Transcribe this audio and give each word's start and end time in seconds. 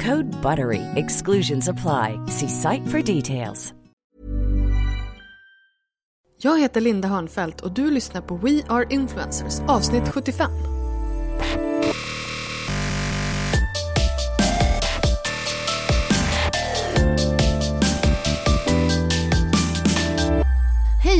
Code 0.00 0.26
BUTTERY. 0.42 0.82
Exclusions 0.96 1.68
apply. 1.68 2.18
See 2.28 2.48
site 2.48 2.86
for 2.88 3.02
details. 3.02 3.74
Jag 6.44 6.60
heter 6.60 6.80
Linda 6.80 7.08
Hörnfeldt 7.08 7.60
och 7.60 7.72
du 7.72 7.90
lyssnar 7.90 8.20
på 8.20 8.36
We 8.36 8.62
Are 8.68 8.86
Influencers 8.90 9.60
avsnitt 9.60 10.08
75. 10.08 10.50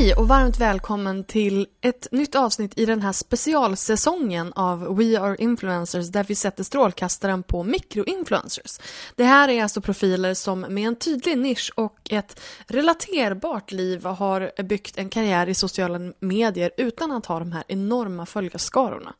Hej 0.05 0.15
och 0.15 0.27
varmt 0.27 0.59
välkommen 0.59 1.23
till 1.23 1.67
ett 1.81 2.07
nytt 2.11 2.35
avsnitt 2.35 2.79
i 2.79 2.85
den 2.85 3.01
här 3.01 3.11
specialsäsongen 3.11 4.53
av 4.53 4.97
We 4.97 5.19
Are 5.19 5.35
Influencers 5.39 6.09
där 6.09 6.23
vi 6.23 6.35
sätter 6.35 6.63
strålkastaren 6.63 7.43
på 7.43 7.63
mikroinfluencers. 7.63 8.79
Det 9.15 9.23
här 9.23 9.49
är 9.49 9.63
alltså 9.63 9.81
profiler 9.81 10.33
som 10.33 10.59
med 10.59 10.87
en 10.87 10.95
tydlig 10.95 11.37
nisch 11.37 11.71
och 11.75 11.97
ett 12.09 12.39
relaterbart 12.67 13.71
liv 13.71 14.05
har 14.05 14.63
byggt 14.63 14.97
en 14.97 15.09
karriär 15.09 15.49
i 15.49 15.53
sociala 15.53 15.99
medier 16.19 16.71
utan 16.77 17.11
att 17.11 17.25
ha 17.25 17.39
de 17.39 17.51
här 17.51 17.63
enorma 17.67 18.25
följarskarorna. 18.25 19.13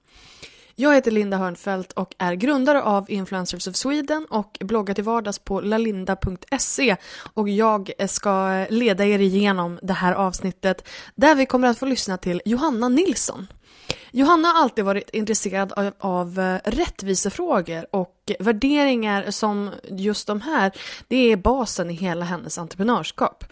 Jag 0.78 0.96
heter 0.96 1.12
Linda 1.12 1.38
Hörnfeldt 1.38 1.92
och 1.92 2.16
är 2.18 2.34
grundare 2.34 2.82
av 2.82 3.12
Influencers 3.12 3.68
of 3.68 3.76
Sweden 3.76 4.26
och 4.30 4.58
bloggar 4.60 4.94
till 4.94 5.04
vardags 5.04 5.40
på 5.40 5.62
lalinda.se 5.62 6.96
och 7.34 7.50
jag 7.50 7.92
ska 8.08 8.66
leda 8.70 9.06
er 9.06 9.20
igenom 9.20 9.80
det 9.82 9.94
här 9.94 10.14
avsnittet 10.14 10.88
där 11.16 11.36
vi 11.36 11.46
kommer 11.46 11.68
att 11.68 11.78
få 11.78 11.86
lyssna 11.86 12.18
till 12.18 12.42
Johanna 12.46 12.90
Nilsson. 12.90 13.48
Johanna 14.12 14.48
har 14.48 14.62
alltid 14.62 14.86
varit 14.86 15.10
intresserad 15.10 15.74
av, 15.74 15.94
av 16.00 16.40
eh, 16.40 16.60
rättvisefrågor 16.72 17.86
och 17.92 18.32
värderingar 18.40 19.32
som 19.32 19.72
just 19.90 20.28
de 20.28 20.42
här, 20.42 20.72
det 21.08 21.32
är 21.32 21.38
basen 21.38 21.92
i 21.92 21.94
hela 21.94 22.26
hennes 22.26 22.58
entreprenörskap. 22.58 23.44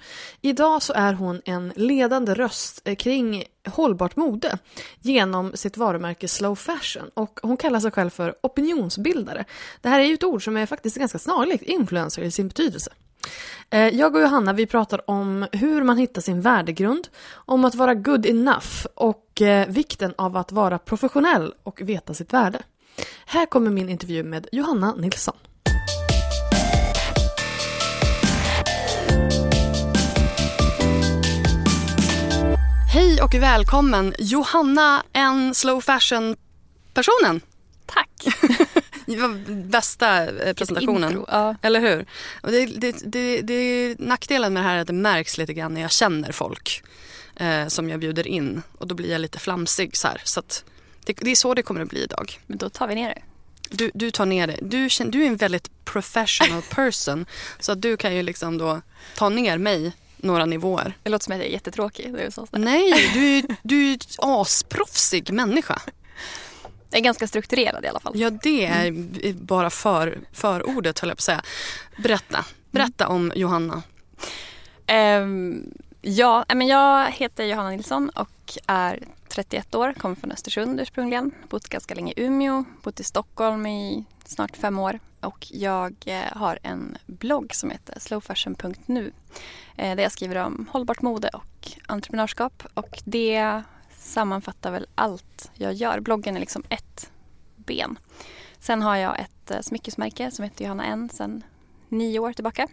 Idag 0.41 0.81
så 0.81 0.93
är 0.93 1.13
hon 1.13 1.41
en 1.45 1.73
ledande 1.75 2.33
röst 2.33 2.81
eh, 2.85 2.95
kring 2.95 3.43
hållbart 3.67 4.15
mode 4.15 4.57
genom 5.01 5.51
sitt 5.55 5.77
varumärke 5.77 6.27
Slow 6.27 6.55
Fashion 6.55 7.09
och 7.13 7.39
hon 7.43 7.57
kallar 7.57 7.79
sig 7.79 7.91
själv 7.91 8.09
för 8.09 8.35
opinionsbildare. 8.43 9.45
Det 9.81 9.89
här 9.89 9.99
är 9.99 10.05
ju 10.05 10.13
ett 10.13 10.23
ord 10.23 10.43
som 10.43 10.57
är 10.57 10.65
faktiskt 10.65 10.97
ganska 10.97 11.19
snarlikt 11.19 11.63
influencer 11.63 12.21
i 12.21 12.31
sin 12.31 12.47
betydelse. 12.47 12.91
Eh, 13.69 13.87
Jag 13.87 14.15
och 14.15 14.21
Johanna 14.21 14.53
vi 14.53 14.65
pratar 14.65 15.09
om 15.09 15.47
hur 15.51 15.83
man 15.83 15.97
hittar 15.97 16.21
sin 16.21 16.41
värdegrund, 16.41 17.07
om 17.33 17.65
att 17.65 17.75
vara 17.75 17.93
good 17.93 18.25
enough 18.25 18.85
och 18.95 19.41
eh, 19.41 19.67
vikten 19.67 20.13
av 20.17 20.37
att 20.37 20.51
vara 20.51 20.79
professionell 20.79 21.53
och 21.63 21.81
veta 21.81 22.13
sitt 22.13 22.33
värde. 22.33 22.61
Här 23.25 23.45
kommer 23.45 23.71
min 23.71 23.89
intervju 23.89 24.23
med 24.23 24.47
Johanna 24.51 24.95
Nilsson. 24.95 25.35
Hej 32.93 33.21
och 33.21 33.33
välkommen 33.33 34.13
Johanna, 34.19 35.03
en 35.13 35.53
slow 35.55 35.81
fashion-personen. 35.81 37.41
Tack. 37.85 38.09
Det 39.15 39.21
var 39.21 39.53
bästa 39.63 40.23
eh, 40.47 40.53
presentationen. 40.53 41.25
ja. 41.31 41.55
Eller 41.61 41.79
hur? 41.79 42.05
Och 42.41 42.51
det, 42.51 42.65
det, 42.65 42.95
det, 43.05 43.41
det, 43.41 43.95
nackdelen 43.99 44.53
med 44.53 44.63
det 44.63 44.67
här 44.67 44.75
är 44.75 44.81
att 44.81 44.87
det 44.87 44.93
märks 44.93 45.37
lite 45.37 45.53
grann 45.53 45.73
när 45.73 45.81
jag 45.81 45.91
känner 45.91 46.31
folk 46.31 46.83
eh, 47.35 47.67
som 47.67 47.89
jag 47.89 47.99
bjuder 47.99 48.27
in. 48.27 48.61
Och 48.77 48.87
då 48.87 48.95
blir 48.95 49.11
jag 49.11 49.21
lite 49.21 49.39
flamsig 49.39 49.97
så 49.97 50.07
här. 50.07 50.21
Så 50.23 50.39
att 50.39 50.63
det, 51.05 51.13
det 51.13 51.31
är 51.31 51.35
så 51.35 51.53
det 51.53 51.61
kommer 51.61 51.81
att 51.81 51.89
bli 51.89 52.03
idag. 52.03 52.39
Men 52.47 52.57
då 52.57 52.69
tar 52.69 52.87
vi 52.87 52.95
ner 52.95 53.09
det. 53.15 53.21
Du, 53.69 53.91
du 53.93 54.11
tar 54.11 54.25
ner 54.25 54.47
det. 54.47 54.57
Du, 54.61 54.87
du 55.11 55.23
är 55.23 55.27
en 55.27 55.35
väldigt 55.35 55.85
professional 55.85 56.61
person. 56.69 57.25
så 57.59 57.71
att 57.71 57.81
du 57.81 57.97
kan 57.97 58.15
ju 58.15 58.23
liksom 58.23 58.57
då 58.57 58.81
ta 59.15 59.29
ner 59.29 59.57
mig 59.57 59.91
några 60.17 60.45
nivåer. 60.45 60.97
Det 61.03 61.09
låter 61.09 61.23
som 61.23 61.31
att 61.33 61.37
jag 61.39 61.47
är 61.47 61.51
jättetråkig. 61.51 62.13
Det 62.13 62.21
är 62.21 62.29
så. 62.29 62.47
Nej, 62.51 63.11
du, 63.13 63.37
är- 63.37 63.55
du 63.63 63.85
är 63.89 63.91
en 63.93 63.99
asproffsig 64.17 65.31
människa. 65.33 65.81
Jag 66.93 66.99
är 66.99 67.03
ganska 67.03 67.27
strukturerad 67.27 67.85
i 67.85 67.87
alla 67.87 67.99
fall. 67.99 68.13
Ja, 68.15 68.29
det 68.29 68.65
är 68.65 69.33
bara 69.33 69.69
för, 69.69 70.19
förordet 70.31 70.99
höll 70.99 71.09
jag 71.09 71.17
på 71.17 71.19
att 71.19 71.23
säga. 71.23 71.41
Berätta. 71.97 72.45
Berätta 72.71 73.07
om 73.07 73.31
Johanna. 73.35 73.83
Ehm, 74.85 75.73
ja, 76.01 76.45
men 76.47 76.67
jag 76.67 77.11
heter 77.11 77.43
Johanna 77.43 77.69
Nilsson 77.69 78.09
och 78.09 78.57
är 78.67 78.99
31 79.27 79.75
år, 79.75 79.93
kommer 79.93 80.15
från 80.15 80.31
Östersund 80.31 80.79
ursprungligen. 80.79 81.31
Bott 81.49 81.69
ganska 81.69 81.95
länge 81.95 82.13
i 82.17 82.23
Umeå, 82.23 82.63
bott 82.83 82.99
i 82.99 83.03
Stockholm 83.03 83.65
i 83.65 84.05
snart 84.25 84.57
fem 84.57 84.79
år. 84.79 84.99
Och 85.19 85.47
jag 85.49 85.95
eh, 86.05 86.37
har 86.37 86.59
en 86.63 86.97
blogg 87.05 87.55
som 87.55 87.69
heter 87.69 87.99
slowfashion.nu 87.99 89.11
eh, 89.75 89.95
där 89.95 90.03
jag 90.03 90.11
skriver 90.11 90.35
om 90.35 90.69
hållbart 90.71 91.01
mode 91.01 91.29
och 91.33 91.71
entreprenörskap. 91.87 92.63
Och 92.73 93.01
det 93.03 93.63
sammanfattar 94.03 94.71
väl 94.71 94.87
allt 94.95 95.51
jag 95.53 95.73
gör. 95.73 95.99
Bloggen 95.99 96.35
är 96.35 96.39
liksom 96.39 96.63
ett 96.69 97.11
ben. 97.55 97.99
Sen 98.59 98.81
har 98.81 98.95
jag 98.95 99.19
ett 99.19 99.51
eh, 99.51 99.61
smyckesmärke 99.61 100.31
som 100.31 100.43
heter 100.43 100.65
Johanna 100.65 100.85
N 100.85 101.09
sedan 101.13 101.43
nio 101.89 102.19
år 102.19 102.33
tillbaka. 102.33 102.67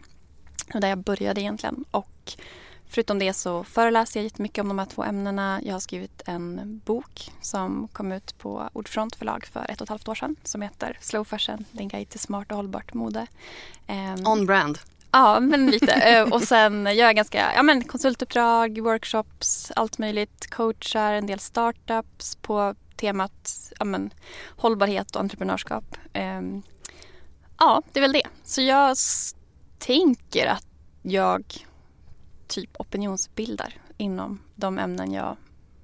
Och 0.74 0.80
där 0.80 0.88
jag 0.88 0.98
började 0.98 1.40
egentligen. 1.40 1.84
Och 1.90 2.32
förutom 2.86 3.18
det 3.18 3.32
så 3.32 3.64
föreläser 3.64 4.20
jag 4.20 4.24
jättemycket 4.24 4.62
om 4.62 4.68
de 4.68 4.78
här 4.78 4.86
två 4.86 5.04
ämnena. 5.04 5.60
Jag 5.64 5.72
har 5.72 5.80
skrivit 5.80 6.22
en 6.26 6.80
bok 6.84 7.32
som 7.40 7.88
kom 7.92 8.12
ut 8.12 8.38
på 8.38 8.70
Ordfront 8.72 9.16
förlag 9.16 9.46
för 9.46 9.70
ett 9.70 9.80
och 9.80 9.84
ett 9.84 9.88
halvt 9.88 10.08
år 10.08 10.14
sedan 10.14 10.36
som 10.44 10.62
heter 10.62 10.98
Slow 11.00 11.24
Fashion, 11.24 11.64
din 11.72 11.88
guide 11.88 12.08
till 12.08 12.20
smart 12.20 12.50
och 12.50 12.56
hållbart 12.56 12.94
mode. 12.94 13.26
Ehm, 13.86 14.26
On 14.26 14.46
brand. 14.46 14.78
Ja, 15.12 15.40
men 15.40 15.66
lite. 15.66 15.92
Eh, 15.92 16.32
och 16.32 16.42
sen 16.42 16.84
gör 16.84 17.06
jag 17.06 17.16
ganska 17.16 17.52
ja, 17.54 17.62
men 17.62 17.84
konsultuppdrag, 17.84 18.78
workshops, 18.78 19.72
allt 19.76 19.98
möjligt. 19.98 20.50
Coachar 20.50 21.12
en 21.12 21.26
del 21.26 21.38
startups 21.38 22.36
på 22.36 22.74
temat 22.96 23.72
ja, 23.78 23.84
men, 23.84 24.10
hållbarhet 24.56 25.16
och 25.16 25.20
entreprenörskap. 25.20 25.96
Ehm, 26.12 26.62
ja, 27.58 27.82
det 27.92 27.98
är 27.98 28.02
väl 28.02 28.12
det. 28.12 28.26
Så 28.44 28.62
jag 28.62 28.96
tänker 29.78 30.46
att 30.46 30.66
jag 31.02 31.66
typ 32.48 32.80
opinionsbildar 32.80 33.74
inom 33.96 34.42
de 34.54 34.78
ämnen 34.78 35.12
jag 35.12 35.36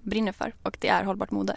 brinner 0.02 0.32
för 0.32 0.54
och 0.62 0.76
det 0.80 0.88
är 0.88 1.04
hållbart 1.04 1.30
mode. 1.30 1.56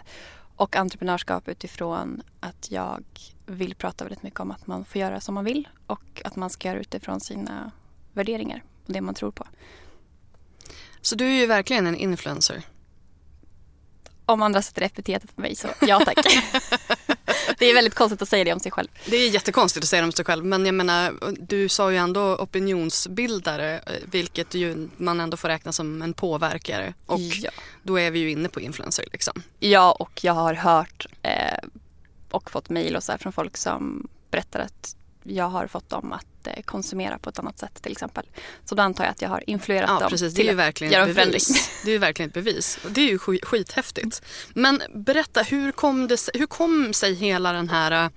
Och 0.60 0.76
entreprenörskap 0.76 1.48
utifrån 1.48 2.22
att 2.40 2.70
jag 2.70 3.04
vill 3.46 3.74
prata 3.74 4.04
väldigt 4.04 4.22
mycket 4.22 4.40
om 4.40 4.50
att 4.50 4.66
man 4.66 4.84
får 4.84 5.00
göra 5.00 5.20
som 5.20 5.34
man 5.34 5.44
vill 5.44 5.68
och 5.86 6.22
att 6.24 6.36
man 6.36 6.50
ska 6.50 6.68
göra 6.68 6.78
utifrån 6.78 7.20
sina 7.20 7.70
värderingar 8.12 8.62
och 8.86 8.92
det 8.92 9.00
man 9.00 9.14
tror 9.14 9.30
på. 9.30 9.46
Så 11.00 11.14
du 11.14 11.24
är 11.24 11.40
ju 11.40 11.46
verkligen 11.46 11.86
en 11.86 11.96
influencer. 11.96 12.62
Om 14.26 14.42
andra 14.42 14.62
sätter 14.62 14.82
epitetet 14.82 15.36
på 15.36 15.40
mig 15.40 15.56
så 15.56 15.68
ja 15.80 16.00
tack. 16.04 16.26
det 17.60 17.66
är 17.70 17.74
väldigt 17.74 17.94
konstigt 17.94 18.22
att 18.22 18.28
säga 18.28 18.44
det 18.44 18.52
om 18.52 18.60
sig 18.60 18.72
själv. 18.72 18.88
Det 19.06 19.16
är 19.16 19.30
jättekonstigt 19.30 19.84
att 19.84 19.88
säga 19.88 20.02
det 20.02 20.06
om 20.06 20.12
sig 20.12 20.24
själv 20.24 20.44
men 20.44 20.66
jag 20.66 20.74
menar 20.74 21.14
du 21.40 21.68
sa 21.68 21.90
ju 21.90 21.96
ändå 21.96 22.36
opinionsbildare 22.36 23.78
eh, 23.78 23.92
vilket 24.10 24.54
ju 24.54 24.88
man 24.96 25.20
ändå 25.20 25.36
får 25.36 25.48
räkna 25.48 25.72
som 25.72 26.02
en 26.02 26.14
påverkare 26.14 26.94
och 27.06 27.20
Ja. 27.20 27.50
då 27.82 27.98
är 27.98 28.10
vi 28.10 28.18
ju 28.18 28.30
inne 28.30 28.48
på 28.48 28.60
influencer 28.60 29.04
liksom. 29.12 29.42
Ja, 29.58 29.92
och 29.92 30.24
jag 30.24 30.32
har 30.32 30.54
hört 30.54 31.06
eh, 31.22 31.68
och 32.30 32.50
fått 32.50 32.68
mejl 32.68 32.96
och 32.96 33.02
så 33.04 33.12
här 33.12 33.18
från 33.18 33.32
folk 33.32 33.56
som 33.56 34.08
berättar 34.30 34.60
att 34.60 34.96
jag 35.22 35.48
har 35.48 35.66
fått 35.66 35.88
dem 35.88 36.12
att 36.12 36.46
eh, 36.46 36.62
konsumera 36.62 37.18
på 37.18 37.30
ett 37.30 37.38
annat 37.38 37.58
sätt 37.58 37.82
till 37.82 37.92
exempel. 37.92 38.26
Så 38.64 38.74
då 38.74 38.82
antar 38.82 39.04
jag 39.04 39.10
att 39.10 39.22
jag 39.22 39.28
har 39.28 39.50
influerat 39.50 39.90
Ja 39.90 40.00
dem 40.00 40.10
precis, 40.10 40.34
det 40.34 40.40
är 40.40 40.42
till 40.42 40.46
ju 40.46 40.50
att 40.52 40.58
verkligen 40.66 40.92
göra 40.92 41.04
en 41.04 41.14
förändring. 41.14 41.40
Det 41.84 41.90
är 41.90 41.92
ju 41.92 41.98
verkligen 41.98 42.28
ett 42.28 42.34
bevis. 42.34 42.78
Och 42.84 42.90
det 42.90 43.00
är 43.00 43.08
ju 43.08 43.18
sk- 43.18 43.44
skithäftigt. 43.44 44.22
Men 44.54 44.82
berätta, 44.94 45.42
hur 45.42 45.72
kom, 45.72 46.08
det, 46.08 46.28
hur 46.34 46.46
kom 46.46 46.92
sig 46.92 47.14
hela 47.14 47.52
den 47.52 47.68
här 47.68 48.10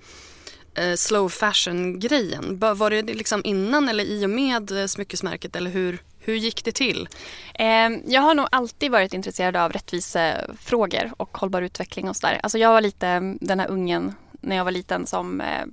eh, 0.74 0.94
slow 0.96 1.28
fashion 1.28 2.00
grejen? 2.00 2.58
Ba- 2.58 2.74
Var 2.74 2.90
det 2.90 3.02
liksom 3.02 3.40
innan 3.44 3.88
eller 3.88 4.04
i 4.04 4.26
och 4.26 4.30
med 4.30 4.90
smyckesmärket 4.90 5.56
eller 5.56 5.70
hur, 5.70 5.98
hur 6.18 6.34
gick 6.34 6.64
det 6.64 6.72
till? 6.72 7.08
Eh, 7.54 7.66
jag 8.06 8.20
har 8.20 8.34
nog 8.34 8.46
alltid 8.52 8.90
varit 8.90 9.14
intresserad 9.14 9.56
av 9.56 9.72
rättvisefrågor 9.72 11.12
och 11.16 11.38
hållbar 11.38 11.62
utveckling 11.62 12.08
och 12.08 12.16
sådär. 12.16 12.40
Alltså 12.42 12.58
jag 12.58 12.72
var 12.72 12.80
lite 12.80 13.36
den 13.40 13.60
här 13.60 13.68
ungen 13.70 14.14
när 14.40 14.56
jag 14.56 14.64
var 14.64 14.70
liten 14.72 15.06
som 15.06 15.40
eh, 15.40 15.64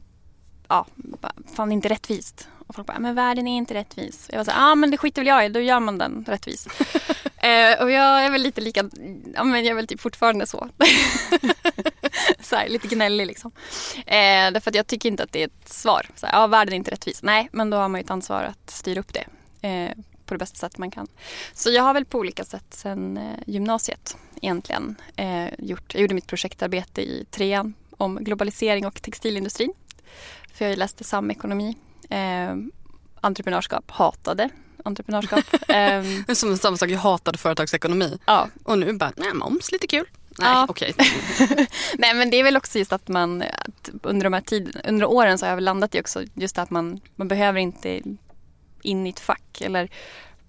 ja, 0.72 0.86
bara, 0.96 1.34
fann 1.56 1.70
det 1.70 1.74
inte 1.74 1.90
rättvist. 1.90 2.48
Och 2.68 2.76
folk 2.76 2.88
bara, 2.88 3.00
men 3.00 3.16
världen 3.16 3.48
är 3.48 3.58
inte 3.58 3.74
rättvis. 3.74 4.28
Jag 4.32 4.38
var 4.38 4.44
så 4.44 4.52
ja 4.52 4.76
men 4.76 4.92
det 4.92 4.98
skiter 4.98 5.22
väl 5.22 5.28
jag 5.28 5.46
i, 5.46 5.50
då 5.50 5.60
gör 5.60 5.80
man 5.80 5.98
den 5.98 6.26
rättvis. 6.28 6.68
eh, 7.38 7.82
och 7.82 7.92
jag 7.92 8.26
är 8.26 8.32
väl 8.32 8.42
lite 8.42 8.62
lika, 8.62 8.90
ja 9.36 9.44
men 9.44 9.64
jag 9.64 9.72
är 9.72 9.74
väl 9.74 9.88
typ 9.88 10.02
fortfarande 10.02 10.48
så. 10.48 10.70
så 12.42 12.56
här, 12.56 12.70
lite 12.70 12.88
gnällig 12.88 13.28
liksom. 13.28 13.52
Eh, 13.98 14.52
därför 14.52 14.72
att 14.72 14.76
jag 14.76 14.88
tycker 14.88 15.10
inte 15.10 15.24
att 15.24 15.32
det 15.32 15.42
är 15.42 15.48
ett 15.48 15.70
svar. 15.70 16.08
Så 16.16 16.26
här, 16.26 16.34
ja 16.34 16.48
världen 16.48 16.74
är 16.74 16.78
inte 16.78 16.92
rättvis. 16.92 17.24
Nej, 17.24 17.50
men 17.52 17.70
då 17.70 17.78
har 17.78 17.90
man 17.90 18.02
ju 18.02 18.04
ett 18.04 18.12
ansvar 18.12 18.44
att 18.44 18.70
styra 18.70 19.00
upp 19.00 19.14
det. 19.14 19.26
Eh, 19.68 19.92
på 20.26 20.34
det 20.34 20.40
bästa 20.40 20.58
sätt 20.58 20.78
man 20.78 20.92
kan. 20.92 21.08
Så 21.54 21.72
jag 21.72 21.84
har 21.84 21.94
väl 21.94 22.06
på 22.06 22.20
olika 22.20 22.44
sätt 22.44 22.66
sen 22.70 23.18
eh, 23.18 23.40
gymnasiet 23.46 24.18
egentligen 24.42 24.96
eh, 25.16 25.48
gjort, 25.58 25.94
jag 25.94 26.02
gjorde 26.02 26.16
mitt 26.16 26.28
projektarbete 26.28 27.02
i 27.02 27.26
trean 27.32 27.74
om 27.98 28.24
globalisering 28.24 28.86
och 28.86 29.02
textilindustrin. 29.02 29.74
För 30.62 30.70
jag 30.70 30.78
läste 30.78 31.04
samekonomi, 31.04 31.78
eh, 32.10 32.56
entreprenörskap, 33.22 33.92
hatade 33.92 34.50
entreprenörskap. 34.86 35.46
eh, 35.70 36.04
som 36.34 36.58
samma 36.58 36.78
sak, 36.78 36.90
jag 36.90 37.00
hatade 37.00 37.38
företagsekonomi. 37.38 38.20
ja, 38.26 38.48
Och 38.64 38.80
nu 38.80 38.94
bara, 38.94 39.12
nej 39.18 39.34
moms, 39.34 39.72
lite 39.72 39.88
kul. 39.88 40.06
Nej, 40.40 40.50
Ja. 40.50 40.66
okej. 40.70 40.94
Nej 41.98 42.14
men 42.14 42.30
det 42.30 42.40
är 42.40 42.44
väl 42.44 42.58
också 42.58 42.80
just 42.80 42.94
att 42.94 43.08
man 43.08 43.42
att 43.42 43.90
under 44.04 44.24
de 44.24 44.34
här 44.34 44.42
tiden, 44.42 44.82
under 44.86 45.06
åren 45.06 45.38
så 45.38 45.46
har 45.46 45.50
jag 45.50 45.56
väl 45.56 45.64
landat 45.66 45.96
i 45.96 46.02
också 46.02 46.24
just 46.34 46.58
att 46.58 46.70
man, 46.70 47.00
man 47.16 47.28
behöver 47.28 47.60
inte 47.60 48.02
in 48.82 49.08
i 49.08 49.10
ett 49.10 49.20
fack 49.20 49.62
eller 49.62 49.90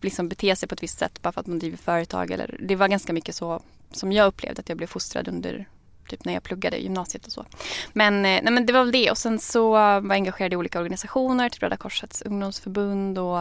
liksom 0.01 0.29
bete 0.29 0.57
sig 0.57 0.69
på 0.69 0.75
ett 0.75 0.83
visst 0.83 0.99
sätt 0.99 1.23
bara 1.23 1.33
för 1.33 1.41
att 1.41 1.47
man 1.47 1.59
driver 1.59 1.77
företag. 1.77 2.31
Eller, 2.31 2.57
det 2.63 2.77
var 2.77 2.89
ganska 2.89 3.13
mycket 3.13 3.35
så 3.35 3.63
som 3.93 4.13
jag 4.13 4.27
upplevde 4.27 4.61
att 4.61 4.69
jag 4.69 4.79
blev 4.79 4.87
fostrad 4.87 5.29
under 5.29 5.69
typ 6.13 6.25
när 6.25 6.33
jag 6.33 6.43
pluggade 6.43 6.77
i 6.77 6.83
gymnasiet 6.83 7.27
och 7.27 7.33
så. 7.33 7.47
Men, 7.93 8.15
eh, 8.15 8.41
nej, 8.43 8.51
men 8.53 8.67
det 8.67 8.73
var 8.73 8.85
väl 8.85 8.93
det 8.93 9.11
och 9.11 9.19
sen 9.19 9.39
så 9.39 9.71
var 9.71 10.01
jag 10.01 10.13
engagerad 10.13 10.53
i 10.53 10.57
olika 10.57 10.79
organisationer, 10.79 11.49
typ 11.49 11.63
Röda 11.63 11.77
Korsets 11.77 12.23
ungdomsförbund 12.23 13.19
och 13.19 13.39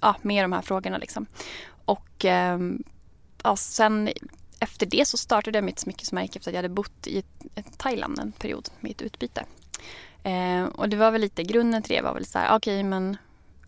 ja, 0.00 0.16
med 0.22 0.44
de 0.44 0.52
här 0.52 0.62
frågorna 0.62 0.98
liksom. 0.98 1.26
Och 1.84 2.24
ehm, 2.24 2.82
ja, 3.42 3.56
sen 3.56 4.10
efter 4.60 4.86
det 4.86 5.08
så 5.08 5.18
startade 5.18 5.58
jag 5.58 5.64
mitt 5.64 5.78
smyckesmärke 5.78 6.38
efter 6.38 6.50
att 6.50 6.54
jag 6.54 6.62
hade 6.62 6.74
bott 6.74 7.06
i 7.06 7.22
Thailand 7.76 8.18
en 8.18 8.32
period 8.32 8.68
med 8.80 8.90
ett 8.90 9.02
utbyte. 9.02 9.44
Eh, 10.22 10.64
och 10.64 10.88
det 10.88 10.96
var 10.96 11.10
väl 11.10 11.20
lite 11.20 11.42
grunden 11.42 11.82
till 11.82 11.96
det 11.96 12.02
var 12.02 12.14
väl 12.14 12.26
så 12.26 12.38
här, 12.38 12.56
okej 12.56 12.82
men 12.82 13.16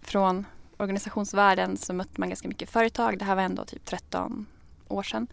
från 0.02 0.46
organisationsvärlden 0.76 1.76
så 1.76 1.92
mötte 1.92 2.20
man 2.20 2.28
ganska 2.28 2.48
mycket 2.48 2.70
företag. 2.70 3.18
Det 3.18 3.24
här 3.24 3.34
var 3.34 3.42
ändå 3.42 3.64
typ 3.64 3.84
13 3.84 4.46
år 4.88 5.02
sedan. 5.02 5.26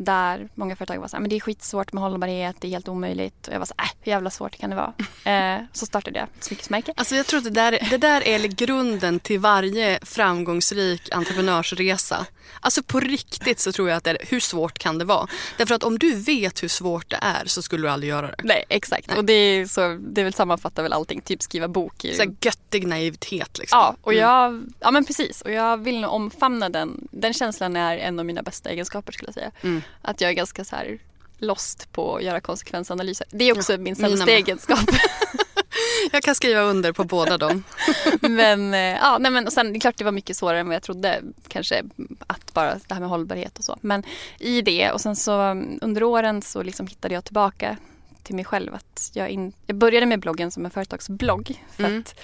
Där 0.00 0.48
många 0.54 0.76
företag 0.76 0.98
var 0.98 1.08
så 1.08 1.16
här, 1.16 1.20
men 1.20 1.30
det 1.30 1.36
är 1.36 1.40
skitsvårt 1.40 1.92
med 1.92 2.02
hållbarhet, 2.02 2.56
det 2.60 2.68
är 2.68 2.70
helt 2.70 2.88
omöjligt. 2.88 3.48
Och 3.48 3.54
jag 3.54 3.58
var 3.58 3.66
så 3.66 3.74
här, 3.76 3.86
äh, 3.86 3.90
hur 4.00 4.12
jävla 4.12 4.30
svårt 4.30 4.56
kan 4.56 4.70
det 4.70 4.76
vara? 4.76 4.92
Eh, 5.24 5.60
så 5.72 5.86
startade 5.86 6.18
jag 6.18 6.28
ett 6.36 6.44
smyckesmärke. 6.44 6.92
Alltså 6.96 7.14
jag 7.16 7.26
tror 7.26 7.38
att 7.38 7.44
det 7.44 7.50
där, 7.50 7.78
det 7.90 7.98
där 7.98 8.28
är 8.28 8.38
grunden 8.38 9.20
till 9.20 9.40
varje 9.40 9.98
framgångsrik 10.02 11.14
entreprenörsresa. 11.14 12.26
Alltså 12.60 12.82
på 12.82 13.00
riktigt 13.00 13.60
så 13.60 13.72
tror 13.72 13.88
jag 13.88 13.96
att 13.96 14.04
det 14.04 14.10
är, 14.10 14.18
hur 14.28 14.40
svårt 14.40 14.78
kan 14.78 14.98
det 14.98 15.04
vara? 15.04 15.28
Därför 15.56 15.74
att 15.74 15.84
om 15.84 15.98
du 15.98 16.14
vet 16.14 16.62
hur 16.62 16.68
svårt 16.68 17.10
det 17.10 17.18
är 17.22 17.42
så 17.46 17.62
skulle 17.62 17.86
du 17.86 17.90
aldrig 17.90 18.10
göra 18.10 18.26
det. 18.26 18.36
Nej, 18.44 18.64
exakt. 18.68 19.16
Och 19.16 19.24
det 19.24 19.32
är, 19.32 19.66
så, 19.66 19.98
det 20.00 20.20
är 20.20 20.24
väl 20.24 20.32
sammanfattar 20.34 20.82
väl 20.82 20.92
allting, 20.92 21.20
typ 21.20 21.42
skriva 21.42 21.68
bok. 21.68 22.04
är 22.04 22.12
Så 22.14 22.22
här 22.22 22.34
göttig 22.40 22.86
naivitet 22.86 23.58
liksom. 23.58 23.78
Ja, 23.78 23.96
och 24.02 24.12
Mm. 24.12 24.22
jag, 24.24 24.62
ja 24.80 24.90
men 24.90 25.04
precis. 25.04 25.40
Och 25.42 25.50
jag 25.52 25.76
vill 25.76 26.00
nog 26.00 26.12
omfamna 26.12 26.68
den. 26.68 27.08
Den 27.10 27.32
känslan 27.34 27.76
är 27.76 27.96
en 27.98 28.18
av 28.18 28.24
mina 28.26 28.42
bästa 28.42 28.70
egenskaper 28.70 29.12
skulle 29.12 29.28
jag 29.28 29.34
säga. 29.34 29.50
Mm. 29.62 29.82
Att 30.02 30.20
jag 30.20 30.30
är 30.30 30.34
ganska 30.34 30.64
så 30.64 30.76
här 30.76 30.98
lost 31.38 31.92
på 31.92 32.16
att 32.16 32.22
göra 32.24 32.40
konsekvensanalyser. 32.40 33.26
Det 33.30 33.44
är 33.48 33.58
också 33.58 33.72
Ja, 33.72 33.78
min 33.78 33.96
sämsta 33.96 34.30
egenskap. 34.30 34.78
Jag 36.12 36.22
kan 36.22 36.34
skriva 36.34 36.60
under 36.60 36.92
på 36.92 37.04
båda 37.04 37.38
dem. 37.38 37.62
men 38.20 38.74
eh, 38.74 38.80
ja, 38.80 39.18
nej 39.20 39.30
men 39.30 39.46
och 39.46 39.52
sen 39.52 39.72
det 39.72 39.76
är 39.78 39.80
klart 39.80 39.96
det 39.96 40.04
var 40.04 40.12
mycket 40.12 40.36
svårare 40.36 40.60
än 40.60 40.66
vad 40.66 40.74
jag 40.74 40.82
trodde. 40.82 41.22
Kanske 41.48 41.82
att 42.26 42.54
bara 42.54 42.74
det 42.74 42.94
här 42.94 43.00
med 43.00 43.08
hållbarhet 43.08 43.58
och 43.58 43.64
så. 43.64 43.78
Men 43.80 44.02
i 44.38 44.62
det 44.62 44.90
och 44.92 45.00
sen 45.00 45.16
så 45.16 45.40
mm, 45.40 45.78
under 45.82 46.02
åren 46.02 46.42
så 46.42 46.62
liksom 46.62 46.86
hittade 46.86 47.14
jag 47.14 47.24
tillbaka 47.24 47.76
till 48.22 48.34
mig 48.34 48.44
själv. 48.44 48.74
Att 48.74 49.10
jag, 49.14 49.28
in, 49.30 49.52
jag 49.66 49.76
började 49.76 50.06
med 50.06 50.20
bloggen 50.20 50.50
som 50.50 50.64
en 50.64 50.70
företagsblogg. 50.70 51.64
För 51.70 51.84
Mm. 51.84 52.00
att, 52.00 52.14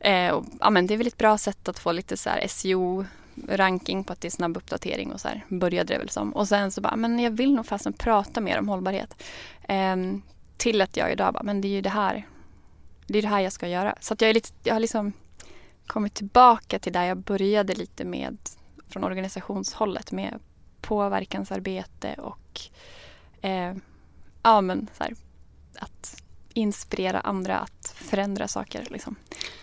eh, 0.00 0.28
och, 0.28 0.44
ja, 0.60 0.70
men 0.70 0.86
det 0.86 0.94
är 0.94 0.98
väl 0.98 1.06
ett 1.06 1.18
bra 1.18 1.38
sätt 1.38 1.68
att 1.68 1.78
få 1.78 1.92
lite 1.92 2.16
så 2.16 2.30
här 2.30 2.46
SEO 2.48 3.04
ranking 3.48 4.04
på 4.04 4.12
att 4.12 4.20
det 4.20 4.28
är 4.28 4.30
snabb 4.30 4.56
uppdatering 4.56 5.12
och 5.12 5.20
så 5.20 5.28
här 5.28 5.44
började 5.48 5.94
det 5.94 5.98
väl 5.98 6.08
som. 6.08 6.32
Och 6.32 6.48
sen 6.48 6.70
så 6.70 6.80
bara, 6.80 6.96
men 6.96 7.18
jag 7.18 7.30
vill 7.30 7.54
nog 7.54 7.66
fasen 7.66 7.92
prata 7.92 8.40
mer 8.40 8.58
om 8.58 8.68
hållbarhet. 8.68 9.22
Ehm, 9.68 10.22
till 10.56 10.80
att 10.82 10.96
jag 10.96 11.12
idag 11.12 11.32
bara, 11.34 11.42
men 11.42 11.60
det 11.60 11.68
är 11.68 11.70
ju 11.70 11.80
det 11.80 11.90
här 11.90 12.26
det 13.06 13.18
är 13.18 13.22
det 13.22 13.28
här 13.28 13.40
jag 13.40 13.52
ska 13.52 13.68
göra. 13.68 13.94
Så 14.00 14.14
att 14.14 14.20
jag, 14.20 14.30
är 14.30 14.34
lite, 14.34 14.48
jag 14.62 14.74
har 14.74 14.80
liksom 14.80 15.12
kommit 15.86 16.14
tillbaka 16.14 16.78
till 16.78 16.92
där 16.92 17.04
jag 17.04 17.18
började 17.18 17.74
lite 17.74 18.04
med 18.04 18.38
från 18.88 19.04
organisationshållet 19.04 20.12
med 20.12 20.40
påverkansarbete 20.80 22.14
och 22.18 22.60
eh, 23.40 23.74
ja, 24.42 24.60
men 24.60 24.88
så 24.98 25.04
här, 25.04 25.14
att 25.78 26.22
inspirera 26.54 27.20
andra 27.20 27.58
att 27.58 27.94
förändra 27.96 28.48
saker. 28.48 28.86
Liksom. 28.90 29.16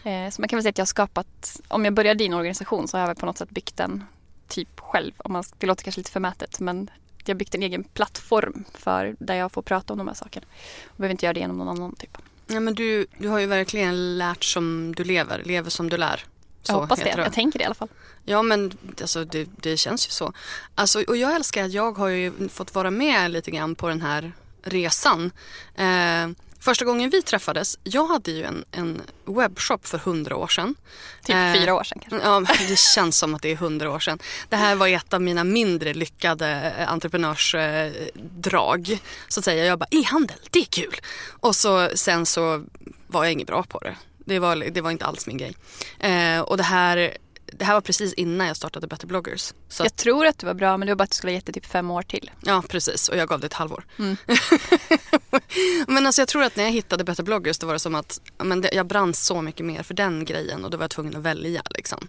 Eh, 0.03 0.29
så 0.29 0.41
man 0.41 0.49
kan 0.49 0.57
väl 0.57 0.63
säga 0.63 0.69
att 0.69 0.77
jag 0.77 0.85
har 0.85 0.87
skapat, 0.87 1.61
om 1.67 1.85
jag 1.85 1.93
började 1.93 2.23
i 2.23 2.27
en 2.27 2.33
organisation 2.33 2.87
så 2.87 2.97
har 2.97 3.01
jag 3.01 3.07
väl 3.07 3.15
på 3.15 3.25
något 3.25 3.37
sätt 3.37 3.49
byggt 3.49 3.77
den 3.77 4.03
typ 4.47 4.79
själv. 4.79 5.13
Om 5.17 5.33
man, 5.33 5.43
det 5.57 5.67
låter 5.67 5.83
kanske 5.83 5.99
lite 5.99 6.11
förmätet 6.11 6.59
men 6.59 6.89
jag 7.25 7.35
har 7.35 7.39
byggt 7.39 7.55
en 7.55 7.63
egen 7.63 7.83
plattform 7.83 8.63
för 8.73 9.15
där 9.19 9.35
jag 9.35 9.51
får 9.51 9.61
prata 9.61 9.93
om 9.93 9.97
de 9.97 10.07
här 10.07 10.15
sakerna. 10.15 10.45
Jag 10.83 10.97
behöver 10.97 11.11
inte 11.11 11.25
göra 11.25 11.33
det 11.33 11.39
genom 11.39 11.57
någon 11.57 11.69
annan 11.69 11.95
typ. 11.95 12.17
Ja, 12.53 12.59
men 12.59 12.73
du, 12.73 13.05
du 13.17 13.27
har 13.27 13.39
ju 13.39 13.45
verkligen 13.45 14.17
lärt 14.17 14.43
som 14.43 14.95
du 14.95 15.03
lever, 15.03 15.43
lever 15.43 15.69
som 15.69 15.89
du 15.89 15.97
lär. 15.97 16.25
Jag 16.67 16.75
hoppas 16.75 16.99
det. 16.99 17.05
heter 17.05 17.21
Jag 17.21 17.33
tänker 17.33 17.59
det 17.59 17.63
i 17.63 17.65
alla 17.65 17.75
fall. 17.75 17.89
Ja 18.25 18.41
men 18.41 18.77
alltså, 19.01 19.25
det, 19.25 19.47
det 19.57 19.77
känns 19.77 20.07
ju 20.07 20.11
så. 20.11 20.33
Alltså, 20.75 21.03
och 21.07 21.17
jag 21.17 21.35
älskar 21.35 21.63
att 21.63 21.71
jag 21.71 21.97
har 21.97 22.07
ju 22.07 22.49
fått 22.49 22.75
vara 22.75 22.91
med 22.91 23.31
lite 23.31 23.51
grann 23.51 23.75
på 23.75 23.89
den 23.89 24.01
här 24.01 24.31
resan. 24.63 25.31
Eh, 25.75 26.29
första 26.63 26.85
gången 26.85 27.09
vi 27.09 27.21
träffades, 27.21 27.79
jag 27.83 28.07
hade 28.07 28.31
ju 28.31 28.43
en, 28.43 28.65
en 28.71 29.01
webbshop 29.25 29.87
för 29.87 29.97
hundra 29.97 30.35
år 30.35 30.47
sedan. 30.47 30.75
Typ 31.23 31.35
Eh, 31.35 31.53
fyra 31.53 31.73
år 31.73 31.83
sedan 31.83 31.99
kanske. 32.09 32.27
Ja, 32.27 32.43
det 32.69 32.79
känns 32.79 33.17
som 33.17 33.35
att 33.35 33.41
det 33.41 33.51
är 33.51 33.55
hundra 33.55 33.91
år 33.91 33.99
sedan. 33.99 34.19
Det 34.49 34.55
här 34.55 34.75
var 34.75 34.87
ett 34.87 35.13
av 35.13 35.21
mina 35.21 35.43
mindre 35.43 35.93
lyckade 35.93 36.73
eh, 36.77 36.91
entreprenörsdrag. 36.91 38.99
Så 39.27 39.39
att 39.39 39.45
säga, 39.45 39.65
jag 39.65 39.79
bara, 39.79 39.87
e-handel, 39.91 40.37
det 40.51 40.59
är 40.59 40.65
kul. 40.65 40.95
Och 41.39 41.55
så, 41.55 41.89
sen 41.95 42.25
så 42.25 42.63
var 43.07 43.23
jag 43.23 43.33
inget 43.33 43.47
bra 43.47 43.63
på 43.63 43.79
det. 43.79 43.95
Det 44.25 44.39
var, 44.39 44.55
det 44.55 44.81
var 44.81 44.91
inte 44.91 45.05
alls 45.05 45.27
min 45.27 45.37
grej. 45.37 45.55
Eh, 45.99 46.39
och 46.39 46.57
det 46.57 46.63
här, 46.63 47.17
det 47.57 47.65
här 47.65 47.73
var 47.73 47.81
precis 47.81 48.13
innan 48.13 48.47
jag 48.47 48.57
startade 48.57 48.87
Better 48.87 49.07
bloggers. 49.07 49.53
Så 49.69 49.83
Jag 49.83 49.87
att, 49.87 49.95
tror 49.97 50.25
att 50.25 50.37
du 50.37 50.45
var 50.45 50.53
bra 50.53 50.77
men 50.77 50.85
det 50.85 50.91
var 50.93 50.97
bara 50.97 51.03
att 51.03 51.09
du 51.11 51.15
skulle 51.15 51.31
ha 51.31 51.35
gett 51.35 51.45
det 51.45 51.51
typ 51.53 51.65
fem 51.65 51.91
år 51.91 52.01
till. 52.01 52.31
ja, 52.45 52.63
precis. 52.69 53.09
Och 53.09 53.17
jag 53.17 53.27
gav 53.29 53.39
det 53.39 53.45
ett 53.45 53.53
halvår. 53.53 53.85
Mm. 53.99 54.17
men 55.87 56.05
alltså 56.05 56.21
jag 56.21 56.27
tror 56.27 56.43
att 56.43 56.55
när 56.55 56.63
jag 56.63 56.71
hittade 56.71 57.03
Better 57.03 57.23
bloggers 57.23 57.57
då 57.57 57.67
var 57.67 57.73
det 57.73 57.79
som 57.79 57.95
att 57.95 58.21
men 58.37 58.61
det, 58.61 58.73
jag 58.73 58.87
brann 58.87 59.13
så 59.13 59.41
mycket 59.41 59.65
mer 59.65 59.83
för 59.83 59.93
den 59.93 60.25
grejen 60.25 60.65
och 60.65 60.71
då 60.71 60.77
var 60.77 60.83
jag 60.83 60.91
tvungen 60.91 61.15
att 61.15 61.21
välja. 61.21 61.61
Liksom. 61.69 62.07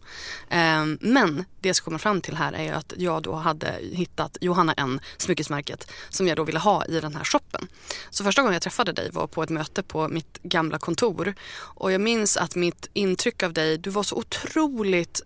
Ehm, 0.48 0.98
men 1.00 1.44
det 1.60 1.68
jag 1.68 1.76
ska 1.76 1.84
komma 1.84 1.98
fram 1.98 2.20
till 2.20 2.36
här 2.36 2.52
är 2.52 2.72
att 2.72 2.92
jag 2.96 3.22
då 3.22 3.34
hade 3.34 3.74
hittat 3.92 4.38
Johanna 4.40 4.72
N, 4.72 5.00
smyckesmärket, 5.16 5.90
som 6.10 6.28
jag 6.28 6.36
då 6.36 6.44
ville 6.44 6.58
ha 6.58 6.84
i 6.84 7.00
den 7.00 7.16
här 7.16 7.24
shoppen. 7.24 7.68
Så 8.10 8.24
första 8.24 8.42
gången 8.42 8.52
jag 8.52 8.62
träffade 8.62 8.92
dig 8.92 9.10
var 9.12 9.26
på 9.26 9.42
ett 9.42 9.50
möte 9.50 9.82
på 9.82 10.08
mitt 10.08 10.38
gamla 10.42 10.78
kontor 10.78 11.34
och 11.56 11.92
jag 11.92 12.00
minns 12.00 12.36
att 12.36 12.54
mitt 12.54 12.88
intryck 12.92 13.42
av 13.42 13.52
dig, 13.52 13.78
du 13.78 13.90
var 13.90 14.02
så 14.02 14.16
otroligt 14.16 15.22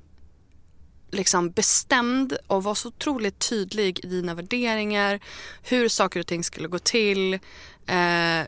liksom 1.11 1.50
bestämd 1.50 2.37
och 2.47 2.62
var 2.62 2.75
så 2.75 2.88
otroligt 2.88 3.38
tydlig 3.38 4.05
i 4.05 4.07
dina 4.07 4.35
värderingar, 4.35 5.21
hur 5.62 5.88
saker 5.88 6.21
och 6.21 6.27
ting 6.27 6.45
skulle 6.45 6.69
gå 6.69 6.79
till. 6.79 7.38
Eh, 7.88 8.47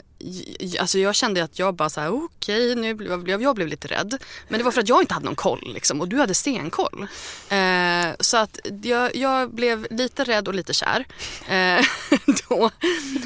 alltså 0.80 0.98
jag 0.98 1.14
kände 1.14 1.44
att 1.44 1.58
jag 1.58 1.74
bara 1.74 1.88
så 1.90 2.00
här, 2.00 2.24
okej, 2.24 2.76
nu 2.76 2.94
blev 2.94 3.42
jag, 3.42 3.54
blev 3.54 3.68
lite 3.68 3.88
rädd. 3.88 4.22
Men 4.48 4.58
det 4.58 4.64
var 4.64 4.70
för 4.70 4.80
att 4.80 4.88
jag 4.88 5.02
inte 5.02 5.14
hade 5.14 5.26
någon 5.26 5.34
koll 5.34 5.72
liksom, 5.74 6.00
och 6.00 6.08
du 6.08 6.16
hade 6.16 6.34
stenkoll. 6.34 7.06
Eh, 7.48 8.08
så 8.20 8.36
att 8.36 8.58
jag, 8.82 9.16
jag 9.16 9.54
blev 9.54 9.86
lite 9.90 10.24
rädd 10.24 10.48
och 10.48 10.54
lite 10.54 10.74
kär. 10.74 11.06
Eh, 11.48 11.84
då. 12.48 12.70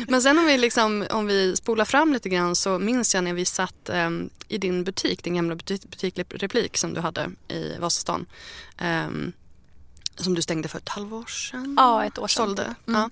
Men 0.09 0.23
sen 0.23 0.39
om 0.39 0.47
vi, 0.47 0.59
liksom, 0.59 1.07
om 1.11 1.27
vi 1.27 1.57
spolar 1.57 1.85
fram 1.85 2.13
lite 2.13 2.29
grann 2.29 2.57
så 2.57 2.79
minns 2.79 3.15
jag 3.15 3.25
när 3.25 3.35
vi 3.35 3.45
satt 3.45 3.89
eh, 3.89 4.11
i 4.49 4.59
din 4.59 4.85
butik, 4.85 5.25
din 5.25 5.35
gamla 5.35 5.55
butik, 5.55 5.91
butikreplik 5.91 6.77
som 6.77 6.95
du 6.95 7.01
hade 7.01 7.31
i 7.49 7.77
Vasastan. 7.79 8.27
Ehm, 8.79 9.33
som 10.17 10.35
du 10.35 10.43
stängde 10.43 10.69
för 10.69 10.79
ett 10.79 10.89
halvår 10.89 11.25
sedan? 11.25 11.75
Ja, 11.77 12.05
ett 12.05 12.19
år 12.19 12.29
sedan. 12.29 12.47
Sålde. 12.47 12.63
Mm. 12.63 12.75
Ja. 13.01 13.11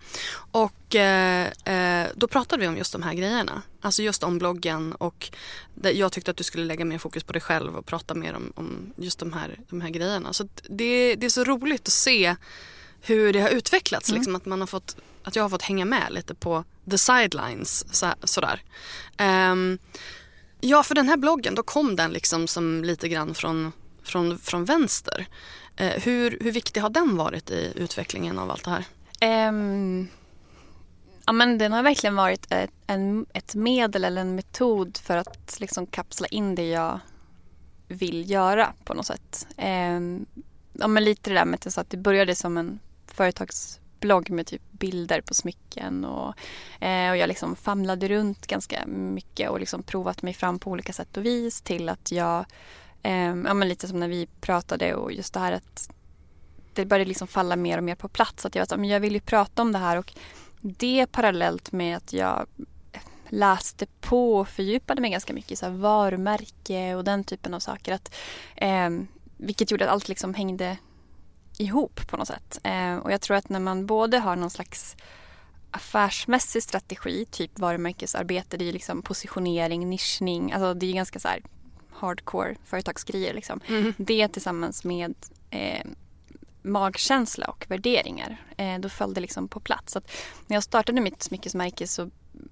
Och 0.51 0.95
eh, 0.95 1.47
eh, 1.65 2.09
då 2.15 2.29
pratade 2.29 2.61
vi 2.61 2.69
om 2.69 2.77
just 2.77 2.93
de 2.93 3.03
här 3.03 3.15
grejerna. 3.15 3.63
Alltså 3.81 4.03
just 4.03 4.23
om 4.23 4.39
bloggen 4.39 4.93
och 4.93 5.31
jag 5.83 6.13
tyckte 6.13 6.31
att 6.31 6.37
du 6.37 6.45
skulle 6.45 6.65
lägga 6.65 6.85
mer 6.85 6.99
fokus 6.99 7.25
på 7.25 7.33
dig 7.33 7.43
själv 7.43 7.77
och 7.77 7.87
prata 7.87 8.15
mer 8.15 8.35
om, 8.35 8.53
om 8.57 8.93
just 8.97 9.19
de 9.19 9.33
här, 9.33 9.61
de 9.69 9.81
här 9.81 9.91
grejerna. 9.91 10.33
Så 10.33 10.49
det, 10.69 11.15
det 11.15 11.27
är 11.27 11.31
så 11.31 11.45
roligt 11.45 11.89
att 11.89 11.93
se 11.93 12.37
hur 13.01 13.33
det 13.33 13.41
har 13.41 13.49
utvecklats. 13.49 14.09
Mm. 14.09 14.19
Liksom, 14.19 14.37
att, 14.37 14.47
man 14.47 14.61
har 14.61 14.67
fått, 14.67 14.97
att 15.23 15.37
jag 15.37 15.43
har 15.43 15.51
fått 15.51 15.63
hänga 15.63 15.85
med 15.85 16.07
lite 16.11 16.35
på 16.35 16.65
the 16.91 16.99
sidelines. 16.99 17.95
Så, 17.95 18.15
sådär. 18.25 18.63
Ehm, 19.17 19.79
ja, 20.61 20.83
för 20.83 20.95
den 20.95 21.09
här 21.09 21.17
bloggen 21.17 21.55
då 21.55 21.63
kom 21.63 21.97
den 21.97 22.11
liksom 22.11 22.49
som 22.49 22.85
lite 22.85 23.09
grann 23.09 23.35
från, 23.35 23.73
från, 24.03 24.39
från 24.39 24.65
vänster. 24.65 25.27
Eh, 25.77 26.03
hur, 26.03 26.39
hur 26.41 26.53
viktig 26.53 26.81
har 26.81 26.91
den 26.91 27.17
varit 27.17 27.51
i 27.51 27.73
utvecklingen 27.77 28.39
av 28.39 28.51
allt 28.51 28.65
det 28.65 28.71
här? 28.71 28.85
Ehm, 29.21 30.09
ja, 31.27 31.33
men 31.33 31.59
den 31.59 31.73
har 31.73 31.83
verkligen 31.83 32.17
varit 32.17 32.53
ett, 32.53 32.71
en, 32.87 33.27
ett 33.33 33.55
medel 33.55 34.05
eller 34.05 34.21
en 34.21 34.35
metod 34.35 34.97
för 34.97 35.17
att 35.17 35.61
liksom 35.61 35.87
kapsla 35.87 36.27
in 36.27 36.55
det 36.55 36.69
jag 36.69 37.01
vill 37.89 38.31
göra 38.31 38.73
på 38.85 38.95
något 38.95 39.07
sätt. 39.07 39.47
Ehm, 39.57 40.27
ja, 40.73 40.87
men 40.87 41.05
lite 41.05 41.31
det 41.31 41.35
där 41.35 41.45
med 41.45 41.67
att, 41.77 41.91
det 41.91 41.97
började 41.97 42.35
som 42.35 42.57
en 42.57 42.79
företagsblogg 43.07 44.31
med 44.31 44.47
typ 44.47 44.63
bilder 44.71 45.21
på 45.21 45.35
smycken 45.35 46.05
och, 46.05 46.35
eh, 46.85 47.11
och 47.11 47.17
jag 47.17 47.29
liksom 47.29 47.57
famlade 47.57 48.09
runt 48.09 48.47
ganska 48.47 48.87
mycket 48.87 49.51
och 49.51 49.61
liksom 49.61 49.83
provat 49.83 50.23
mig 50.23 50.35
fram 50.35 50.59
på 50.59 50.71
olika 50.71 50.93
sätt 50.93 51.17
och 51.17 51.27
vis 51.27 51.63
till 51.63 51.89
att 51.89 52.13
jag, 52.13 52.45
ehm, 53.03 53.45
ja 53.47 53.55
men 53.55 53.69
lite 53.69 53.89
som 53.89 54.01
när 54.01 54.09
vi 54.09 54.29
pratade 54.41 54.95
och 54.95 55.13
just 55.13 55.35
det 55.35 55.41
här 55.41 55.53
att 55.53 55.91
det 56.75 56.85
började 56.85 57.09
liksom 57.09 57.29
falla 57.29 57.57
mer 57.57 57.79
och 57.79 57.85
mer 57.85 57.95
på 57.95 58.09
plats. 58.09 58.47
Att 58.47 58.55
jag, 58.55 58.63
var 58.63 58.67
så 58.67 58.77
men 58.77 58.89
jag 58.89 59.01
vill 59.01 59.15
ju 59.15 59.21
prata 59.21 59.63
om 59.63 59.73
det 59.73 59.79
här 59.79 59.97
och 59.97 60.13
det 60.61 61.07
parallellt 61.13 61.73
med 61.73 61.97
att 61.97 62.13
jag 62.13 62.47
läste 63.29 63.87
på 64.01 64.35
och 64.37 64.49
fördjupade 64.49 65.01
mig 65.01 65.11
ganska 65.11 65.33
mycket 65.33 65.53
i 65.53 65.57
så 65.57 65.67
här 65.67 65.73
varumärke 65.73 66.95
och 66.95 67.05
den 67.05 67.25
typen 67.25 67.55
av 67.55 67.61
saker. 67.61 67.93
Att, 67.93 68.15
eh, 68.57 68.91
vilket 69.37 69.71
gjorde 69.71 69.85
att 69.85 69.91
allt 69.91 70.09
liksom 70.09 70.35
hängde 70.35 70.77
ihop 71.59 72.09
på 72.09 72.17
något 72.17 72.29
sätt. 72.29 72.61
Eh, 72.63 72.97
och 72.97 73.13
jag 73.13 73.21
tror 73.21 73.37
att 73.37 73.49
när 73.49 73.61
man 73.61 73.87
både 73.87 74.19
har 74.19 74.37
någon 74.37 74.51
slags 74.51 74.97
affärsmässig 75.71 76.63
strategi, 76.63 77.27
typ 77.31 77.59
varumärkesarbete, 77.59 78.57
det 78.57 78.65
är 78.65 78.67
ju 78.67 78.73
liksom 78.73 79.03
positionering, 79.03 79.91
nischning, 79.91 80.53
alltså 80.53 80.75
det 80.75 80.87
är 80.87 80.89
ju 80.89 80.95
ganska 80.95 81.19
så 81.19 81.29
här 81.29 81.43
hardcore 82.03 82.57
företagsgrejer 82.65 83.35
liksom. 83.35 83.61
Det 83.97 84.29
tillsammans 84.29 84.85
med 84.85 85.15
eh, 85.51 85.87
magkänsla 86.63 87.47
och 87.47 87.67
värderingar. 87.69 88.37
Eh, 88.57 88.79
då 88.79 88.89
föll 88.89 89.15
det 89.15 89.21
liksom 89.21 89.49
på 89.49 89.61
plats. 89.61 89.93
Så 89.93 90.01
när 90.47 90.57
jag 90.57 90.63
startade 90.63 91.01
mitt 91.01 91.23
smyckesmärke 91.23 91.87
så, 91.87 92.11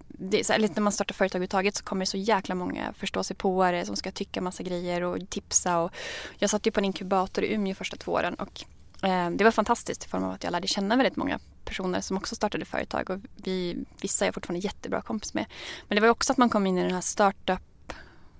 det, 0.09 0.47
så 0.47 0.53
eller 0.53 0.69
när 0.69 0.81
man 0.81 0.93
startar 0.93 1.15
företag 1.15 1.39
överhuvudtaget 1.39 1.77
så 1.77 1.85
kommer 1.85 2.01
det 2.01 2.11
så 2.11 2.17
jäkla 2.17 2.55
många 2.55 2.93
förståsigpåare 2.93 3.87
som 3.87 3.97
ska 3.97 4.11
tycka 4.11 4.41
massa 4.41 4.63
grejer 4.63 5.03
och 5.03 5.31
tipsa. 5.31 5.79
Och 5.79 5.93
jag 6.39 6.51
satt 6.51 6.67
ju 6.67 6.71
på 6.71 6.81
en 6.81 6.85
inkubator 6.85 7.45
i 7.45 7.55
Umeå 7.55 7.75
första 7.75 7.97
två 7.97 8.13
åren 8.13 8.35
och 8.35 8.65
eh, 9.03 9.31
det 9.31 9.45
var 9.45 9.51
fantastiskt 9.51 10.05
i 10.05 10.09
form 10.09 10.25
av 10.25 10.31
att 10.31 10.45
jag 10.45 10.51
lärde 10.51 10.69
känna 10.69 10.97
väldigt 10.97 11.17
många 11.17 11.39
personer 11.65 12.01
som 12.01 12.17
också 12.17 12.35
startade 12.35 12.65
företag 12.65 13.11
och 13.11 13.21
vi, 13.37 13.85
vissa 14.01 14.25
är 14.25 14.27
jag 14.27 14.35
fortfarande 14.35 14.65
jättebra 14.65 15.03
kompis 15.03 15.35
med. 15.35 15.47
Men 15.89 15.97
det 15.97 16.03
var 16.03 16.09
också 16.09 16.33
att 16.33 16.39
man 16.39 16.49
kom 16.49 16.67
in 16.67 16.79
i 16.79 16.83
den 16.83 16.95
här 16.95 17.01
startup 17.01 17.63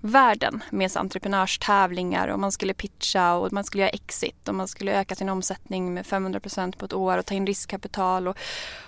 världen 0.01 0.63
med 0.71 0.97
entreprenörstävlingar 0.97 2.29
och 2.29 2.41
man 2.41 2.53
skulle 2.53 2.75
pitcha 2.75 3.35
och 3.35 3.53
man 3.53 3.65
skulle 3.65 3.83
göra 3.83 3.91
exit 3.91 4.49
och 4.49 4.55
man 4.55 4.69
skulle 4.69 5.01
öka 5.01 5.15
sin 5.15 5.29
omsättning 5.29 5.95
med 5.95 6.05
500% 6.05 6.77
på 6.77 6.85
ett 6.85 6.93
år 6.93 7.19
och 7.19 7.27
ta 7.27 7.35
in 7.35 7.47
riskkapital 7.47 8.29
och, 8.29 8.37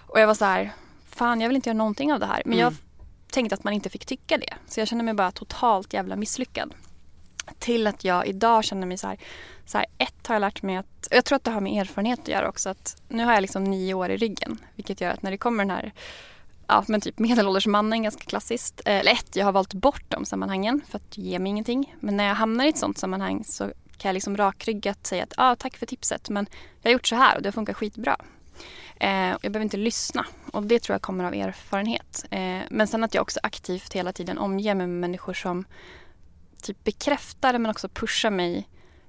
och 0.06 0.20
jag 0.20 0.26
var 0.26 0.34
så 0.34 0.44
här, 0.44 0.72
fan 1.06 1.40
jag 1.40 1.48
vill 1.48 1.56
inte 1.56 1.68
göra 1.68 1.78
någonting 1.78 2.12
av 2.12 2.20
det 2.20 2.26
här. 2.26 2.42
Men 2.44 2.58
jag 2.58 2.74
tänkte 3.30 3.54
att 3.54 3.64
man 3.64 3.72
inte 3.72 3.90
fick 3.90 4.06
tycka 4.06 4.38
det. 4.38 4.54
Så 4.68 4.80
jag 4.80 4.88
kände 4.88 5.04
mig 5.04 5.14
bara 5.14 5.30
totalt 5.30 5.92
jävla 5.92 6.16
misslyckad. 6.16 6.74
Till 7.58 7.86
att 7.86 8.04
jag 8.04 8.26
idag 8.26 8.64
känner 8.64 8.86
mig 8.86 8.98
så 8.98 9.08
här, 9.08 9.18
så 9.66 9.78
här 9.78 9.86
ett 9.98 10.26
har 10.26 10.34
jag 10.34 10.40
lärt 10.40 10.62
mig 10.62 10.76
att, 10.76 11.08
jag 11.10 11.24
tror 11.24 11.36
att 11.36 11.44
det 11.44 11.50
har 11.50 11.60
med 11.60 11.80
erfarenhet 11.80 12.20
att 12.20 12.28
göra 12.28 12.48
också, 12.48 12.68
att 12.68 13.02
nu 13.08 13.24
har 13.24 13.32
jag 13.32 13.42
liksom 13.42 13.64
nio 13.64 13.94
år 13.94 14.10
i 14.10 14.16
ryggen. 14.16 14.58
Vilket 14.74 15.00
gör 15.00 15.10
att 15.10 15.22
när 15.22 15.30
det 15.30 15.38
kommer 15.38 15.64
den 15.64 15.70
här 15.70 15.92
ja, 16.72 16.84
men 16.88 17.00
typ 17.00 17.18
medelålders 17.18 17.66
mannen, 17.66 18.02
ganska 18.02 18.24
klassiskt. 18.24 18.80
Eh, 18.84 19.00
eller 19.00 19.12
ett, 19.12 19.36
jag 19.36 19.44
har 19.44 19.52
valt 19.52 19.74
bort 19.74 20.04
de 20.08 20.24
sammanhangen 20.24 20.80
för 20.88 20.96
att 20.96 21.18
ge 21.18 21.38
mig 21.38 21.50
ingenting. 21.50 21.96
Men 22.00 22.16
när 22.16 22.24
jag 22.24 22.34
hamnar 22.34 22.64
i 22.64 22.68
ett 22.68 22.78
sånt 22.78 22.98
sammanhang 22.98 23.44
så 23.44 23.64
kan 23.96 24.08
jag 24.08 24.14
liksom 24.14 24.36
rakryggat 24.36 25.06
säga 25.06 25.22
att 25.22 25.34
ah, 25.36 25.56
tack 25.56 25.76
för 25.76 25.86
tipset 25.86 26.28
men 26.28 26.46
jag 26.82 26.90
har 26.90 26.92
gjort 26.92 27.06
så 27.06 27.16
här 27.16 27.36
och 27.36 27.42
det 27.42 27.46
har 27.46 27.52
funkat 27.52 27.76
skitbra. 27.76 28.16
Eh, 29.00 29.10
jag 29.10 29.40
behöver 29.40 29.60
inte 29.60 29.76
lyssna 29.76 30.26
och 30.52 30.62
det 30.62 30.78
tror 30.82 30.94
jag 30.94 31.02
kommer 31.02 31.24
av 31.24 31.34
erfarenhet. 31.34 32.24
Eh, 32.30 32.60
men 32.70 32.86
sen 32.86 33.04
att 33.04 33.14
jag 33.14 33.22
också 33.22 33.40
aktivt 33.42 33.92
hela 33.92 34.12
tiden 34.12 34.38
omger 34.38 34.74
mig 34.74 34.86
med 34.86 35.00
människor 35.00 35.34
som 35.34 35.64
typ 36.62 36.84
bekräftar 36.84 37.58
men 37.58 37.70
också 37.70 37.88
pushar 37.88 38.30
mig 38.30 38.68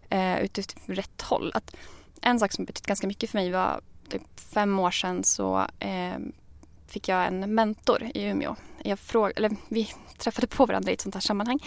eh, 0.10 0.40
utifrån 0.40 0.96
rätt 0.96 1.22
håll. 1.22 1.52
Att 1.54 1.76
en 2.22 2.40
sak 2.40 2.52
som 2.52 2.66
betytt 2.66 2.86
ganska 2.86 3.08
mycket 3.08 3.30
för 3.30 3.38
mig 3.38 3.52
var 3.52 3.82
typ 4.10 4.40
fem 4.54 4.80
år 4.80 4.92
sedan 4.92 5.24
så 5.24 5.68
eh, 5.80 6.18
fick 6.94 7.08
jag 7.08 7.28
en 7.28 7.56
mentor 7.56 8.04
i 8.14 8.24
Umeå. 8.24 8.56
Jag 8.84 9.00
fråg, 9.00 9.32
eller 9.36 9.52
vi 9.70 9.90
träffade 10.18 10.48
på 10.48 10.66
varandra 10.66 10.92
i 10.92 10.94
ett 10.94 11.02
sånt 11.02 11.16
här 11.16 11.22
sammanhang. 11.22 11.60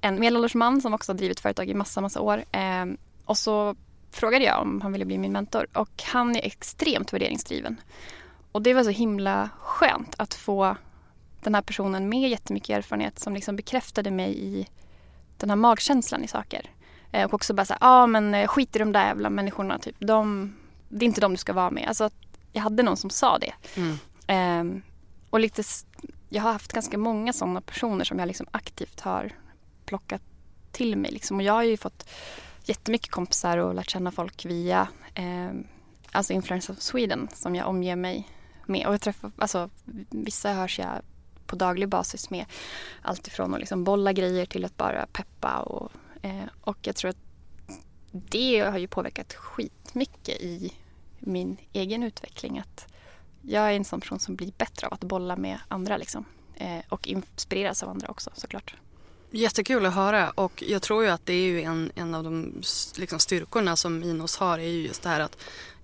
En 0.00 0.20
medelålders 0.20 0.54
man 0.54 0.80
som 0.80 0.94
också 0.94 1.12
har 1.12 1.16
drivit 1.16 1.40
företag 1.40 1.68
i 1.68 1.74
massa, 1.74 2.00
massa 2.00 2.20
år. 2.20 2.44
Eh, 2.52 2.86
och 3.24 3.38
så 3.38 3.76
frågade 4.10 4.44
jag 4.44 4.60
om 4.62 4.80
han 4.80 4.92
ville 4.92 5.04
bli 5.04 5.18
min 5.18 5.32
mentor 5.32 5.66
och 5.72 6.02
han 6.04 6.36
är 6.36 6.46
extremt 6.46 7.12
värderingsdriven. 7.12 7.80
Och 8.52 8.62
det 8.62 8.74
var 8.74 8.84
så 8.84 8.90
himla 8.90 9.50
skönt 9.60 10.14
att 10.18 10.34
få 10.34 10.76
den 11.42 11.54
här 11.54 11.62
personen 11.62 12.08
med 12.08 12.30
jättemycket 12.30 12.76
erfarenhet 12.76 13.18
som 13.18 13.34
liksom 13.34 13.56
bekräftade 13.56 14.10
mig 14.10 14.38
i 14.38 14.66
den 15.36 15.50
här 15.50 15.56
magkänslan 15.56 16.24
i 16.24 16.28
saker. 16.28 16.70
Eh, 17.12 17.24
och 17.24 17.34
också 17.34 17.54
bara 17.54 17.64
säga, 17.64 17.78
ja 17.80 17.88
ah, 17.88 18.06
men 18.06 18.34
eh, 18.34 18.46
skit 18.46 18.76
i 18.76 18.78
de 18.78 18.92
där 18.92 19.06
jävla 19.06 19.30
människorna, 19.30 19.78
typ. 19.78 19.96
de, 19.98 20.52
det 20.88 21.04
är 21.04 21.06
inte 21.06 21.20
de 21.20 21.32
du 21.32 21.36
ska 21.36 21.52
vara 21.52 21.70
med. 21.70 21.88
Alltså, 21.88 22.10
jag 22.52 22.62
hade 22.62 22.82
någon 22.82 22.96
som 22.96 23.10
sa 23.10 23.38
det. 23.38 23.52
Mm. 23.76 23.98
Ehm, 24.28 24.82
och 25.30 25.40
lite, 25.40 25.62
jag 26.28 26.42
har 26.42 26.52
haft 26.52 26.72
ganska 26.72 26.98
många 26.98 27.32
sådana 27.32 27.60
personer 27.60 28.04
som 28.04 28.18
jag 28.18 28.26
liksom 28.26 28.46
aktivt 28.50 29.00
har 29.00 29.32
plockat 29.84 30.22
till 30.72 30.96
mig. 30.96 31.10
Liksom. 31.10 31.36
Och 31.36 31.42
jag 31.42 31.52
har 31.52 31.62
ju 31.62 31.76
fått 31.76 32.08
jättemycket 32.64 33.10
kompisar 33.10 33.58
och 33.58 33.74
lärt 33.74 33.90
känna 33.90 34.12
folk 34.12 34.44
via 34.44 34.88
eh, 35.14 35.50
alltså 36.12 36.32
Influence 36.32 36.72
of 36.72 36.78
Sweden 36.78 37.28
som 37.34 37.54
jag 37.54 37.68
omger 37.68 37.96
mig 37.96 38.28
med. 38.66 38.86
Och 38.86 38.92
jag 38.92 39.00
träffar, 39.00 39.32
alltså, 39.38 39.70
vissa 40.10 40.52
hörs 40.52 40.78
jag 40.78 41.02
på 41.46 41.56
daglig 41.56 41.88
basis 41.88 42.30
med. 42.30 42.44
Allt 43.02 43.26
ifrån 43.26 43.54
att 43.54 43.60
liksom 43.60 43.84
bolla 43.84 44.12
grejer 44.12 44.46
till 44.46 44.64
att 44.64 44.76
bara 44.76 45.06
peppa. 45.06 45.58
Och, 45.58 45.92
eh, 46.22 46.44
och 46.60 46.78
jag 46.82 46.96
tror 46.96 47.10
att 47.10 47.22
det 48.12 48.60
har 48.60 48.78
ju 48.78 48.88
påverkat 48.88 49.34
skitmycket 49.34 50.40
i 50.40 50.72
min 51.18 51.56
egen 51.72 52.02
utveckling. 52.02 52.58
Att 52.58 52.86
jag 53.48 53.72
är 53.72 53.76
en 53.76 53.84
sån 53.84 54.00
person 54.00 54.18
som 54.18 54.36
blir 54.36 54.52
bättre 54.58 54.86
av 54.86 54.94
att 54.94 55.04
bolla 55.04 55.36
med 55.36 55.58
andra 55.68 55.96
liksom. 55.96 56.24
Eh, 56.54 56.78
och 56.88 57.08
inspireras 57.08 57.82
av 57.82 57.88
andra 57.88 58.08
också 58.08 58.30
såklart. 58.34 58.74
Jättekul 59.30 59.86
att 59.86 59.94
höra 59.94 60.30
och 60.30 60.62
jag 60.66 60.82
tror 60.82 61.04
ju 61.04 61.10
att 61.10 61.26
det 61.26 61.32
är 61.32 61.46
ju 61.46 61.62
en, 61.62 61.92
en 61.94 62.14
av 62.14 62.24
de 62.24 62.62
liksom, 62.98 63.18
styrkorna 63.18 63.76
som 63.76 64.02
Inos 64.02 64.36
har 64.38 64.58
är 64.58 64.68
ju 64.68 64.86
just 64.86 65.02
det 65.02 65.08
här 65.08 65.20
att, 65.20 65.36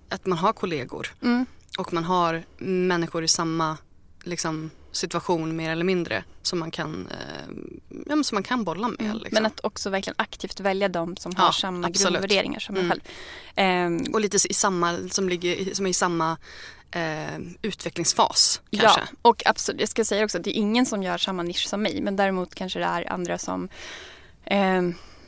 att 0.09 0.25
man 0.25 0.37
har 0.37 0.53
kollegor 0.53 1.07
Mm. 1.21 1.45
och 1.77 1.93
man 1.93 2.03
har 2.03 2.43
människor 2.57 3.23
i 3.23 3.27
samma 3.27 3.77
liksom, 4.25 4.71
situation 4.91 5.55
mer 5.55 5.71
eller 5.71 5.83
mindre 5.85 6.23
som 6.41 6.59
man 6.59 6.71
kan, 6.71 7.07
eh, 7.11 7.55
ja, 8.07 8.23
som 8.23 8.35
man 8.35 8.43
kan 8.43 8.63
bolla 8.63 8.87
med. 8.87 9.15
Liksom. 9.15 9.29
Men 9.31 9.45
att 9.45 9.59
också 9.63 9.89
verkligen 9.89 10.15
aktivt 10.17 10.59
välja 10.59 10.87
de 10.89 11.17
som 11.17 11.31
Ja, 11.37 11.43
har 11.43 11.51
samma 11.51 11.87
absolut. 11.87 12.13
grundvärderingar 12.13 12.59
som 12.59 12.75
Mm. 12.75 12.85
en 12.85 12.91
själv. 12.91 13.01
Ehm, 13.55 14.13
Och 14.13 14.21
lite 14.21 14.37
i 14.49 14.53
samma, 14.53 14.97
som, 15.11 15.29
ligger, 15.29 15.73
som 15.75 15.85
är 15.85 15.89
i 15.89 15.93
samma 15.93 16.37
eh, 16.91 17.37
utvecklingsfas 17.61 18.61
kanske. 18.71 18.99
Ja, 19.01 19.07
och 19.21 19.41
absolut. 19.45 19.79
Jag 19.79 19.89
ska 19.89 20.05
säga 20.05 20.25
också 20.25 20.37
att 20.37 20.43
det 20.43 20.49
är 20.57 20.59
ingen 20.59 20.85
som 20.85 21.03
gör 21.03 21.17
samma 21.17 21.43
nisch 21.43 21.67
som 21.67 21.81
mig. 21.81 22.01
Men 22.01 22.15
däremot 22.15 22.55
kanske 22.55 22.79
det 22.79 22.85
är 22.85 23.11
andra 23.13 23.37
som 23.37 23.69
eh, 24.45 24.81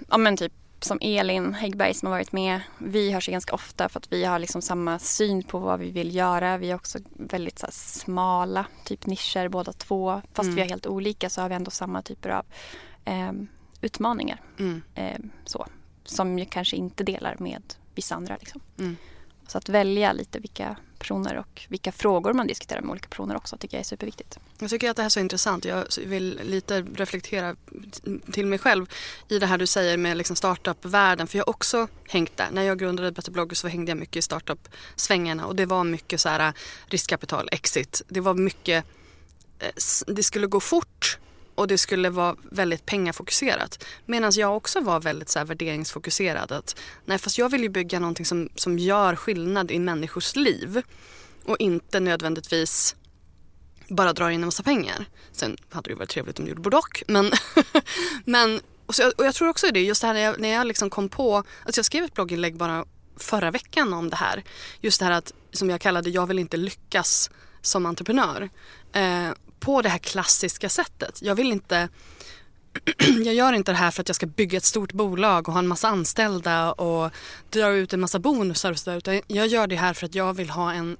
ja, 0.09 0.17
men 0.17 0.37
typ 0.37 0.53
som 0.87 0.97
Elin 1.01 1.53
Häggberg 1.53 1.93
som 1.93 2.07
har 2.07 2.15
varit 2.15 2.31
med, 2.31 2.61
vi 2.77 3.11
hörs 3.11 3.27
ganska 3.27 3.55
ofta 3.55 3.89
för 3.89 3.99
att 3.99 4.13
vi 4.13 4.25
har 4.25 4.39
liksom 4.39 4.61
samma 4.61 4.99
syn 4.99 5.43
på 5.43 5.59
vad 5.59 5.79
vi 5.79 5.91
vill 5.91 6.15
göra. 6.15 6.57
Vi 6.57 6.71
är 6.71 6.75
också 6.75 6.99
väldigt 7.13 7.59
så 7.59 7.67
smala, 7.71 8.65
typ 8.85 9.05
nischer 9.05 9.47
båda 9.49 9.73
två. 9.73 10.21
Fast 10.33 10.45
Mm. 10.47 10.55
vi 10.55 10.61
är 10.61 10.69
helt 10.69 10.87
olika 10.87 11.29
så 11.29 11.41
har 11.41 11.49
vi 11.49 11.55
ändå 11.55 11.71
samma 11.71 12.01
typer 12.01 12.29
av 12.29 12.45
eh, 13.05 13.31
utmaningar. 13.81 14.41
Mm. 14.59 14.81
Eh, 14.95 15.19
så, 15.45 15.67
som 16.03 16.39
jag 16.39 16.49
kanske 16.49 16.75
inte 16.75 17.03
delar 17.03 17.35
med 17.39 17.61
vissa 17.95 18.15
andra. 18.15 18.37
Liksom. 18.39 18.61
Mm. 18.79 18.95
Så 19.47 19.57
att 19.57 19.69
välja 19.69 20.13
lite 20.13 20.39
vilka 20.39 20.75
personer 20.99 21.37
och 21.37 21.65
vilka 21.67 21.91
frågor 21.91 22.33
man 22.33 22.47
diskuterar 22.47 22.81
med 22.81 22.91
olika 22.91 23.07
personer 23.07 23.35
också 23.35 23.57
tycker 23.57 23.77
jag 23.77 23.79
är 23.79 23.85
superviktigt. 23.85 24.39
Jag 24.59 24.69
tycker 24.69 24.89
att 24.89 24.95
det 24.95 25.01
här 25.01 25.07
är 25.07 25.09
så 25.09 25.19
intressant. 25.19 25.65
Jag 25.65 25.85
vill 26.05 26.39
lite 26.43 26.81
reflektera 26.81 27.55
till 28.31 28.45
mig 28.45 28.59
själv 28.59 28.89
i 29.27 29.39
det 29.39 29.45
här 29.45 29.57
du 29.57 29.67
säger 29.67 29.97
med 29.97 30.17
liksom 30.17 30.35
startup-världen. 30.35 31.27
För 31.27 31.37
jag 31.37 31.45
har 31.45 31.49
också 31.49 31.87
hängt 32.07 32.37
där. 32.37 32.47
När 32.51 32.61
jag 32.61 32.79
grundade 32.79 33.11
Better 33.11 33.31
Blogger 33.31 33.55
så 33.55 33.67
hängde 33.67 33.91
jag 33.91 33.97
mycket 33.97 34.15
i 34.15 34.21
startup-svängarna 34.21 35.45
och 35.45 35.55
det 35.55 35.65
var 35.65 35.83
mycket 35.83 36.21
så 36.21 36.29
här 36.29 36.47
äh, 36.47 36.53
riskkapital, 36.85 37.49
exit. 37.51 38.01
Det 38.07 38.19
var 38.19 38.33
mycket, 38.33 38.85
eh, 39.59 39.71
det 40.07 40.23
skulle 40.23 40.47
gå 40.47 40.59
fort 40.59 41.17
och 41.57 41.67
det 41.67 41.77
skulle 41.77 42.09
vara 42.09 42.35
väldigt 42.51 42.85
pengafokuserat. 42.85 43.83
Medan 44.05 44.31
jag 44.35 44.57
också 44.57 44.79
var 44.79 44.99
väldigt 44.99 45.29
så 45.29 45.39
här 45.39 45.45
värderingsfokuserad. 45.45 46.51
Att, 46.51 46.75
nej, 47.05 47.17
fast 47.17 47.37
jag 47.37 47.49
vill 47.49 47.63
ju 47.63 47.69
bygga 47.69 47.99
någonting 47.99 48.25
som, 48.25 48.49
som 48.55 48.79
gör 48.79 49.15
skillnad 49.15 49.71
i 49.71 49.79
människors 49.79 50.35
liv 50.35 50.81
och 51.45 51.57
inte 51.59 51.99
nödvändigtvis 51.99 52.95
bara 53.87 54.13
drar 54.13 54.29
in 54.29 54.41
en 54.41 54.47
massa 54.47 54.63
pengar. 54.63 55.05
Sen 55.31 55.57
hade 55.69 55.89
det 55.89 55.91
ju 55.91 55.97
varit 55.97 56.09
trevligt 56.09 56.39
om 56.39 56.45
det 56.45 56.49
gjorde 56.49 56.61
både 56.61 56.77
och. 56.77 57.03
Men, 57.07 57.31
men 58.25 58.61
och, 58.85 58.95
så, 58.95 59.11
och 59.17 59.25
jag 59.25 59.35
tror 59.35 59.47
också 59.49 59.71
det, 59.71 59.81
just 59.81 60.01
det 60.01 60.07
här 60.07 60.13
när 60.13 60.21
jag, 60.21 60.39
när 60.39 60.49
jag 60.49 60.67
liksom 60.67 60.89
kom 60.89 61.09
på, 61.09 61.37
alltså 61.37 61.79
jag 61.79 61.85
skrev 61.85 62.03
ett 62.03 62.13
blogginlägg 62.13 62.57
bara 62.57 62.85
förra 63.17 63.51
veckan 63.51 63.93
om 63.93 64.09
det 64.09 64.15
här. 64.15 64.43
Just 64.81 64.99
det 64.99 65.05
här 65.05 65.13
att, 65.13 65.33
som 65.51 65.69
jag 65.69 65.81
kallade 65.81 66.09
jag 66.09 66.27
vill 66.27 66.39
inte 66.39 66.57
lyckas 66.57 67.31
som 67.61 67.85
entreprenör. 67.85 68.49
Eh, 68.93 69.29
på 69.59 69.81
det 69.81 69.89
här 69.89 69.97
klassiska 69.97 70.69
sättet. 70.69 71.21
Jag 71.21 71.35
vill 71.35 71.51
inte 71.51 71.89
jag 73.25 73.33
gör 73.33 73.53
inte 73.53 73.71
det 73.71 73.77
här 73.77 73.91
för 73.91 74.01
att 74.01 74.09
jag 74.09 74.15
ska 74.15 74.25
bygga 74.25 74.57
ett 74.57 74.63
stort 74.63 74.93
bolag 74.93 75.47
och 75.47 75.53
ha 75.53 75.59
en 75.59 75.67
massa 75.67 75.87
anställda 75.87 76.71
och 76.71 77.11
dra 77.49 77.69
ut 77.69 77.93
en 77.93 77.99
massa 77.99 78.19
bonusar 78.19 78.71
och 78.71 78.79
sådär. 78.79 78.97
Utan 78.97 79.21
jag 79.27 79.47
gör 79.47 79.67
det 79.67 79.75
här 79.75 79.93
för 79.93 80.05
att 80.05 80.15
jag 80.15 80.33
vill 80.33 80.49
ha 80.49 80.73
en, 80.73 80.97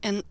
en 0.00 0.22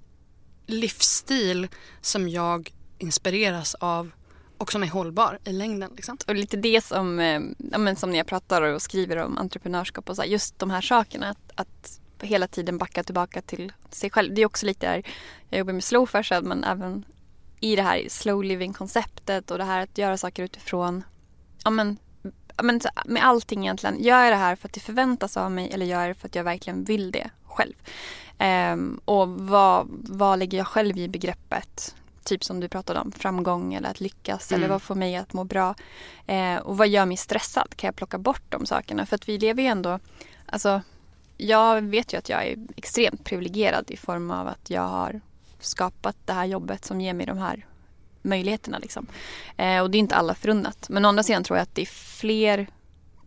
livsstil 0.66 1.68
som 2.02 2.30
jag 2.30 2.74
inspireras 2.98 3.76
av 3.76 4.12
och 4.58 4.72
som 4.72 4.84
är 4.84 4.88
hållbar 4.88 5.40
i 5.44 5.52
längden. 5.52 5.92
Liksom. 5.96 6.18
Och 6.28 6.36
lite 6.36 6.58
det 6.58 6.84
som, 6.84 7.20
eh, 7.20 7.42
ja, 7.72 7.78
men 7.78 7.96
som 7.96 8.10
när 8.10 8.18
jag 8.18 8.28
pratar 8.28 8.62
och 8.62 8.82
skriver 8.82 9.18
om 9.18 9.38
entreprenörskap 9.38 10.10
och 10.10 10.16
så 10.16 10.22
här, 10.22 10.30
just 10.30 10.60
de 10.60 10.70
här 10.70 10.82
sakerna. 10.82 11.30
Att, 11.30 11.52
att 11.56 12.00
hela 12.22 12.48
tiden 12.48 12.78
backa 12.78 13.04
tillbaka 13.04 13.42
till 13.42 13.74
sig 13.90 14.10
själv. 14.10 14.34
Det 14.34 14.42
är 14.42 14.46
också 14.46 14.66
lite 14.66 14.88
där, 14.88 15.04
jag 15.50 15.58
jobbar 15.58 15.74
med 15.74 15.84
slow 15.84 16.06
fashion 16.06 16.48
men 16.48 16.64
även 16.64 17.06
i 17.64 17.76
det 17.76 17.82
här 17.82 18.06
slow 18.10 18.44
living 18.44 18.74
konceptet 18.74 19.52
och 19.52 19.58
det 19.58 19.64
här 19.64 19.82
att 19.84 19.98
göra 19.98 20.18
saker 20.18 20.44
utifrån, 20.44 21.04
ja 21.64 21.70
men, 21.70 21.98
ja, 22.58 22.64
men 22.64 22.82
med 23.06 23.26
allting 23.26 23.62
egentligen. 23.64 24.04
Gör 24.04 24.24
jag 24.24 24.32
det 24.32 24.38
här 24.38 24.56
för 24.56 24.68
att 24.68 24.74
det 24.74 24.80
förväntas 24.80 25.38
av 25.38 25.52
mig 25.52 25.70
eller 25.72 25.86
gör 25.86 26.00
jag 26.02 26.10
det 26.10 26.14
för 26.14 26.28
att 26.28 26.36
jag 26.36 26.44
verkligen 26.44 26.84
vill 26.84 27.12
det 27.12 27.30
själv? 27.46 27.74
Ehm, 28.38 29.00
och 29.06 29.30
vad, 29.30 29.88
vad 29.90 30.40
lägger 30.40 30.58
jag 30.58 30.68
själv 30.68 30.98
i 30.98 31.08
begreppet? 31.08 31.96
Typ 32.24 32.44
som 32.44 32.60
du 32.60 32.70
pratade 32.70 33.00
om, 33.00 33.12
framgång 33.12 33.74
eller 33.74 33.90
att 33.90 34.00
lyckas 34.00 34.52
eller 34.52 34.66
Mm. 34.66 34.70
vad 34.70 34.82
får 34.82 34.96
mig 34.96 35.16
att 35.16 35.34
må 35.34 35.44
bra? 35.44 35.76
Eh, 36.28 36.56
och 36.56 36.78
vad 36.78 36.88
gör 36.88 37.06
mig 37.06 37.18
stressad? 37.18 37.76
Kan 37.76 37.88
jag 37.88 37.96
plocka 37.96 38.18
bort 38.18 38.44
de 38.50 38.66
sakerna? 38.66 39.06
För 39.06 39.16
att 39.16 39.30
vi 39.30 39.38
lever 39.38 39.64
ju 39.64 39.70
ändå, 39.70 40.00
alltså 40.46 40.82
jag 41.38 41.82
vet 41.82 42.14
ju 42.14 42.18
att 42.18 42.30
jag 42.30 42.48
är 42.48 42.58
extremt 42.76 43.24
privilegierad 43.24 43.92
i 43.92 43.98
form 43.98 44.32
av 44.32 44.48
att 44.48 44.70
jag 44.70 44.88
har 44.88 45.22
skapat 45.66 46.16
det 46.26 46.34
här 46.34 46.46
jobbet 46.46 46.86
som 46.86 47.02
ger 47.02 47.14
mig 47.14 47.26
de 47.26 47.38
här 47.38 47.66
möjligheterna. 48.22 48.78
Liksom. 48.78 49.08
Eh, 49.58 49.82
och 49.82 49.92
det 49.92 49.98
är 49.98 50.00
inte 50.00 50.16
alla 50.16 50.36
förunnat. 50.36 50.90
Men 50.90 51.06
å 51.06 51.08
andra 51.08 51.24
sidan 51.24 51.44
tror 51.44 51.58
jag 51.58 51.64
att 51.64 51.76
det 51.76 51.82
är 51.82 51.86
fler 51.86 52.68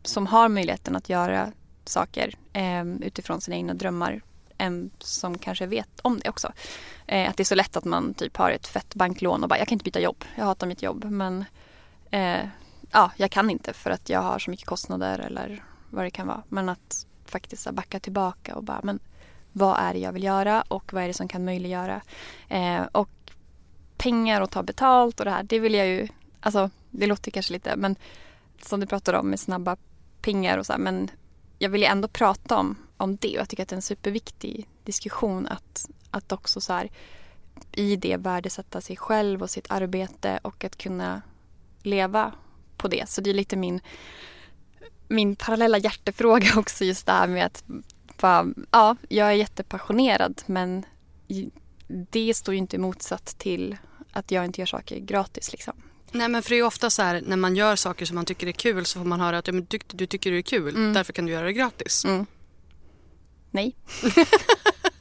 som 0.03 0.27
har 0.27 0.49
möjligheten 0.49 0.97
att 0.97 1.09
göra 1.09 1.53
saker 1.85 2.35
eh, 2.53 2.85
utifrån 2.85 3.41
sina 3.41 3.57
egna 3.57 3.75
drömmar 3.75 4.23
än 4.59 4.91
som 4.99 5.39
kanske 5.39 5.67
vet 5.67 6.01
om 6.03 6.19
det 6.19 6.29
också. 6.29 6.53
Eh, 7.07 7.31
att 7.31 7.37
det 7.37 7.43
är 7.43 7.45
så 7.45 7.55
lätt 7.55 7.77
att 7.77 7.85
man 7.85 8.15
typ 8.15 8.37
har 8.37 8.51
ett 8.51 8.67
fett 8.67 8.95
banklån 8.95 9.43
och 9.43 9.49
bara 9.49 9.59
jag 9.59 9.69
kan 9.69 9.75
inte 9.75 9.85
byta 9.85 10.01
jobb, 10.01 10.25
jag 10.37 10.45
hatar 10.45 10.67
mitt 10.67 10.83
jobb 10.83 11.05
men 11.05 11.45
eh, 12.11 12.47
ja, 12.91 13.11
jag 13.17 13.31
kan 13.31 13.51
inte 13.51 13.73
för 13.73 13.91
att 13.91 14.09
jag 14.09 14.21
har 14.21 14.39
så 14.39 14.51
mycket 14.51 14.67
kostnader 14.67 15.19
eller 15.19 15.65
vad 15.91 16.05
det 16.05 16.11
kan 16.11 16.27
vara. 16.27 16.43
Men 16.49 16.69
att 16.69 17.07
faktiskt 17.25 17.71
backa 17.71 18.01
tillbaka 18.01 18.55
och 18.55 18.65
bara 18.65 18.81
men 18.83 18.99
vad 19.57 19.81
är 19.81 19.93
det 19.93 19.99
jag 19.99 20.13
vill 20.13 20.25
göra 20.25 20.63
och 20.69 20.93
vad 20.93 21.03
är 21.03 21.09
det 21.09 21.15
som 21.15 21.29
kan 21.29 21.45
möjliggöra. 21.45 22.01
Eh, 22.49 22.83
och 22.93 23.09
pengar 23.97 24.41
och 24.41 24.51
ta 24.51 24.63
betalt 24.63 25.21
och 25.21 25.25
det 25.25 25.31
här, 25.31 25.43
det 25.43 25.59
vill 25.59 25.75
jag 25.75 25.87
ju, 25.87 26.09
alltså 26.41 26.71
det 26.91 27.07
låter 27.07 27.31
kanske 27.31 27.53
lite, 27.53 27.77
men 27.77 27.97
som 28.63 28.81
du 28.81 28.87
pratar 28.87 29.13
om 29.13 29.31
med 29.31 29.41
snabba 29.41 29.77
pengar 30.21 30.59
och 30.59 30.67
så 30.67 30.73
här, 30.73 30.81
men 30.81 31.11
jag 31.59 31.71
vill 31.71 31.81
ju 31.81 31.87
ändå 31.87 32.09
prata 32.09 32.57
om, 32.57 32.77
om 32.97 33.17
det 33.17 33.29
och 33.29 33.41
jag 33.41 33.49
tycker 33.49 33.63
att 33.63 33.69
det 33.69 33.75
är 33.75 33.77
en 33.77 33.83
superviktig 33.83 34.69
diskussion 34.85 35.47
att, 35.47 35.89
att 36.11 36.33
också 36.33 36.61
så 36.61 36.73
här 36.73 36.91
i 37.73 37.97
det 37.97 38.17
värdesätta 38.17 38.81
sig 38.81 38.97
själv 38.97 39.43
och 39.43 39.51
sitt 39.51 39.71
arbete 39.71 40.39
och 40.43 40.65
att 40.65 40.79
kunna 40.79 41.23
leva 41.83 42.33
på 42.77 42.89
det. 42.89 43.09
Så 43.09 43.21
det 43.21 43.31
är 43.31 43.35
lite 43.35 43.57
min, 43.57 43.81
min 45.09 45.37
parallella 45.37 45.79
hjärtefråga 45.79 46.49
också 46.57 46.85
just 46.85 47.07
det 47.07 47.13
här 47.13 47.27
med 47.27 47.47
att 47.47 47.65
bara, 48.17 48.47
ja, 48.71 48.97
jag 49.09 49.29
är 49.29 49.33
jättepassionerad 49.33 50.43
men 50.47 50.85
det 51.89 52.35
står 52.35 52.55
ju 52.55 52.59
inte 52.59 52.77
i 52.77 52.79
motsats 52.79 53.35
till 53.35 53.77
att 54.13 54.31
jag 54.31 54.45
inte 54.45 54.61
gör 54.61 54.67
saker 54.67 54.99
gratis 54.99 55.53
liksom. 55.53 55.75
Nej 56.13 56.29
men 56.29 56.43
för 56.43 56.51
det 56.51 56.55
är 56.55 56.59
ju 56.59 56.63
ofta 56.63 56.91
så 56.91 57.03
här 57.03 57.23
när 57.27 57.37
man 57.37 57.57
gör 57.57 57.77
saker 57.77 58.07
som 58.07 58.15
man 58.15 58.25
tycker 58.25 58.47
är 58.47 58.53
kul 58.53 58.85
så 58.87 58.99
får 58.99 59.07
man 59.07 59.21
höra 59.21 59.39
att 59.39 59.47
ja, 59.47 59.53
men 59.53 59.67
du, 59.69 59.79
du 59.87 60.07
tycker 60.07 60.31
det 60.31 60.39
är 60.39 60.43
kul 60.43 60.77
Mm. 60.77 60.93
därför 60.93 61.13
kan 61.13 61.27
du 61.27 61.33
göra 61.33 61.45
det 61.47 61.53
gratis. 61.53 62.05
Mm. 62.05 62.27
Nej. 63.51 63.77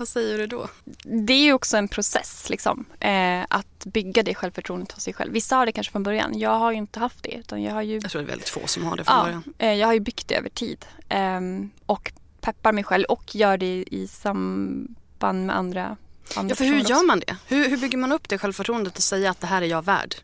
Vad 0.00 0.08
säger 0.08 0.38
du 0.38 0.46
då? 0.46 0.68
Det 1.02 1.32
är 1.32 1.42
ju 1.44 1.52
också 1.52 1.76
en 1.76 1.88
process 1.88 2.46
liksom. 2.50 2.84
Eh, 3.00 3.42
att 3.50 3.84
bygga 3.84 4.22
det 4.22 4.34
självförtroendet 4.34 4.92
hos 4.92 5.02
sig 5.04 5.14
själv. 5.14 5.32
Vissa 5.32 5.56
har 5.56 5.66
det 5.66 5.72
kanske 5.72 5.90
från 5.92 6.02
början. 6.02 6.38
Jag 6.38 6.58
har 6.58 6.70
ju 6.72 6.78
inte 6.78 7.00
haft 7.00 7.22
det. 7.22 7.34
Utan 7.34 7.62
jag 7.62 7.72
har 7.74 7.82
ju 7.82 7.94
Jag 8.02 8.10
tror 8.10 8.22
det 8.22 8.26
är 8.26 8.30
väldigt 8.30 8.48
få 8.48 8.66
som 8.66 8.84
har 8.84 8.96
det 8.96 9.04
från 9.04 9.16
Ja, 9.16 9.22
början. 9.24 9.44
eh, 9.58 9.72
jag 9.72 9.86
har 9.86 9.94
ju 9.94 10.00
byggt 10.00 10.28
det 10.28 10.34
över 10.34 10.48
tid. 10.48 10.84
Ehm, 11.08 11.70
och 11.86 12.12
peppar 12.40 12.72
mig 12.72 12.84
själv 12.84 13.04
och 13.04 13.34
gör 13.36 13.56
det 13.56 13.84
i 13.90 14.08
samband 14.08 15.46
med 15.46 15.56
andra, 15.56 15.96
andra 16.36 16.52
Ja 16.52 16.56
för 16.56 16.64
hur 16.64 16.74
gör 16.74 16.82
också. 16.96 17.06
man 17.06 17.20
det? 17.26 17.36
Hur, 17.48 17.68
hur 17.70 17.76
bygger 17.76 17.98
man 17.98 18.12
upp 18.12 18.28
det 18.28 18.38
självförtroendet 18.38 18.96
och 18.96 19.02
säga 19.02 19.30
att 19.30 19.40
det 19.40 19.46
här 19.46 19.62
är 19.62 19.66
jag 19.66 19.84
värd? 19.84 20.14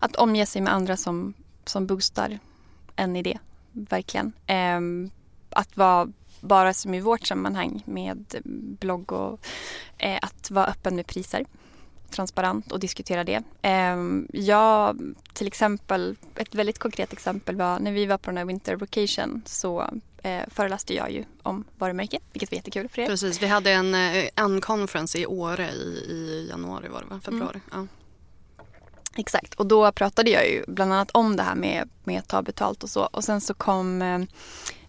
Att 0.00 0.16
omge 0.16 0.46
sig 0.46 0.62
med 0.62 0.74
andra 0.74 0.96
som, 0.96 1.34
som 1.64 1.86
boostar 1.86 2.38
en 2.96 3.16
idé. 3.16 3.38
Verkligen. 3.72 4.32
Ehm, 4.46 5.10
att 5.50 5.76
vara 5.76 6.08
bara 6.40 6.74
som 6.74 6.94
i 6.94 7.00
vårt 7.00 7.26
sammanhang 7.26 7.82
med 7.86 8.40
blogg 8.80 9.12
och 9.12 9.40
eh, 9.98 10.18
att 10.22 10.50
vara 10.50 10.66
öppen 10.66 10.96
med 10.96 11.06
priser. 11.06 11.46
Transparent 12.10 12.72
och 12.72 12.80
diskutera 12.80 13.24
det. 13.24 13.42
Ehm, 13.62 14.28
jag, 14.32 15.00
till 15.32 15.46
exempel, 15.46 16.16
ett 16.36 16.54
väldigt 16.54 16.78
konkret 16.78 17.12
exempel 17.12 17.56
var 17.56 17.78
när 17.78 17.92
vi 17.92 18.06
var 18.06 18.18
på 18.18 18.30
den 18.30 18.36
här 18.36 18.44
Winter 18.44 18.76
Vacation 18.76 19.42
så 19.46 19.90
eh, 20.22 20.42
föreläste 20.48 20.94
jag 20.94 21.12
ju 21.12 21.24
om 21.42 21.64
varumärke, 21.78 22.18
vilket 22.32 22.50
var 22.50 22.56
jättekul 22.56 22.88
för 22.88 23.02
er. 23.02 23.06
Precis, 23.06 23.42
vi 23.42 23.46
hade 23.46 23.70
en, 23.70 23.94
eh, 23.94 24.24
en 24.36 24.60
conference 24.60 25.18
i 25.18 25.26
Åre 25.26 25.70
i, 25.70 26.06
i 26.08 26.46
januari 26.50 26.88
var 26.88 27.00
det 27.00 27.06
va? 27.06 27.20
Februari. 27.24 27.60
Mm. 27.72 27.88
Ja. 27.88 27.96
Exakt, 29.16 29.54
och 29.54 29.66
då 29.66 29.92
pratade 29.92 30.30
jag 30.30 30.48
ju 30.50 30.64
bland 30.66 30.92
annat 30.92 31.10
om 31.10 31.36
det 31.36 31.42
här 31.42 31.54
med, 31.54 31.88
med 32.04 32.18
att 32.18 32.28
ta 32.28 32.42
betalt 32.42 32.82
och 32.82 32.90
så. 32.90 33.02
Och 33.02 33.24
sen 33.24 33.40
så 33.40 33.54
kom 33.54 34.02
eh, 34.02 34.20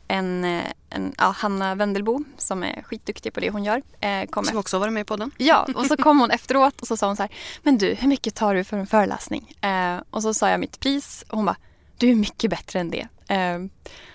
en, 0.07 0.61
en 0.91 1.15
ja, 1.17 1.25
Hanna 1.37 1.75
Wendelbo 1.75 2.23
som 2.37 2.63
är 2.63 2.81
skitduktig 2.81 3.33
på 3.33 3.39
det 3.39 3.49
hon 3.49 3.63
gör. 3.63 3.81
Eh, 3.99 4.43
Som 4.43 4.57
också 4.57 4.79
varit 4.79 4.93
med 4.93 5.07
på 5.07 5.15
den. 5.15 5.31
Ja, 5.37 5.67
och 5.75 5.85
så 5.85 5.97
kom 5.97 6.19
hon 6.19 6.31
efteråt 6.31 6.81
och 6.81 6.87
så 6.87 6.97
sa 6.97 7.07
hon 7.07 7.15
så 7.15 7.23
här, 7.23 7.31
men 7.63 7.77
du, 7.77 7.93
hur 7.93 8.07
mycket 8.07 8.35
tar 8.35 8.55
du 8.55 8.63
för 8.63 8.77
en 8.77 8.87
föreläsning? 8.87 9.53
Eh, 9.61 9.97
och 10.09 10.21
så 10.21 10.33
sa 10.33 10.49
jag 10.49 10.59
mitt 10.59 10.79
pris 10.79 11.25
och 11.29 11.37
hon 11.37 11.45
bara, 11.45 11.57
du 11.97 12.09
är 12.11 12.15
mycket 12.15 12.49
bättre 12.49 12.79
än 12.79 12.89
det. 12.91 13.07
Eh, 13.27 13.55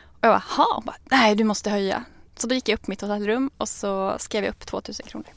och 0.01 0.21
jag 0.21 0.33
bara, 0.33 0.43
ha, 0.57 0.75
hon 0.75 0.85
bara, 0.85 0.97
nej 1.05 1.35
du 1.35 1.45
måste 1.45 1.71
höja. 1.71 2.05
Så 2.37 2.47
då 2.47 2.55
gick 2.55 2.69
jag 2.69 2.75
upp 2.79 2.87
mitt 2.87 3.01
hotellrum 3.01 3.51
och 3.59 3.69
så 3.69 4.17
skrev 4.19 4.45
jag 4.45 4.51
upp 4.51 4.67
2000 4.67 5.07
kronor. 5.07 5.29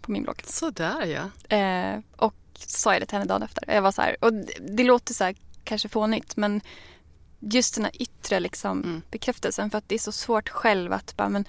På 0.00 0.12
min 0.12 0.22
blogg. 0.22 0.42
Sådär 0.46 1.06
ja. 1.06 1.56
Eh, 1.56 2.00
och 2.16 2.34
sa 2.54 2.92
jag 2.92 3.02
det 3.02 3.06
till 3.06 3.18
henne 3.18 3.28
dagen 3.28 3.42
efter. 3.42 3.74
Jag 3.74 3.82
var 3.82 3.92
så 3.92 4.02
här, 4.02 4.16
och 4.20 4.32
det, 4.32 4.52
det 4.60 4.84
låter 4.84 5.14
så 5.14 5.24
här 5.24 5.34
kanske 5.64 5.88
fånigt 5.88 6.36
men 6.36 6.60
just 7.50 7.74
den 7.74 7.84
här 7.84 8.02
yttre 8.02 8.40
liksom, 8.40 8.82
Mm. 8.82 9.02
bekräftelsen 9.10 9.70
för 9.70 9.78
att 9.78 9.88
det 9.88 9.94
är 9.94 9.98
så 9.98 10.12
svårt 10.12 10.48
själv 10.48 10.92
att 10.92 11.16
bara, 11.16 11.28
men 11.28 11.44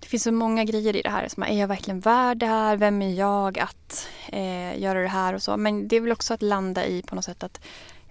det 0.00 0.06
finns 0.06 0.22
så 0.22 0.32
många 0.32 0.64
grejer 0.64 0.96
i 0.96 1.02
det 1.02 1.10
här. 1.10 1.28
Som, 1.28 1.42
är 1.42 1.60
jag 1.60 1.68
verkligen 1.68 2.00
värd 2.00 2.38
det 2.38 2.46
här? 2.46 2.76
Vem 2.76 3.02
är 3.02 3.14
jag 3.14 3.58
att 3.58 4.08
eh, 4.28 4.78
göra 4.80 5.02
det 5.02 5.08
här 5.08 5.34
och 5.34 5.42
så. 5.42 5.56
Men 5.56 5.88
det 5.88 5.96
är 5.96 6.00
väl 6.00 6.12
också 6.12 6.34
att 6.34 6.42
landa 6.42 6.86
i 6.86 7.02
på 7.02 7.14
något 7.14 7.24
sätt 7.24 7.42
att 7.42 7.60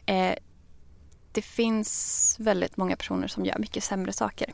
eh, 0.06 0.36
det 1.32 1.42
finns 1.42 2.36
väldigt 2.40 2.78
många 2.78 2.96
personer 2.96 3.28
som 3.28 3.46
gör 3.46 3.58
mycket 3.60 3.84
sämre 3.84 4.14
saker 4.14 4.54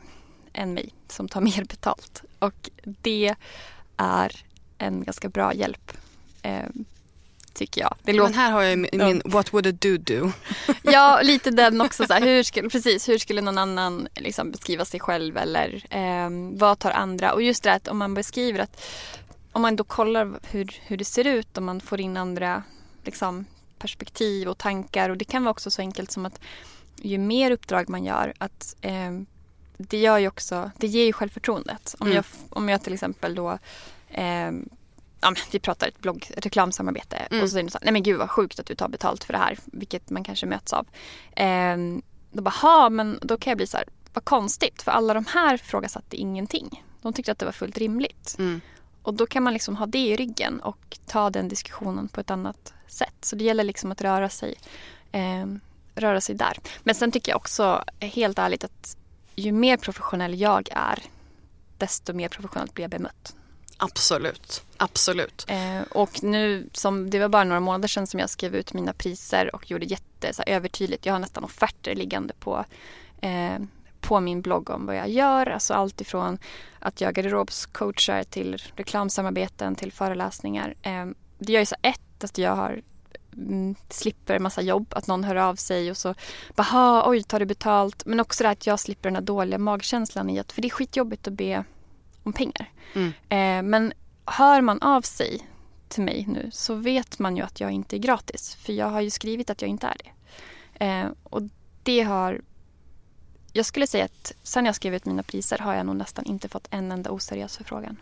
än 0.52 0.74
mig 0.74 0.90
som 1.08 1.28
tar 1.28 1.40
mer 1.50 1.64
betalt. 1.64 2.22
Och 2.38 2.70
det 2.84 3.34
är 3.96 4.44
en 4.78 5.04
ganska 5.04 5.28
bra 5.28 5.54
hjälp. 5.54 5.92
Eh, 6.42 6.68
tycker 7.54 7.80
jag. 7.80 7.94
Det 8.02 8.12
låter... 8.12 8.30
Men 8.30 8.38
här 8.38 8.52
har 8.52 8.62
jag 8.62 8.78
min, 8.78 8.90
min 8.92 9.22
What 9.24 9.52
would 9.52 9.66
a 9.66 9.72
dude 9.72 10.16
do? 10.16 10.32
ja, 10.82 11.20
lite 11.22 11.50
den 11.50 11.80
också. 11.80 12.06
Så 12.06 12.12
här, 12.12 12.20
hur 12.20 12.42
skulle, 12.42 12.68
precis, 12.68 13.08
hur 13.08 13.18
skulle 13.18 13.40
någon 13.40 13.58
annan 13.58 14.08
liksom, 14.14 14.50
beskriva 14.50 14.84
sig 14.84 15.00
själv 15.00 15.36
eller 15.36 15.84
eh, 15.90 16.58
vad 16.58 16.78
tar 16.78 16.90
andra? 16.90 17.32
Och 17.32 17.42
just 17.42 17.62
det 17.62 17.72
att 17.72 17.88
om 17.88 17.98
man 17.98 18.14
beskriver 18.14 18.60
att 18.60 18.82
om 19.52 19.62
man 19.62 19.76
då 19.76 19.84
kollar 19.84 20.40
hur, 20.42 20.80
hur 20.86 20.96
det 20.96 21.04
ser 21.04 21.26
ut 21.26 21.56
och 21.56 21.62
man 21.62 21.80
får 21.80 22.00
in 22.00 22.16
andra 22.16 22.62
liksom, 23.04 23.44
perspektiv 23.78 24.48
och 24.48 24.58
tankar 24.58 25.10
och 25.10 25.16
det 25.16 25.24
kan 25.24 25.44
vara 25.44 25.50
också 25.50 25.70
så 25.70 25.82
enkelt 25.82 26.12
som 26.12 26.26
att 26.26 26.40
ju 27.02 27.18
mer 27.18 27.50
uppdrag 27.50 27.88
man 27.88 28.04
gör 28.04 28.32
att 28.38 28.76
eh, 28.80 29.10
det 29.76 29.98
gör 29.98 30.18
ju 30.18 30.28
också, 30.28 30.70
det 30.76 30.86
ger 30.86 31.04
ju 31.04 31.12
självförtroendet. 31.12 31.94
Om, 31.98 32.06
mm. 32.06 32.16
jag, 32.16 32.24
om 32.50 32.68
jag 32.68 32.82
till 32.82 32.94
exempel 32.94 33.34
då 33.34 33.58
eh, 34.10 34.52
ja, 35.22 35.34
vi 35.50 35.58
pratar 35.58 35.88
ett 35.88 35.98
blogg, 35.98 36.26
ett 36.36 36.46
reklamsamarbete 36.46 37.16
mm. 37.16 37.42
och 37.42 37.48
så 37.48 37.52
säger 37.52 37.64
de 37.64 37.70
så 37.70 37.78
nej 37.82 37.92
men 37.92 38.02
gud 38.02 38.18
vad 38.18 38.30
sjukt 38.30 38.60
att 38.60 38.66
du 38.66 38.74
tar 38.74 38.88
betalt 38.88 39.24
för 39.24 39.32
det 39.32 39.38
här, 39.38 39.58
vilket 39.64 40.10
man 40.10 40.24
kanske 40.24 40.46
möts 40.46 40.72
av. 40.72 40.86
Eh, 41.36 41.76
då 42.32 42.42
bara, 42.42 42.50
ha 42.50 42.90
men 42.90 43.18
då 43.22 43.36
kan 43.36 43.50
jag 43.50 43.56
bli 43.56 43.66
så 43.66 43.76
här, 43.76 43.86
vad 44.12 44.24
konstigt, 44.24 44.82
för 44.82 44.90
alla 44.90 45.14
de 45.14 45.26
här 45.26 45.56
frågasatte 45.56 46.16
ingenting. 46.16 46.84
De 47.02 47.12
tyckte 47.12 47.32
att 47.32 47.38
det 47.38 47.44
var 47.44 47.52
fullt 47.52 47.78
rimligt. 47.78 48.36
Mm. 48.38 48.60
Och 49.02 49.14
då 49.14 49.26
kan 49.26 49.42
man 49.42 49.52
liksom 49.52 49.76
ha 49.76 49.86
det 49.86 49.98
i 49.98 50.16
ryggen 50.16 50.60
och 50.60 50.98
ta 51.06 51.30
den 51.30 51.48
diskussionen 51.48 52.08
på 52.08 52.20
ett 52.20 52.30
annat 52.30 52.72
sätt. 52.86 53.14
Så 53.20 53.36
det 53.36 53.44
gäller 53.44 53.64
liksom 53.64 53.92
att 53.92 54.00
röra 54.00 54.28
sig, 54.28 54.54
eh, 55.12 55.46
röra 55.94 56.20
sig 56.20 56.34
där. 56.34 56.58
Men 56.82 56.94
sen 56.94 57.12
tycker 57.12 57.32
jag 57.32 57.36
också 57.36 57.84
helt 58.00 58.38
ärligt 58.38 58.64
att 58.64 58.96
ju 59.34 59.52
mer 59.52 59.76
professionell 59.76 60.40
jag 60.40 60.68
är 60.72 60.98
desto 61.78 62.12
mer 62.12 62.28
professionellt 62.28 62.74
blir 62.74 62.82
jag 62.84 62.90
bemött. 62.90 63.36
Absolut, 63.84 64.62
absolut. 64.76 65.44
Eh, 65.48 65.82
och 65.90 66.22
nu, 66.22 66.68
som, 66.72 67.10
det 67.10 67.18
var 67.18 67.28
bara 67.28 67.44
några 67.44 67.60
månader 67.60 67.88
sedan 67.88 68.06
som 68.06 68.20
jag 68.20 68.30
skrev 68.30 68.54
ut 68.54 68.72
mina 68.72 68.92
priser 68.92 69.54
och 69.54 69.70
gjorde 69.70 69.86
jätte 69.86 70.34
så 70.34 70.42
här, 70.46 70.54
övertydligt. 70.56 71.06
Jag 71.06 71.12
har 71.12 71.20
nästan 71.20 71.44
offerter 71.44 71.94
liggande 71.94 72.34
på, 72.34 72.64
eh, 73.20 73.58
på 74.00 74.20
min 74.20 74.42
blogg 74.42 74.70
om 74.70 74.86
vad 74.86 74.96
jag 74.96 75.08
gör. 75.08 75.46
Alltså 75.46 75.74
allt 75.74 76.00
ifrån 76.00 76.38
att 76.78 77.00
jag 77.00 77.14
garderobscoachar 77.14 78.24
till 78.24 78.62
reklamsamarbeten 78.76 79.74
till 79.74 79.92
föreläsningar. 79.92 80.74
Eh, 80.82 81.06
det 81.38 81.52
gör 81.52 81.60
ju 81.60 81.66
så 81.66 81.76
ett, 81.82 82.24
att 82.24 82.38
jag 82.38 82.56
har 82.56 82.82
mm, 83.36 83.74
slipper 83.88 84.38
massa 84.38 84.62
jobb, 84.62 84.86
att 84.90 85.06
någon 85.06 85.24
hör 85.24 85.36
av 85.36 85.56
sig 85.56 85.90
och 85.90 85.96
så 85.96 86.14
bara 86.54 87.08
oj 87.08 87.22
tar 87.22 87.40
du 87.40 87.46
betalt? 87.46 88.06
Men 88.06 88.20
också 88.20 88.42
det 88.44 88.50
att 88.50 88.66
jag 88.66 88.80
slipper 88.80 89.08
den 89.08 89.16
här 89.16 89.22
dåliga 89.22 89.58
magkänslan 89.58 90.30
i 90.30 90.38
att, 90.38 90.52
för 90.52 90.62
det 90.62 90.68
är 90.68 90.70
skitjobbigt 90.70 91.26
att 91.26 91.32
be 91.32 91.64
om 92.22 92.32
pengar. 92.32 92.70
Mm. 92.94 93.12
Eh, 93.28 93.70
men 93.70 93.92
hör 94.26 94.60
man 94.60 94.82
av 94.82 95.02
sig 95.02 95.46
till 95.88 96.02
mig 96.02 96.24
nu 96.28 96.50
så 96.52 96.74
vet 96.74 97.18
man 97.18 97.36
ju 97.36 97.42
att 97.42 97.60
jag 97.60 97.70
inte 97.70 97.96
är 97.96 97.98
gratis. 97.98 98.54
För 98.54 98.72
jag 98.72 98.86
har 98.86 99.00
ju 99.00 99.10
skrivit 99.10 99.50
att 99.50 99.62
jag 99.62 99.68
inte 99.68 99.86
är 99.86 99.96
det. 100.04 100.10
Eh, 100.84 101.06
och 101.22 101.42
det 101.82 102.00
har... 102.00 102.40
Jag 103.52 103.66
skulle 103.66 103.86
säga 103.86 104.04
att 104.04 104.32
sen 104.42 104.66
jag 104.66 104.74
skrev 104.74 104.94
ut 104.94 105.04
mina 105.04 105.22
priser 105.22 105.58
har 105.58 105.74
jag 105.74 105.86
nog 105.86 105.96
nästan 105.96 106.24
inte 106.24 106.48
fått 106.48 106.68
en 106.70 106.92
enda 106.92 107.10
oseriös 107.10 107.56
förfrågan. 107.56 107.96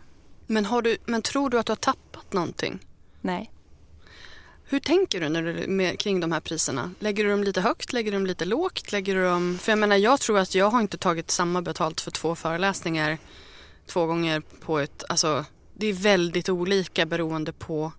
Men, 0.47 0.65
har 0.65 0.81
du, 0.81 0.97
men 1.05 1.21
tror 1.21 1.49
du 1.49 1.59
att 1.59 1.65
du 1.65 1.71
har 1.71 1.77
tappat 1.77 2.33
någonting? 2.33 2.79
Nej. 3.21 3.51
Hur 4.65 4.79
tänker 4.79 5.19
du 5.19 5.29
när 5.29 5.43
du 5.43 5.67
med, 5.67 5.99
kring 5.99 6.19
de 6.19 6.31
här 6.31 6.39
priserna? 6.39 6.91
Lägger 6.99 7.23
du 7.23 7.29
dem 7.29 7.43
lite 7.43 7.61
högt? 7.61 7.93
Lägger 7.93 8.11
du 8.11 8.17
dem 8.17 8.25
lite 8.25 8.45
lågt? 8.45 8.91
Lägger 8.91 9.15
du 9.15 9.23
dem... 9.23 9.57
För 9.61 9.71
jag 9.71 9.79
menar, 9.79 9.95
jag 9.95 10.19
tror 10.19 10.39
att 10.39 10.55
jag 10.55 10.69
har 10.69 10.81
inte 10.81 10.97
tagit 10.97 11.31
samma 11.31 11.61
betalt 11.61 12.01
för 12.01 12.11
två 12.11 12.35
föreläsningar 12.35 13.17
två 13.91 14.05
gånger 14.05 14.41
på 14.59 14.79
ett, 14.79 15.03
alltså 15.09 15.45
det 15.73 15.87
är 15.87 15.93
väldigt 15.93 16.49
olika 16.49 17.05
beroende 17.05 17.53
på 17.53 17.91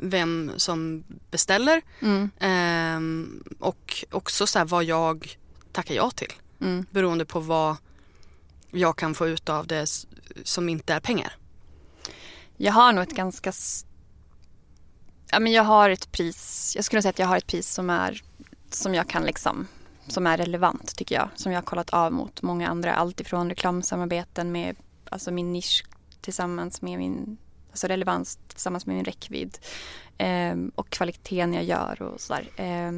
vem 0.00 0.52
som 0.56 1.04
beställer 1.30 1.82
mm. 2.00 2.30
ehm, 2.38 3.44
och 3.58 4.04
också 4.10 4.46
så 4.46 4.64
vad 4.64 4.84
jag 4.84 5.38
tackar 5.72 5.94
ja 5.94 6.10
till. 6.10 6.32
Mm. 6.60 6.86
Beroende 6.90 7.24
på 7.24 7.40
vad 7.40 7.76
jag 8.70 8.96
kan 8.96 9.14
få 9.14 9.28
ut 9.28 9.48
av 9.48 9.66
det 9.66 10.06
som 10.44 10.68
inte 10.68 10.94
är 10.94 11.00
pengar. 11.00 11.36
Jag 12.56 12.72
har 12.72 12.92
nog 12.92 13.02
ett 13.02 13.16
ganska 13.16 13.52
ja, 15.30 15.40
men 15.40 15.52
jag 15.52 15.64
har 15.64 15.90
ett 15.90 16.12
pris, 16.12 16.72
jag 16.76 16.84
skulle 16.84 17.02
säga 17.02 17.10
att 17.10 17.18
jag 17.18 17.26
har 17.26 17.36
ett 17.36 17.46
pris 17.46 17.74
som 17.74 17.90
är 17.90 18.22
som 18.70 18.94
jag 18.94 19.08
kan 19.08 19.22
liksom 19.22 19.66
som 20.08 20.26
är 20.26 20.36
relevant 20.36 20.96
tycker 20.96 21.14
jag. 21.14 21.28
Som 21.34 21.52
jag 21.52 21.56
har 21.56 21.64
kollat 21.64 21.90
av 21.90 22.12
mot 22.12 22.42
många 22.42 22.68
andra. 22.68 22.94
Alltifrån 22.94 23.48
reklamsamarbeten 23.48 24.52
med 24.52 24.76
alltså 25.12 25.30
min 25.30 25.52
nisch 25.52 25.84
tillsammans 26.20 26.82
med 26.82 26.98
min 26.98 27.38
alltså 27.70 27.86
relevans 27.86 28.38
tillsammans 28.48 28.86
med 28.86 28.96
min 28.96 29.04
räckvidd 29.04 29.58
eh, 30.18 30.56
och 30.74 30.90
kvaliteten 30.90 31.54
jag 31.54 31.64
gör 31.64 32.02
och 32.02 32.20
sådär. 32.20 32.48
Eh, 32.56 32.92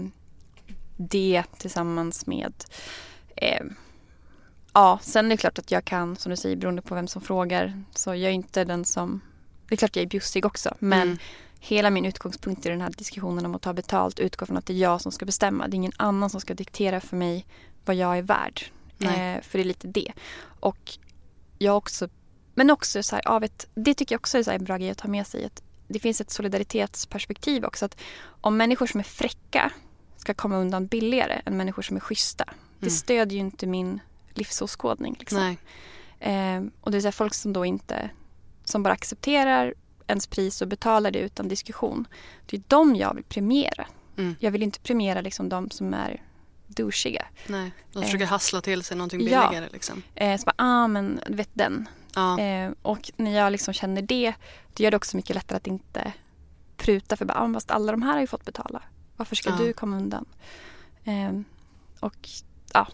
det 0.96 1.44
tillsammans 1.59 2.27
med 2.27 2.53
eh, 3.37 3.64
Ja, 4.77 4.98
sen 5.03 5.27
är 5.27 5.31
det 5.31 5.37
klart 5.37 5.59
att 5.59 5.70
jag 5.70 5.85
kan, 5.85 6.16
som 6.16 6.31
du 6.31 6.37
säger, 6.37 6.57
beroende 6.57 6.83
på 6.83 6.94
vem 6.94 7.09
som 7.09 7.22
frågar, 7.22 7.83
så 7.94 8.11
jag 8.11 8.31
är 8.31 8.31
inte 8.31 8.64
den 8.64 8.85
som... 8.85 9.20
Det 9.68 9.74
är 9.74 9.77
klart 9.77 9.96
jag 9.96 10.03
är 10.03 10.09
bjussig 10.09 10.46
också, 10.46 10.74
men 10.79 11.03
mm. 11.03 11.18
hela 11.61 11.90
min 11.90 12.05
utgångspunkt 12.05 12.66
i 12.66 12.68
den 12.68 12.81
här 12.81 12.90
diskussionen 12.90 13.46
om 13.46 13.55
att 13.55 13.62
ta 13.62 13.72
betalt 13.72 14.20
utgår 14.20 14.46
från 14.46 14.57
att 14.57 14.66
det 14.66 14.72
är 14.72 14.79
jag 14.79 15.00
som 15.00 15.12
ska 15.12 15.24
bestämma. 15.24 15.68
Det 15.68 15.74
är 15.74 15.77
ingen 15.77 15.92
annan 15.96 16.31
som 16.31 16.40
ska 16.40 16.55
diktera 16.55 17.00
för 17.00 17.16
mig 17.16 17.46
vad 17.85 17.96
jag 17.96 18.18
är 18.18 18.22
värd. 18.22 18.62
Eh, 18.98 19.42
för 19.42 19.59
det 19.59 19.61
är 19.61 19.64
lite 19.64 19.88
det. 19.88 20.12
Och 20.61 20.98
jag 21.64 21.77
också, 21.77 22.09
men 22.55 22.70
också 22.70 23.03
så 23.03 23.16
här, 23.16 23.29
av 23.29 23.44
ett, 23.44 23.66
det 23.74 23.94
tycker 23.94 24.14
jag 24.14 24.20
också 24.20 24.38
är 24.38 24.42
så 24.42 24.50
en 24.50 24.64
bra 24.64 24.77
grej 24.77 24.90
att 24.90 24.98
ta 24.98 25.09
med 25.09 25.27
sig. 25.27 25.44
Att 25.44 25.62
det 25.88 25.98
finns 25.98 26.20
ett 26.20 26.31
solidaritetsperspektiv 26.31 27.64
också. 27.64 27.85
Att 27.85 27.96
om 28.40 28.57
människor 28.57 28.87
som 28.87 29.00
är 29.00 29.05
fräcka 29.05 29.72
ska 30.16 30.35
komma 30.35 30.57
undan 30.57 30.87
billigare 30.87 31.42
än 31.46 31.57
människor 31.57 31.83
som 31.83 31.96
är 31.96 32.00
schyssta. 32.00 32.44
Mm. 32.44 32.57
Det 32.81 32.90
stödjer 32.90 33.38
ju 33.38 33.44
inte 33.46 33.66
min 33.66 34.00
livsåskådning. 34.35 35.16
Liksom. 35.18 35.57
Eh, 36.20 36.62
och 36.81 36.90
det 36.90 36.96
är 36.96 37.00
så 37.00 37.07
här, 37.07 37.12
folk 37.12 37.35
som 37.35 37.53
då 37.53 37.64
inte, 37.64 38.11
som 38.64 38.83
bara 38.83 38.94
accepterar 38.94 39.74
ens 40.07 40.27
pris 40.27 40.62
och 40.62 40.68
betalar 40.68 41.11
det 41.11 41.18
utan 41.18 41.48
diskussion. 41.48 42.09
Det 42.46 42.57
är 42.57 42.62
de 42.68 42.96
jag 42.96 43.14
vill 43.14 43.24
premiera. 43.24 43.87
Mm. 44.16 44.37
Jag 44.40 44.50
vill 44.50 44.62
inte 44.62 44.81
premiera 44.81 45.20
liksom 45.20 45.48
de 45.48 45.70
som 45.70 45.94
är 45.94 46.22
douchiga. 46.66 47.27
Nej, 47.46 47.72
de 47.92 48.03
försöker 48.03 48.24
eh, 48.24 48.31
hassla 48.31 48.61
till 48.61 48.83
sig 48.83 48.96
någonting 48.96 49.18
billigare. 49.18 49.57
Ja. 49.57 49.62
Liksom. 49.72 50.03
Eh, 50.14 50.38
så 50.38 50.44
bara, 50.44 50.55
ah 50.57 50.88
men 50.88 51.20
du 51.27 51.35
vet 51.35 51.50
den. 51.53 51.88
Ja. 52.14 52.40
Eh, 52.40 52.72
och 52.83 53.11
när 53.16 53.31
jag 53.31 53.53
liksom 53.53 53.74
känner 53.74 54.03
det, 54.03 54.35
då 54.74 54.85
gör 54.85 54.90
det 54.90 54.96
också 54.96 55.16
mycket 55.16 55.37
lättare 55.37 55.57
att 55.57 55.66
inte 55.66 56.12
pruta 56.77 57.16
för 57.16 57.24
bara, 57.24 57.38
ah, 57.38 57.53
fast 57.53 57.70
alla 57.70 57.92
de 57.92 58.03
här 58.03 58.12
har 58.12 58.20
ju 58.20 58.27
fått 58.27 58.44
betala. 58.44 58.83
Varför 59.16 59.37
ska 59.37 59.50
ja. 59.50 59.57
du 59.57 59.72
komma 59.72 59.96
undan? 59.96 60.24
Eh, 61.05 61.33
och 62.00 62.29
ja, 62.72 62.88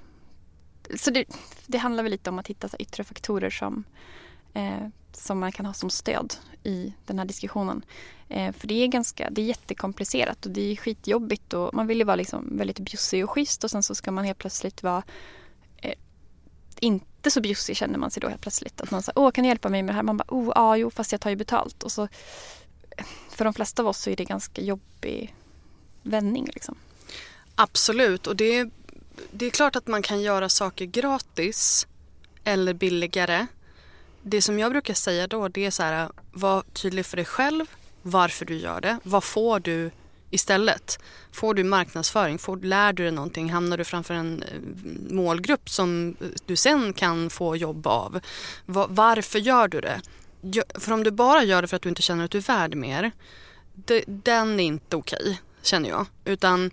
så 0.97 1.11
det, 1.11 1.25
det, 1.67 1.79
handlar 1.79 2.03
väl 2.03 2.13
lite 2.13 2.31
om 2.31 2.39
att 2.39 2.47
hitta 2.47 2.69
så 2.69 2.77
yttre 2.77 3.05
faktorer 3.05 3.51
som, 3.51 3.85
eh, 4.55 4.87
som 5.21 5.39
man 5.39 5.53
kan 5.53 5.67
ha 5.67 5.73
som 5.73 5.91
stöd 5.91 6.35
i 6.63 6.93
den 7.07 7.19
här 7.19 7.27
diskussionen. 7.27 7.85
Eh, 8.29 8.53
för 8.53 8.67
det 8.67 8.75
är 8.75 8.87
ganska, 8.87 9.31
det 9.31 9.43
är 9.43 9.47
jättekomplicerat 9.47 10.47
och 10.47 10.53
det 10.53 10.73
är 10.73 10.77
skitjobbigt 10.77 11.53
och 11.53 11.75
man 11.75 11.87
vill 11.87 11.99
ju 11.99 12.05
vara 12.05 12.17
liksom 12.17 12.57
väldigt 12.57 12.79
bjussig 12.79 13.25
och 13.25 13.31
schysst 13.31 13.65
och 13.65 13.71
sen 13.71 13.83
så 13.83 13.95
ska 13.95 14.11
man 14.11 14.25
helt 14.25 14.39
plötsligt 14.39 14.83
vara 14.83 15.03
eh, 15.77 15.95
inte 16.81 17.31
så 17.31 17.41
bjussig 17.41 17.77
känner 17.77 17.99
man 17.99 18.11
sig 18.11 18.21
då 18.21 18.29
helt 18.29 18.41
plötsligt. 18.41 18.81
Att 18.81 18.91
någon 18.91 19.03
säger, 19.03 19.19
åh 19.19 19.31
kan 19.31 19.43
du 19.43 19.49
hjälpa 19.49 19.69
mig 19.69 19.83
med 19.83 19.95
det 19.95 19.97
här? 19.97 20.03
Man 20.03 20.17
bara, 20.17 20.27
oh, 20.29 20.53
ja, 20.55 20.77
jo 20.77 20.91
fast 20.91 21.13
jag 21.13 21.21
tar 21.21 21.31
ju 21.31 21.37
betalt. 21.37 21.83
Och 21.83 21.93
så, 21.93 22.03
eh, 22.03 23.05
för 23.31 23.45
de 23.45 23.55
flesta 23.55 23.83
av 23.83 23.89
oss 23.89 23.99
så 23.99 24.11
är 24.11 24.17
det 24.17 24.25
ganska 24.25 24.63
jobbig 24.63 25.35
vändning 26.03 26.47
liksom. 26.55 26.75
Absolut 27.55 28.27
och 28.27 28.37
det, 28.37 28.71
det 29.31 29.47
är 29.47 29.51
klart 29.51 29.77
att 29.77 29.87
man 29.87 30.03
kan 30.03 30.23
göra 30.23 30.49
saker 30.49 30.85
gratis 30.85 31.87
eller 32.45 32.75
billigare. 32.75 33.47
Det 34.23 34.43
som 34.43 34.59
jag 34.59 34.71
brukar 34.71 34.95
säga 34.95 35.27
då 35.27 35.49
det 35.49 35.67
är 35.67 35.71
så 35.71 35.83
här, 35.83 36.09
var 36.33 36.63
tydlig 36.63 37.07
för 37.07 37.17
dig 37.17 37.27
själv 37.27 37.67
varför 38.03 38.45
du 38.45 38.57
gör 38.57 38.81
det. 38.81 38.99
Vad 39.03 39.25
får 39.25 39.61
du 39.61 39.91
istället? 40.31 40.99
Får 41.33 41.55
du 41.55 41.65
marknadsföring? 41.65 42.39
Får, 42.39 42.57
lär 42.57 42.93
du 42.93 43.03
dig 43.03 43.13
någonting? 43.13 43.51
Hamnar 43.51 43.79
du 43.79 43.85
framför 43.85 44.15
en 44.15 44.43
eh, 44.43 44.61
målgrupp 45.15 45.69
som 45.71 46.17
eh, 46.21 46.27
du 46.47 46.57
sen 46.57 46.93
kan 46.93 47.31
få 47.31 47.57
jobb 47.57 47.87
av? 47.87 48.21
Var, 48.67 48.87
varför 48.91 49.39
gör 49.39 49.69
du 49.69 49.81
det? 49.81 50.01
För 50.75 50.93
om 50.93 51.05
du 51.05 51.11
bara 51.11 51.43
gör 51.43 51.63
det 51.63 51.69
för 51.69 51.77
att 51.77 51.83
du 51.83 51.89
inte 51.89 52.03
känner 52.03 52.25
att 52.25 52.31
du 52.31 52.39
är 52.39 52.43
värd 52.43 52.75
mer, 52.75 53.11
det, 53.75 54.05
den 54.07 54.61
är 54.61 54.65
inte 54.65 54.97
okej, 54.97 55.41
känner 55.63 55.89
jag. 55.89 56.07
Utan, 56.25 56.71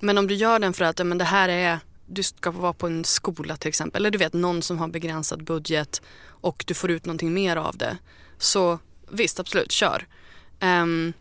men 0.00 0.18
om 0.18 0.26
du 0.26 0.34
gör 0.34 0.58
den 0.58 0.72
för 0.72 0.84
att 0.84 1.06
men 1.06 1.18
det 1.18 1.24
här 1.24 1.48
är, 1.48 1.78
du 2.08 2.22
ska 2.22 2.50
vara 2.50 2.72
på 2.72 2.86
en 2.86 3.04
skola 3.04 3.56
till 3.56 3.68
exempel, 3.68 4.02
eller 4.02 4.10
du 4.10 4.18
vet 4.18 4.32
någon 4.32 4.62
som 4.62 4.78
har 4.78 4.88
begränsad 4.88 5.44
budget 5.44 6.02
och 6.26 6.64
du 6.66 6.74
får 6.74 6.90
ut 6.90 7.06
någonting 7.06 7.34
mer 7.34 7.56
av 7.56 7.76
det. 7.76 7.98
Så 8.38 8.78
visst, 9.10 9.40
absolut, 9.40 9.72
kör. 9.72 10.06
Um, 10.60 11.12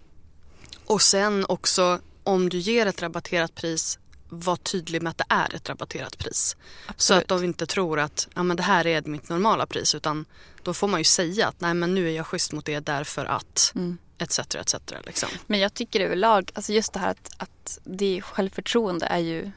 och 0.85 1.01
sen 1.01 1.45
också 1.49 1.99
om 2.23 2.49
du 2.49 2.57
ger 2.57 2.85
ett 2.85 3.01
rabatterat 3.01 3.55
pris 3.55 3.99
vara 4.29 4.57
tydlig 4.57 5.01
med 5.01 5.09
att 5.09 5.17
det 5.17 5.25
är 5.29 5.55
ett 5.55 5.69
rabatterat 5.69 6.17
pris. 6.17 6.57
Absolut. 6.85 7.01
Så 7.01 7.13
att 7.13 7.27
de 7.41 7.43
inte 7.45 7.65
tror 7.65 7.99
att 7.99 8.27
ja, 8.35 8.43
men 8.43 8.57
det 8.57 8.63
här 8.63 8.87
är 8.87 9.01
mitt 9.01 9.29
normala 9.29 9.65
pris 9.65 9.95
utan 9.95 10.25
då 10.63 10.73
får 10.73 10.87
man 10.87 10.99
ju 10.99 11.03
säga 11.03 11.47
att 11.47 11.61
nej 11.61 11.73
men 11.73 11.95
nu 11.95 12.07
är 12.07 12.11
jag 12.11 12.27
schysst 12.27 12.53
mot 12.53 12.69
er 12.69 12.81
därför 12.81 13.25
att 13.25 13.71
Mm. 13.75 13.97
etc. 14.17 14.39
etc. 14.39 14.75
Liksom. 15.05 15.29
Men 15.47 15.59
jag 15.59 15.73
tycker 15.73 15.99
överlag, 15.99 16.51
alltså 16.53 16.73
just 16.73 16.93
det 16.93 16.99
här 16.99 17.11
att, 17.11 17.31
att 17.37 17.79
det 17.83 18.21
självförtroende 18.21 19.05
är 19.05 19.17
ju 19.19 19.51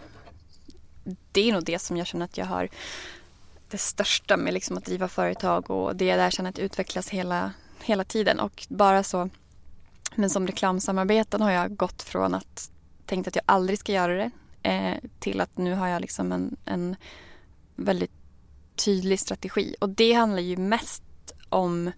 det 1.33 1.49
är 1.49 1.53
nog 1.53 1.65
det 1.65 1.79
som 1.79 1.97
jag 1.97 2.07
känner 2.07 2.25
att 2.25 2.39
jag 2.39 2.47
har 2.47 2.69
det 3.71 3.79
största 3.79 4.37
med 4.37 4.55
liksom 4.55 4.77
att 4.77 4.85
driva 4.85 5.09
företag 5.09 5.71
och 5.71 5.97
det 5.97 6.17
där 6.17 6.23
jag 6.23 6.33
känner 6.33 6.51
att 6.51 6.59
utvecklas 6.59 7.09
hela, 7.09 7.53
hela 7.83 8.05
tiden 8.05 8.41
och 8.41 8.67
bara 8.69 9.03
så 9.03 9.31
men 10.15 10.31
som 10.31 10.47
reklamsamarbeten 10.47 11.41
har 11.41 11.51
jag 11.51 11.77
gått 11.77 12.03
från 12.03 12.35
att 12.35 12.71
tänkt 13.07 13.29
att 13.29 13.37
jag 13.37 13.45
aldrig 13.47 13.79
ska 13.79 13.93
göra 13.93 14.15
det 14.15 14.31
eh, 14.71 14.97
till 15.19 15.41
att 15.41 15.59
nu 15.59 15.75
har 15.75 15.89
jag 15.89 16.01
liksom 16.01 16.33
en, 16.33 16.57
en 16.65 16.97
väldigt 17.77 18.13
tydlig 18.77 19.21
strategi 19.21 19.75
och 19.81 19.89
det 19.89 20.13
handlar 20.13 20.43
ju 20.43 20.57
mest 20.57 21.03
om 21.49 21.91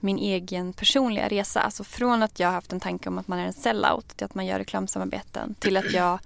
min 0.00 0.18
egen 0.18 0.72
personliga 0.72 1.28
resa. 1.28 1.60
Alltså 1.60 1.84
från 1.84 2.22
att 2.22 2.40
jag 2.40 2.48
har 2.48 2.54
haft 2.54 2.72
en 2.72 2.80
tanke 2.80 3.08
om 3.08 3.18
att 3.18 3.28
man 3.28 3.38
är 3.38 3.46
en 3.46 3.52
sellout 3.52 4.08
till 4.08 4.24
att 4.24 4.34
man 4.34 4.46
gör 4.46 4.58
reklamsamarbeten 4.58 5.54
till 5.54 5.76
att 5.76 5.92
jag 5.92 6.18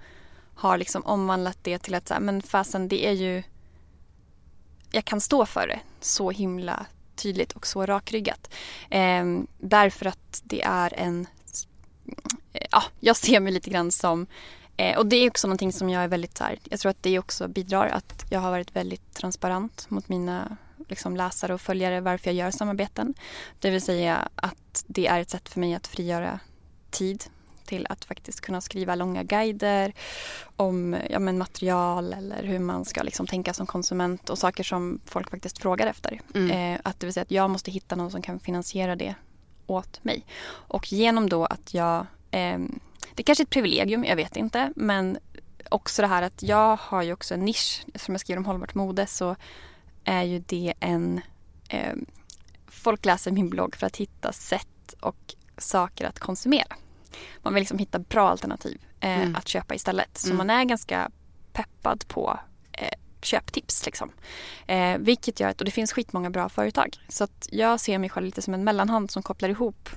har 0.57 0.77
liksom 0.77 1.05
omvandlat 1.05 1.57
det 1.61 1.79
till 1.79 1.95
att 1.95 2.07
så 2.07 2.13
här, 2.13 2.21
men 2.21 2.41
fasen 2.41 2.87
det 2.87 3.05
är 3.05 3.11
ju 3.11 3.43
jag 4.91 5.05
kan 5.05 5.21
stå 5.21 5.45
för 5.45 5.67
det 5.67 5.79
så 5.99 6.31
himla 6.31 6.85
tydligt 7.15 7.51
och 7.51 7.67
så 7.67 7.85
rakryggat. 7.85 8.53
Eh, 8.89 9.25
därför 9.57 10.05
att 10.05 10.41
det 10.43 10.61
är 10.61 10.93
en 10.99 11.27
eh, 12.53 12.67
ja, 12.71 12.83
jag 12.99 13.15
ser 13.15 13.39
mig 13.39 13.53
lite 13.53 13.69
grann 13.69 13.91
som 13.91 14.27
eh, 14.77 14.97
och 14.97 15.05
det 15.05 15.15
är 15.15 15.29
också 15.29 15.47
någonting 15.47 15.73
som 15.73 15.89
jag 15.89 16.03
är 16.03 16.07
väldigt 16.07 16.37
så 16.37 16.43
här, 16.43 16.59
jag 16.63 16.79
tror 16.79 16.89
att 16.89 17.03
det 17.03 17.19
också 17.19 17.47
bidrar 17.47 17.87
att 17.87 18.25
jag 18.29 18.39
har 18.39 18.51
varit 18.51 18.75
väldigt 18.75 19.13
transparent 19.13 19.89
mot 19.89 20.09
mina 20.09 20.57
liksom, 20.87 21.17
läsare 21.17 21.53
och 21.53 21.61
följare 21.61 22.01
varför 22.01 22.29
jag 22.29 22.35
gör 22.35 22.51
samarbeten. 22.51 23.13
Det 23.59 23.69
vill 23.69 23.81
säga 23.81 24.29
att 24.35 24.83
det 24.87 25.07
är 25.07 25.21
ett 25.21 25.29
sätt 25.29 25.49
för 25.49 25.59
mig 25.59 25.73
att 25.73 25.87
frigöra 25.87 26.39
tid 26.89 27.23
till 27.67 27.87
att 27.89 28.05
faktiskt 28.05 28.41
kunna 28.41 28.61
skriva 28.61 28.95
långa 28.95 29.23
guider 29.23 29.93
om 30.55 30.95
ja, 31.09 31.19
men 31.19 31.37
material 31.37 32.13
eller 32.13 32.43
hur 32.43 32.59
man 32.59 32.85
ska 32.85 33.03
liksom 33.03 33.27
tänka 33.27 33.53
som 33.53 33.67
konsument 33.67 34.29
och 34.29 34.37
saker 34.37 34.63
som 34.63 34.99
folk 35.05 35.29
faktiskt 35.29 35.57
frågar 35.57 35.87
efter. 35.87 36.21
Mm. 36.35 36.51
Eh, 36.51 36.79
att 36.83 36.99
det 36.99 37.07
vill 37.07 37.13
säga 37.13 37.21
att 37.21 37.31
jag 37.31 37.49
måste 37.49 37.71
hitta 37.71 37.95
någon 37.95 38.11
som 38.11 38.21
kan 38.21 38.39
finansiera 38.39 38.95
det 38.95 39.15
åt 39.67 40.03
mig. 40.03 40.25
Och 40.49 40.91
genom 40.91 41.29
då 41.29 41.45
att 41.45 41.73
jag, 41.73 41.99
eh, 42.31 42.59
det 43.13 43.21
är 43.21 43.23
kanske 43.23 43.41
är 43.41 43.45
ett 43.45 43.49
privilegium, 43.49 44.03
jag 44.03 44.15
vet 44.15 44.37
inte, 44.37 44.73
men 44.75 45.17
också 45.69 46.01
det 46.01 46.07
här 46.07 46.21
att 46.21 46.43
jag 46.43 46.77
har 46.81 47.03
ju 47.03 47.13
också 47.13 47.33
en 47.33 47.45
nisch, 47.45 47.85
som 47.95 48.13
jag 48.13 48.21
skriver 48.21 48.37
om 48.37 48.45
hållbart 48.45 48.73
mode 48.73 49.07
så 49.07 49.35
är 50.03 50.23
ju 50.23 50.39
det 50.39 50.73
en, 50.79 51.21
eh, 51.69 51.95
folk 52.67 53.05
läser 53.05 53.31
min 53.31 53.49
blogg 53.49 53.75
för 53.75 53.87
att 53.87 53.97
hitta 53.97 54.31
sätt 54.31 54.93
och 54.99 55.35
saker 55.57 56.05
att 56.05 56.19
konsumera. 56.19 56.75
Man 57.41 57.53
vill 57.53 57.61
liksom 57.61 57.77
hitta 57.77 57.99
bra 57.99 58.29
alternativ 58.29 58.81
eh, 58.99 59.17
Mm. 59.21 59.35
att 59.35 59.47
köpa 59.47 59.75
istället. 59.75 60.17
Så 60.17 60.27
Mm. 60.27 60.37
man 60.37 60.49
är 60.49 60.63
ganska 60.63 61.11
peppad 61.53 62.07
på 62.07 62.39
eh, 62.71 62.89
köptips. 63.21 63.85
Liksom. 63.85 64.11
Eh, 64.67 64.97
vilket 64.97 65.39
gör 65.39 65.49
att, 65.49 65.59
och 65.61 65.65
det 65.65 65.71
finns 65.71 65.93
skitmånga 65.93 66.29
bra 66.29 66.49
företag. 66.49 66.97
Så 67.09 67.23
att 67.23 67.47
jag 67.51 67.79
ser 67.79 67.97
mig 67.97 68.09
själv 68.09 68.25
lite 68.25 68.41
som 68.41 68.53
en 68.53 68.63
mellanhand 68.63 69.11
som 69.11 69.23
kopplar 69.23 69.49
ihop 69.49 69.89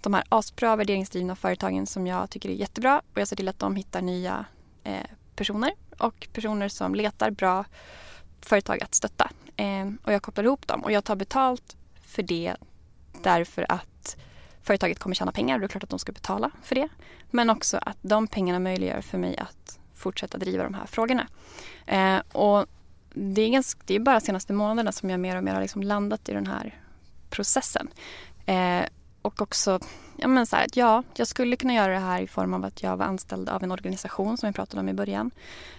de 0.00 0.14
här 0.14 0.24
asbra 0.28 0.76
värderingsdrivna 0.76 1.36
företagen 1.36 1.86
som 1.86 2.06
jag 2.06 2.30
tycker 2.30 2.48
är 2.48 2.52
jättebra 2.54 3.02
och 3.14 3.20
jag 3.20 3.28
ser 3.28 3.36
till 3.36 3.48
att 3.48 3.58
de 3.58 3.76
hittar 3.76 4.02
nya 4.02 4.44
eh, 4.84 5.00
personer 5.36 5.72
och 5.98 6.28
personer 6.32 6.68
som 6.68 6.94
letar 6.94 7.30
bra 7.30 7.64
företag 8.40 8.82
att 8.82 8.94
stötta. 8.94 9.30
Eh, 9.56 9.90
och 10.04 10.12
jag 10.12 10.22
kopplar 10.22 10.44
ihop 10.44 10.66
dem 10.66 10.80
och 10.84 10.92
jag 10.92 11.04
tar 11.04 11.16
betalt 11.16 11.76
för 12.02 12.22
det 12.22 12.56
därför 13.22 13.66
att 13.68 13.86
företaget 14.64 14.98
kommer 14.98 15.14
tjäna 15.14 15.32
pengar 15.32 15.54
och 15.54 15.60
det 15.60 15.66
är 15.66 15.68
klart 15.68 15.82
att 15.82 15.90
de 15.90 15.98
ska 15.98 16.12
betala 16.12 16.50
för 16.62 16.74
det. 16.74 16.88
Men 17.30 17.50
också 17.50 17.78
att 17.82 17.98
de 18.02 18.26
pengarna 18.26 18.58
möjliggör 18.58 19.00
för 19.00 19.18
mig 19.18 19.36
att 19.36 19.78
fortsätta 19.94 20.38
driva 20.38 20.64
de 20.64 20.74
här 20.74 20.86
frågorna. 20.86 21.26
Eh, 21.86 22.18
och 22.32 22.66
det 23.14 23.42
är, 23.42 23.48
ganska, 23.48 23.80
det 23.86 23.94
är 23.94 24.00
bara 24.00 24.18
de 24.18 24.26
senaste 24.26 24.52
månaderna 24.52 24.92
som 24.92 25.10
jag 25.10 25.20
mer 25.20 25.36
och 25.36 25.44
mer 25.44 25.54
har 25.54 25.60
liksom 25.60 25.82
landat 25.82 26.28
i 26.28 26.32
den 26.32 26.46
här 26.46 26.80
processen. 27.30 27.88
Eh, 28.46 28.82
och 29.22 29.42
också, 29.42 29.80
ja 30.16 30.28
men 30.28 30.46
så 30.46 30.56
här, 30.56 30.64
att 30.64 30.76
ja, 30.76 31.02
jag 31.16 31.28
skulle 31.28 31.56
kunna 31.56 31.74
göra 31.74 31.92
det 31.92 31.98
här 31.98 32.22
i 32.22 32.26
form 32.26 32.54
av 32.54 32.64
att 32.64 32.82
jag 32.82 32.96
var 32.96 33.06
anställd 33.06 33.48
av 33.48 33.62
en 33.62 33.72
organisation 33.72 34.36
som 34.36 34.48
vi 34.48 34.52
pratade 34.52 34.80
om 34.80 34.88
i 34.88 34.94
början 34.94 35.30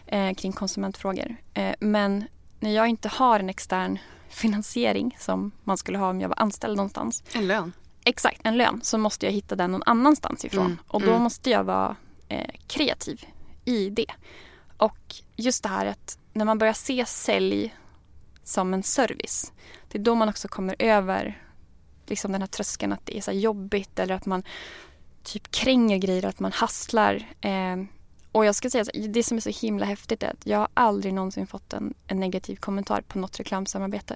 eh, 0.07 0.33
kring 0.33 0.53
konsumentfrågor. 0.53 1.35
Eh, 1.53 1.75
men 1.79 2.25
när 2.59 2.71
jag 2.71 2.87
inte 2.87 3.09
har 3.09 3.39
en 3.39 3.49
extern 3.49 3.99
finansiering 4.29 5.15
som 5.19 5.51
man 5.63 5.77
skulle 5.77 5.97
ha 5.97 6.09
om 6.09 6.21
jag 6.21 6.29
var 6.29 6.39
anställd 6.39 6.77
någonstans. 6.77 7.23
En 7.33 7.47
lön. 7.47 7.73
Exakt, 8.07 8.41
en 8.43 8.57
lön. 8.57 8.79
Så 8.83 8.97
måste 8.97 9.25
jag 9.25 9.33
hitta 9.33 9.55
den 9.55 9.71
någon 9.71 9.83
annanstans 9.85 10.45
ifrån. 10.45 10.65
Mm, 10.65 10.77
Och 10.87 11.01
då 11.01 11.09
mm. 11.09 11.21
måste 11.21 11.49
jag 11.49 11.63
vara 11.63 11.95
eh, 12.27 12.55
kreativ 12.67 13.25
i 13.65 13.89
det. 13.89 14.11
Och 14.77 15.15
just 15.35 15.63
det 15.63 15.69
här 15.69 15.85
att 15.85 16.17
när 16.33 16.45
man 16.45 16.57
börjar 16.57 16.73
se 16.73 17.05
sälj 17.05 17.75
som 18.43 18.73
en 18.73 18.83
service. 18.83 19.51
Det 19.87 19.97
är 19.97 20.03
då 20.03 20.15
man 20.15 20.29
också 20.29 20.47
kommer 20.47 20.75
över 20.79 21.41
liksom 22.05 22.31
den 22.31 22.41
här 22.41 22.47
tröskeln 22.47 22.93
att 22.93 23.05
det 23.05 23.17
är 23.17 23.21
så 23.21 23.31
jobbigt 23.31 23.99
eller 23.99 24.15
att 24.15 24.25
man 24.25 24.43
typ 25.23 25.51
kränger 25.51 25.97
grejer, 25.97 26.25
att 26.25 26.39
man 26.39 26.51
hasslar. 26.51 27.15
Eh, 27.41 27.77
och 28.31 28.45
jag 28.45 28.55
ska 28.55 28.69
säga, 28.69 28.85
så, 28.85 28.91
det 28.93 29.23
som 29.23 29.37
är 29.37 29.41
så 29.41 29.65
himla 29.65 29.85
häftigt 29.85 30.23
är 30.23 30.29
att 30.29 30.45
jag 30.45 30.57
har 30.57 30.67
aldrig 30.73 31.13
någonsin 31.13 31.47
fått 31.47 31.73
en, 31.73 31.93
en 32.07 32.19
negativ 32.19 32.55
kommentar 32.55 33.01
på 33.01 33.19
något 33.19 33.39
reklamsamarbete. 33.39 34.15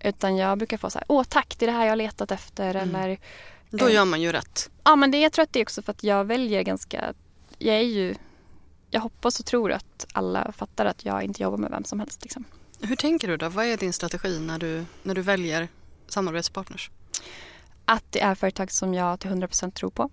Utan 0.00 0.36
jag 0.36 0.58
brukar 0.58 0.76
få 0.76 0.90
så 0.90 0.98
här, 0.98 1.06
åh 1.08 1.24
tack, 1.28 1.54
det 1.58 1.64
är 1.64 1.66
det 1.66 1.72
här 1.72 1.84
jag 1.84 1.90
har 1.90 1.96
letat 1.96 2.30
efter 2.30 2.74
Mm. 2.74 2.94
eller 2.94 3.18
Då 3.70 3.86
Eh. 3.88 3.94
gör 3.94 4.04
man 4.04 4.20
ju 4.22 4.32
rätt. 4.32 4.70
Ja 4.84 4.96
men 4.96 5.10
det, 5.10 5.18
jag 5.20 5.32
tror 5.32 5.42
att 5.42 5.52
det 5.52 5.60
är 5.60 5.64
också 5.64 5.82
för 5.82 5.92
att 5.92 6.02
jag 6.04 6.24
väljer 6.24 6.62
ganska, 6.62 7.14
jag 7.58 7.76
är 7.76 7.80
ju, 7.80 8.14
jag 8.90 9.00
hoppas 9.00 9.40
och 9.40 9.46
tror 9.46 9.72
att 9.72 10.06
alla 10.12 10.52
fattar 10.52 10.86
att 10.86 11.04
jag 11.04 11.22
inte 11.22 11.42
jobbar 11.42 11.58
med 11.58 11.70
vem 11.70 11.84
som 11.84 12.00
helst. 12.00 12.22
Liksom. 12.22 12.44
Hur 12.80 12.96
tänker 12.96 13.28
du 13.28 13.36
då? 13.36 13.48
Vad 13.48 13.64
är 13.66 13.76
din 13.76 13.92
strategi 13.92 14.38
när 14.40 14.58
du, 14.58 14.84
när 15.02 15.14
du 15.14 15.22
väljer 15.22 15.68
samarbetspartners? 16.08 16.90
Att 17.84 18.04
det 18.12 18.20
är 18.20 18.34
företag 18.34 18.70
som 18.70 18.94
jag 18.94 19.20
till 19.20 19.30
100% 19.30 19.70
tror 19.70 19.90
på. 19.90 20.10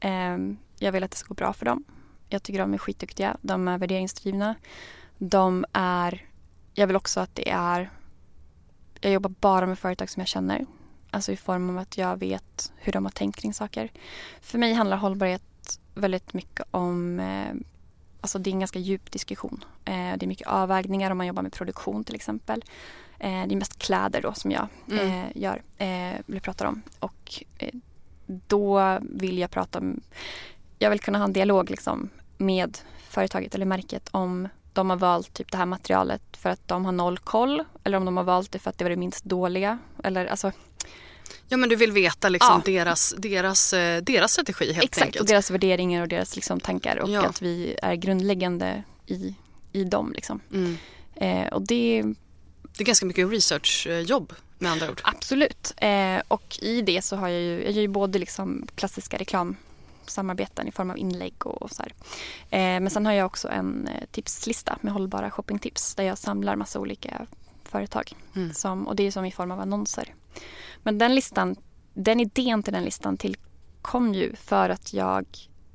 Ehm, 0.00 0.56
jag 0.78 0.92
vill 0.92 1.02
att 1.04 1.10
det 1.10 1.16
ska 1.16 1.28
gå 1.28 1.34
bra 1.34 1.52
för 1.52 1.66
dem. 1.66 1.84
Jag 2.28 2.42
tycker 2.42 2.60
de 2.60 2.74
är 2.74 2.78
skitduktiga. 2.78 3.36
De 3.42 3.68
är 3.68 3.78
värderingsdrivna. 3.78 4.54
De 5.18 5.64
är, 5.72 6.26
jag 6.74 6.86
vill 6.86 6.96
också 6.96 7.20
att 7.20 7.34
det 7.34 7.50
är, 7.50 7.90
jag 9.00 9.12
jobbar 9.12 9.32
bara 9.40 9.66
med 9.66 9.78
företag 9.78 10.10
som 10.10 10.20
jag 10.20 10.28
känner. 10.28 10.66
Alltså 11.10 11.32
i 11.32 11.36
form 11.36 11.70
av 11.70 11.78
att 11.78 11.98
jag 11.98 12.16
vet 12.16 12.72
hur 12.76 12.92
de 12.92 13.04
har 13.04 13.12
tänkt 13.12 13.40
kring 13.40 13.54
saker. 13.54 13.90
För 14.40 14.58
mig 14.58 14.72
handlar 14.72 14.96
hållbarhet 14.96 15.80
väldigt 15.94 16.32
mycket 16.34 16.66
om 16.70 17.20
eh, 17.20 17.54
Alltså 18.20 18.38
det 18.38 18.50
är 18.50 18.52
en 18.52 18.58
ganska 18.60 18.78
djup 18.78 19.10
diskussion. 19.10 19.64
Eh, 19.84 19.92
det 19.92 20.22
är 20.22 20.26
mycket 20.26 20.46
avvägningar 20.48 21.10
om 21.10 21.18
man 21.18 21.26
jobbar 21.26 21.42
med 21.42 21.52
produktion 21.52 22.04
till 22.04 22.14
exempel. 22.14 22.64
Eh, 23.18 23.46
det 23.46 23.54
är 23.54 23.56
mest 23.56 23.78
kläder 23.78 24.22
då 24.22 24.32
som 24.32 24.50
jag 24.50 24.68
Mm. 24.90 25.26
gör, 25.34 25.62
eller 25.78 26.40
pratar 26.40 26.64
om. 26.66 26.82
Och 26.98 27.44
då 28.26 28.98
vill 29.02 29.38
jag 29.38 29.50
prata 29.50 29.78
om, 29.78 30.00
jag 30.78 30.90
vill 30.90 31.00
kunna 31.00 31.18
ha 31.18 31.24
en 31.24 31.32
dialog 31.32 31.70
liksom 31.70 32.08
med 32.36 32.78
företaget 33.08 33.54
eller 33.54 33.66
märket 33.66 34.08
om 34.10 34.48
de 34.78 34.90
har 34.90 34.96
valt 34.96 35.32
typ 35.34 35.50
det 35.52 35.58
här 35.58 35.66
materialet 35.66 36.22
för 36.36 36.50
att 36.50 36.68
de 36.68 36.84
har 36.84 36.92
noll 36.92 37.18
koll 37.18 37.64
eller 37.84 37.98
om 37.98 38.04
de 38.04 38.16
har 38.16 38.24
valt 38.24 38.52
det 38.52 38.58
för 38.58 38.70
att 38.70 38.78
det 38.78 38.84
var 38.84 38.90
det 38.90 38.96
minst 38.96 39.24
dåliga. 39.24 39.78
Eller 40.04 40.26
alltså, 40.26 40.52
Ja 41.48 41.56
men 41.56 41.68
du 41.68 41.76
vill 41.76 41.92
veta 41.92 42.28
liksom 42.28 42.62
Ja. 42.66 42.72
deras, 42.72 43.14
deras, 43.18 43.72
eh, 43.72 44.02
deras 44.02 44.32
strategi 44.32 44.72
helt 44.72 44.84
exakt, 44.84 45.06
enkelt. 45.06 45.20
och 45.20 45.26
deras 45.26 45.50
värderingar 45.50 46.02
och 46.02 46.08
deras 46.08 46.36
liksom, 46.36 46.60
tankar 46.60 46.96
och 46.96 47.10
Ja. 47.10 47.26
att 47.26 47.42
vi 47.42 47.76
är 47.82 47.94
grundläggande 47.94 48.82
i, 49.06 49.34
i 49.72 49.84
dem. 49.84 50.12
Liksom. 50.12 50.40
Mm. 50.52 50.76
Eh, 51.14 51.52
och 51.52 51.62
det 51.62 52.02
Det 52.76 52.82
är 52.82 52.84
ganska 52.84 53.06
mycket 53.06 53.30
researchjobb 53.30 54.32
med 54.58 54.72
andra 54.72 54.90
ord. 54.90 55.00
Absolut. 55.04 55.74
Eh, 55.76 56.16
och 56.28 56.58
i 56.62 56.82
det 56.82 57.02
så 57.04 57.16
har 57.16 57.28
jag 57.28 57.40
ju, 57.42 57.62
jag 57.64 57.72
gör 57.72 57.82
ju 57.82 57.88
både 57.88 58.18
liksom 58.18 58.66
klassiska 58.74 59.18
reklamsamarbeten 60.08 60.68
i 60.68 60.72
form 60.72 60.90
av 60.90 60.98
inlägg 60.98 61.46
och, 61.46 61.62
och 61.62 61.70
så 61.70 61.82
här. 61.82 61.92
Eh, 62.50 62.80
men 62.80 62.90
sen 62.90 63.06
har 63.06 63.12
jag 63.12 63.26
också 63.26 63.48
en 63.48 63.88
eh, 63.88 64.06
tipslista 64.10 64.78
med 64.80 64.92
hållbara 64.92 65.30
shoppingtips 65.30 65.94
där 65.94 66.04
jag 66.04 66.18
samlar 66.18 66.56
massa 66.56 66.80
olika 66.80 67.26
företag. 67.64 68.12
Mm. 68.36 68.52
Som, 68.52 68.86
och 68.86 68.96
det 68.96 69.06
är 69.06 69.10
som 69.10 69.24
i 69.24 69.32
form 69.32 69.50
av 69.50 69.60
annonser. 69.60 70.14
Men 70.82 70.98
den 70.98 71.14
listan, 71.14 71.56
den 71.94 72.20
idén 72.20 72.62
till 72.62 72.72
den 72.72 72.84
listan 72.84 73.16
tillkom 73.16 74.14
ju 74.14 74.36
för 74.36 74.70
att 74.70 74.92
jag 74.92 75.26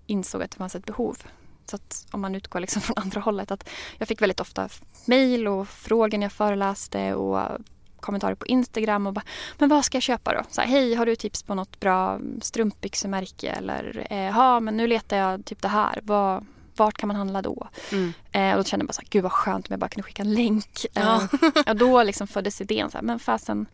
insåg 0.07 0.43
att 0.43 0.51
det 0.51 0.57
fanns 0.57 0.75
ett 0.75 0.85
behov. 0.85 1.17
Så 1.65 1.75
att 1.75 2.05
om 2.11 2.21
man 2.21 2.35
utgår 2.35 2.59
liksom 2.59 2.81
från 2.85 2.97
andra 2.97 3.21
hållet. 3.21 3.51
Att 3.51 3.69
jag 3.99 4.07
fick 4.07 4.21
väldigt 4.21 4.41
ofta 4.41 4.69
mejl 5.07 5.47
och 5.47 5.67
frågor 5.67 6.17
när 6.17 6.25
jag 6.25 6.31
föreläste 6.31 7.15
och 7.15 7.59
kommentarer 8.03 8.35
på 8.35 8.45
Instagram 8.45 9.07
och 9.07 9.13
bara, 9.13 9.23
men 9.57 9.69
vad 9.69 9.85
ska 9.85 9.95
jag 9.95 10.03
köpa 10.03 10.33
då? 10.33 10.41
Så 10.49 10.61
här, 10.61 10.67
Hej, 10.67 10.93
har 10.95 11.05
du 11.05 11.15
tips 11.15 11.43
på 11.43 11.55
något 11.55 11.79
bra 11.79 12.19
strumpbyxemärke? 12.41 13.49
Eller, 13.49 14.07
eh, 14.09 14.17
ja 14.17 14.59
men 14.59 14.77
nu 14.77 14.87
letar 14.87 15.17
jag 15.17 15.45
typ 15.45 15.61
det 15.61 15.67
här. 15.67 15.99
Vad, 16.03 16.45
vart 16.75 16.97
kan 16.97 17.07
man 17.07 17.15
handla 17.15 17.41
då? 17.41 17.67
Mm. 17.91 18.13
Eh, 18.31 18.51
och 18.51 18.57
då 18.57 18.63
kände 18.63 18.81
jag 18.83 18.87
bara 18.87 18.93
så 18.93 19.01
här, 19.01 19.07
gud 19.09 19.23
vad 19.23 19.31
skönt 19.31 19.67
om 19.67 19.73
jag 19.73 19.79
bara 19.79 19.89
kunde 19.89 20.03
skicka 20.03 20.21
en 20.21 20.33
länk. 20.33 20.85
Ja. 20.93 21.27
Eh, 21.65 21.69
och 21.71 21.75
då 21.75 22.03
liksom 22.03 22.27
föddes 22.27 22.61
idén 22.61 22.91
så 22.91 22.97
här, 22.97 23.03
men 23.03 23.19
fasen, 23.19 23.65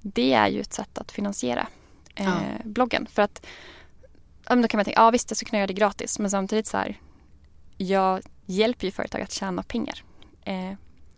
det 0.00 0.32
är 0.32 0.48
ju 0.48 0.60
ett 0.60 0.72
sätt 0.72 0.98
att 0.98 1.12
finansiera 1.12 1.66
eh, 2.14 2.24
Ja. 2.26 2.34
bloggen. 2.64 3.06
För 3.10 3.22
att, 3.22 3.46
ja, 4.48 4.54
då 4.54 4.68
kan 4.68 4.78
man 4.78 4.84
tänka, 4.84 5.00
ja 5.00 5.10
visst 5.10 5.30
jag 5.30 5.36
skulle 5.36 5.50
kunna 5.50 5.58
göra 5.60 5.66
det 5.66 5.72
gratis. 5.72 6.18
Men 6.18 6.30
samtidigt 6.30 6.66
så 6.66 6.76
här, 6.76 7.00
jag 7.76 8.22
hjälper 8.46 8.84
ju 8.86 8.90
företag 8.90 9.20
att 9.20 9.32
tjäna 9.32 9.62
pengar. 9.62 10.04
Eh, 10.44 10.72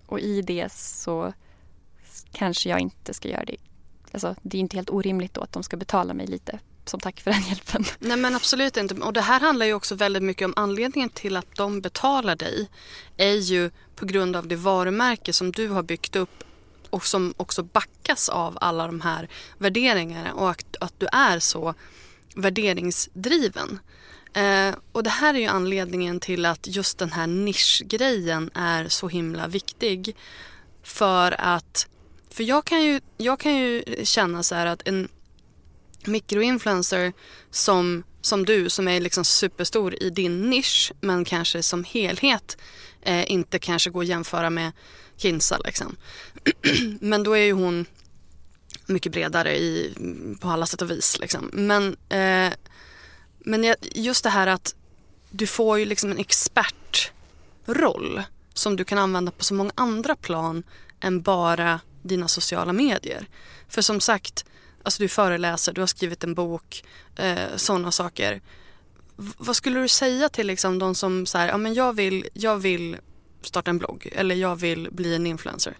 och 0.07 0.21
i 0.21 0.43
det 0.43 0.73
så 0.73 1.33
kanske 2.33 2.69
jag 2.69 2.81
inte 2.81 3.15
ska 3.15 3.29
göra 3.29 3.45
det. 3.45 3.57
Alltså, 4.13 4.35
det 4.43 4.57
är 4.57 4.61
inte 4.61 4.77
helt 4.77 4.91
orimligt 4.91 5.35
då 5.35 5.41
att 5.41 5.53
de 5.53 5.63
ska 5.63 5.77
betala 5.77 6.15
mig 6.15 6.27
lite 6.27 6.59
som 6.85 7.01
tack 7.01 7.21
för 7.21 7.31
den 7.31 7.43
hjälpen. 7.49 7.85
Nej 7.99 8.17
men 8.17 8.37
absolut 8.37 8.77
inte. 8.77 8.95
Och 8.95 9.13
det 9.13 9.21
här 9.21 9.41
handlar 9.41 9.67
ju 9.67 9.75
också 9.75 9.95
väldigt 9.95 10.23
mycket 10.23 10.45
om 10.45 10.55
anledningen 10.57 11.11
till 11.11 11.37
att 11.37 11.55
de 11.57 11.81
betalar 11.81 12.37
dig 12.37 12.69
är 13.17 13.35
ju 13.35 13.71
på 13.95 14.07
grund 14.07 14.37
av 14.37 14.47
det 14.47 14.57
varumärke 14.57 15.33
som 15.33 15.53
du 15.53 15.69
har 15.69 15.83
byggt 15.83 16.17
upp 16.17 16.45
och 16.91 17.07
som 17.07 17.35
också 17.37 17.63
backas 17.63 18.29
av 18.29 18.59
alla 18.61 18.87
de 18.87 19.01
här 19.01 19.29
värderingarna 19.59 20.33
och 20.33 20.51
att, 20.51 20.77
att 20.81 21.01
du 21.01 21.07
är 21.13 21.39
så 21.39 21.75
värderingsdriven. 22.35 23.79
Eh, 24.33 24.75
och 24.93 25.03
det 25.03 25.11
här 25.11 25.35
är 25.35 25.39
ju 25.39 25.47
anledningen 25.47 26.21
till 26.21 26.47
att 26.47 26.67
just 26.67 26.99
den 26.99 27.13
här 27.13 27.27
nischgrejen 27.27 28.51
är 28.55 28.89
så 28.89 29.09
himla 29.09 29.49
viktig. 29.49 30.17
För 30.83 31.41
att, 31.41 31.89
för 32.37 32.45
jag 32.45 32.65
kan 32.65 32.85
ju, 32.85 33.01
jag 33.17 33.41
kan 33.41 33.57
ju 33.57 33.83
känna 34.05 34.43
så 34.43 34.55
här 34.55 34.67
att 34.67 34.89
en 34.89 35.09
mikroinfluencer 36.05 37.13
som, 37.51 38.03
som 38.21 38.45
du 38.45 38.71
som 38.71 38.89
är 38.89 39.01
liksom 39.01 39.25
superstor 39.25 40.03
i 40.03 40.11
din 40.11 40.51
nisch 40.51 40.93
men 41.01 41.25
kanske 41.25 41.63
som 41.63 41.85
helhet 41.85 42.59
eh, 43.03 43.33
inte 43.33 43.59
kanske 43.59 43.91
går 43.91 44.03
att 44.03 44.09
jämföra 44.09 44.51
med 44.51 44.73
Kinsa 45.17 45.59
liksom. 45.65 45.97
men 47.01 47.23
då 47.23 47.33
är 47.33 47.43
ju 47.43 47.53
hon 47.53 47.87
mycket 48.87 49.13
bredare 49.13 49.59
i, 49.59 49.95
på 50.41 50.49
alla 50.49 50.67
sätt 50.67 50.83
och 50.83 50.91
vis. 50.91 51.19
Liksom. 51.19 51.51
Men, 51.53 51.97
eh, 52.09 52.53
men 53.39 53.75
just 53.81 54.25
det 54.25 54.31
här 54.31 54.47
att 54.47 54.75
du 55.31 55.47
får 55.47 55.79
ju 55.79 55.85
liksom 55.85 56.11
en 56.11 56.19
expertroll 56.19 58.23
som 58.55 58.77
du 58.77 58.85
kan 58.85 58.99
använda 58.99 59.33
på 59.33 59.45
så 59.45 59.55
många 59.55 59.73
andra 59.75 60.17
plan 60.17 60.63
än 61.01 61.23
bara 61.23 61.81
dina 62.07 62.29
sociala 62.29 62.73
medier. 62.73 63.27
För 63.69 63.83
som 63.83 64.01
sagt, 64.01 64.45
alltså 64.83 65.03
du 65.03 65.09
föreläser, 65.09 65.73
du 65.73 65.81
har 65.81 65.87
skrivit 65.87 66.25
en 66.25 66.35
bok, 66.35 66.85
eh, 67.17 67.57
sådana 67.57 67.93
saker. 67.93 68.41
V- 69.17 69.33
vad 69.39 69.57
skulle 69.57 69.81
du 69.81 69.89
säga 69.89 70.29
till 70.29 70.47
liksom 70.47 70.79
de 70.79 70.95
som 70.95 71.27
säger, 71.27 71.49
ja 71.49 71.57
men 71.57 71.75
jag 71.75 71.93
vill, 71.93 72.29
jag 72.33 72.57
vill 72.57 72.97
starta 73.43 73.71
en 73.71 73.79
blogg 73.79 74.09
eller 74.17 74.35
jag 74.35 74.57
vill 74.57 74.89
bli 74.93 75.15
en 75.15 75.27
influencer. 75.27 75.77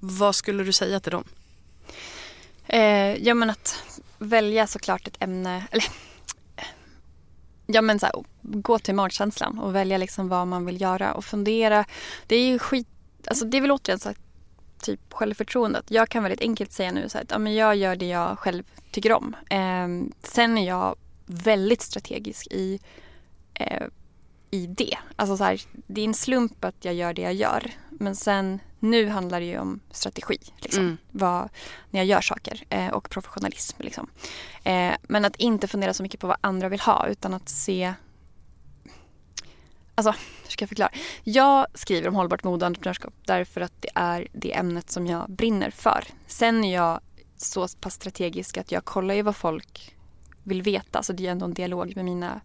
Vad 0.00 0.34
skulle 0.34 0.64
du 0.64 0.72
säga 0.72 1.00
till 1.00 1.12
dem? 1.12 1.24
Eh, 2.66 3.14
ja 3.26 3.34
men 3.34 3.50
att 3.50 3.82
välja 4.18 4.66
såklart 4.66 5.06
ett 5.06 5.16
ämne, 5.22 5.66
eller 5.70 5.84
ja 7.66 7.82
men 7.82 7.98
så 8.00 8.06
här, 8.06 8.14
gå 8.42 8.78
till 8.78 8.94
magkänslan 8.94 9.58
och 9.58 9.74
välja 9.74 9.98
liksom 9.98 10.28
vad 10.28 10.46
man 10.46 10.66
vill 10.66 10.80
göra 10.80 11.14
och 11.14 11.24
fundera. 11.24 11.84
Det 12.26 12.36
är 12.36 12.46
ju 12.46 12.58
skit, 12.58 12.88
alltså 13.26 13.44
det 13.44 13.56
är 13.56 13.60
väl 13.60 13.70
återigen 13.70 13.98
så 13.98 14.08
att 14.08 14.18
typ 14.78 15.12
självförtroendet. 15.12 15.84
Jag 15.88 16.08
kan 16.08 16.22
väldigt 16.22 16.40
enkelt 16.40 16.72
säga 16.72 16.92
nu 16.92 17.08
så 17.08 17.18
att 17.18 17.30
ja, 17.30 17.38
men 17.38 17.54
jag 17.54 17.76
gör 17.76 17.96
det 17.96 18.06
jag 18.06 18.38
själv 18.38 18.62
tycker 18.90 19.12
om. 19.12 19.36
Eh, 19.50 20.16
sen 20.22 20.58
är 20.58 20.66
jag 20.66 20.96
väldigt 21.26 21.82
strategisk 21.82 22.46
i 22.46 22.80
eh, 23.54 23.86
i 24.50 24.66
det. 24.66 24.98
Alltså 25.16 25.36
så 25.36 25.44
här, 25.44 25.60
det 25.72 26.00
är 26.00 26.04
en 26.04 26.14
slump 26.14 26.64
att 26.64 26.84
jag 26.84 26.94
gör 26.94 27.12
det 27.14 27.22
jag 27.22 27.34
gör. 27.34 27.72
Men 27.90 28.16
sen, 28.16 28.60
nu 28.78 29.08
handlar 29.08 29.40
det 29.40 29.46
ju 29.46 29.58
om 29.58 29.80
strategi. 29.90 30.38
Liksom. 30.58 30.82
Mm. 30.82 30.96
Vad, 31.10 31.48
när 31.90 32.00
jag 32.00 32.06
gör 32.06 32.20
saker 32.20 32.64
eh, 32.68 32.88
och 32.88 33.10
professionalism. 33.10 33.82
Liksom. 33.82 34.10
Eh, 34.64 34.92
men 35.02 35.24
att 35.24 35.36
inte 35.36 35.68
fundera 35.68 35.94
så 35.94 36.02
mycket 36.02 36.20
på 36.20 36.26
vad 36.26 36.36
andra 36.40 36.68
vill 36.68 36.80
ha 36.80 37.06
utan 37.08 37.34
att 37.34 37.48
se 37.48 37.94
Alltså, 39.98 40.10
hur 40.42 40.50
ska 40.50 40.62
jag 40.62 40.68
förklara? 40.68 40.90
Jag 41.24 41.66
skriver 41.74 42.08
om 42.08 42.14
hållbart 42.14 42.44
mode 42.44 42.64
och 42.64 42.66
entreprenörskap 42.66 43.14
därför 43.24 43.60
att 43.60 43.72
det 43.82 43.90
är 43.94 44.28
det 44.32 44.56
ämnet 44.56 44.90
som 44.90 45.06
jag 45.06 45.30
brinner 45.30 45.70
för. 45.70 46.04
Sen 46.26 46.64
är 46.64 46.74
jag 46.74 47.00
så 47.36 47.68
pass 47.80 47.94
strategisk 47.94 48.56
att 48.56 48.72
jag 48.72 48.84
kollar 48.84 49.14
ju 49.14 49.22
vad 49.22 49.36
folk 49.36 49.94
vill 50.42 50.62
veta. 50.62 51.02
Så 51.02 51.12
det 51.12 51.26
är 51.26 51.30
ändå 51.30 51.44
en 51.46 51.54
dialog 51.54 51.92
med 51.96 52.04
mina... 52.04 52.40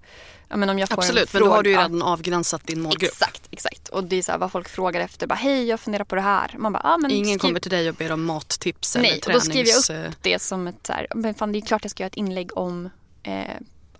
Ja, 0.47 0.57
men 0.57 0.69
om 0.69 0.79
jag 0.79 0.89
får 0.89 0.97
Absolut, 0.97 1.33
en 1.35 1.39
men 1.39 1.49
då 1.49 1.55
har 1.55 1.63
du 1.63 1.69
ju 1.69 1.75
fråga- 1.75 1.87
redan 1.87 2.01
avgränsat 2.01 2.67
din 2.67 2.81
målgrupp. 2.81 3.11
Exakt, 3.11 3.47
exakt. 3.51 3.89
Och 3.89 4.03
det 4.03 4.15
är 4.15 4.21
så 4.21 4.31
här, 4.31 4.39
vad 4.39 4.51
folk 4.51 4.69
frågar 4.69 5.01
efter. 5.01 5.27
Bara, 5.27 5.35
Hej, 5.35 5.63
jag 5.67 5.79
funderar 5.79 6.03
på 6.03 6.15
det 6.15 6.21
här. 6.21 6.55
Man 6.57 6.73
bara, 6.73 6.81
ah, 6.83 6.97
men 6.97 7.11
Ingen 7.11 7.25
skriv... 7.25 7.37
kommer 7.49 7.59
till 7.59 7.71
dig 7.71 7.89
och 7.89 7.95
ber 7.95 8.11
om 8.11 8.25
mattips 8.25 8.95
Nej, 8.95 9.05
eller 9.11 9.27
och 9.27 9.33
då 9.33 9.39
skriver 9.39 9.69
jag 9.69 9.83
tränings... 9.83 10.05
eh, 10.07 10.13
det 10.21 10.39
som 10.41 10.67
ett 10.67 10.87
så 10.87 10.93
här, 10.93 11.07
men 11.15 11.33
fan 11.33 11.51
det 11.51 11.59
är 11.59 11.61
klart 11.61 11.83
jag 11.83 11.91
ska 11.91 12.03
göra 12.03 12.07
ett 12.07 12.15
inlägg 12.17 12.57
om, 12.57 12.89
eh, 13.23 13.43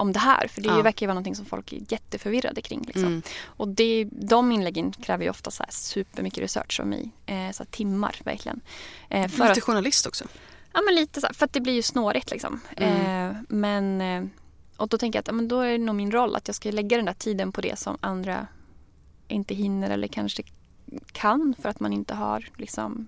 om 0.01 0.13
det 0.13 0.19
här. 0.19 0.47
För 0.47 0.61
det 0.61 0.69
Ja. 0.69 0.81
verkar 0.81 1.03
ju 1.05 1.07
vara 1.07 1.13
någonting 1.13 1.35
som 1.35 1.45
folk 1.45 1.73
är 1.73 1.79
jätteförvirrade 1.89 2.61
kring. 2.61 2.81
Liksom. 2.81 3.05
Mm. 3.05 3.21
Och 3.45 3.67
det, 3.67 4.07
de 4.11 4.51
inläggen 4.51 4.91
kräver 4.91 5.23
ju 5.23 5.29
ofta 5.29 5.51
så 5.51 5.63
här 5.63 5.71
supermycket 5.71 6.39
research 6.43 6.79
av 6.79 6.87
mig. 6.87 7.11
Eh, 7.25 7.51
så 7.51 7.65
timmar 7.65 8.15
verkligen. 8.23 8.61
Eh, 9.09 9.27
för 9.27 9.37
Lite 9.37 9.51
att, 9.51 9.63
journalist 9.63 10.07
också. 10.07 10.25
ja, 10.73 10.81
men 10.81 10.95
lite 10.95 11.21
så 11.21 11.27
här, 11.27 11.33
för 11.33 11.45
att 11.45 11.53
det 11.53 11.61
blir 11.61 11.73
ju 11.73 11.81
snårigt 11.81 12.31
liksom. 12.31 12.59
Mm. 12.77 13.29
Eh, 13.29 13.35
men, 13.49 14.01
eh, 14.01 14.23
och 14.77 14.87
då 14.87 14.97
tänker 14.97 15.17
jag 15.17 15.21
att 15.21 15.27
ja, 15.27 15.33
men 15.33 15.47
då 15.47 15.59
är 15.59 15.71
det 15.71 15.77
nog 15.77 15.95
min 15.95 16.11
roll 16.11 16.35
att 16.35 16.47
jag 16.47 16.55
ska 16.55 16.71
lägga 16.71 16.97
den 16.97 17.05
där 17.05 17.13
tiden 17.13 17.51
på 17.51 17.61
det 17.61 17.79
som 17.79 17.97
andra 18.01 18.47
inte 19.27 19.53
hinner 19.53 19.89
eller 19.89 20.07
kanske 20.07 20.43
kan 21.11 21.55
för 21.61 21.69
att 21.69 21.79
man 21.79 21.93
inte 21.93 22.13
har 22.13 22.49
liksom, 22.57 23.07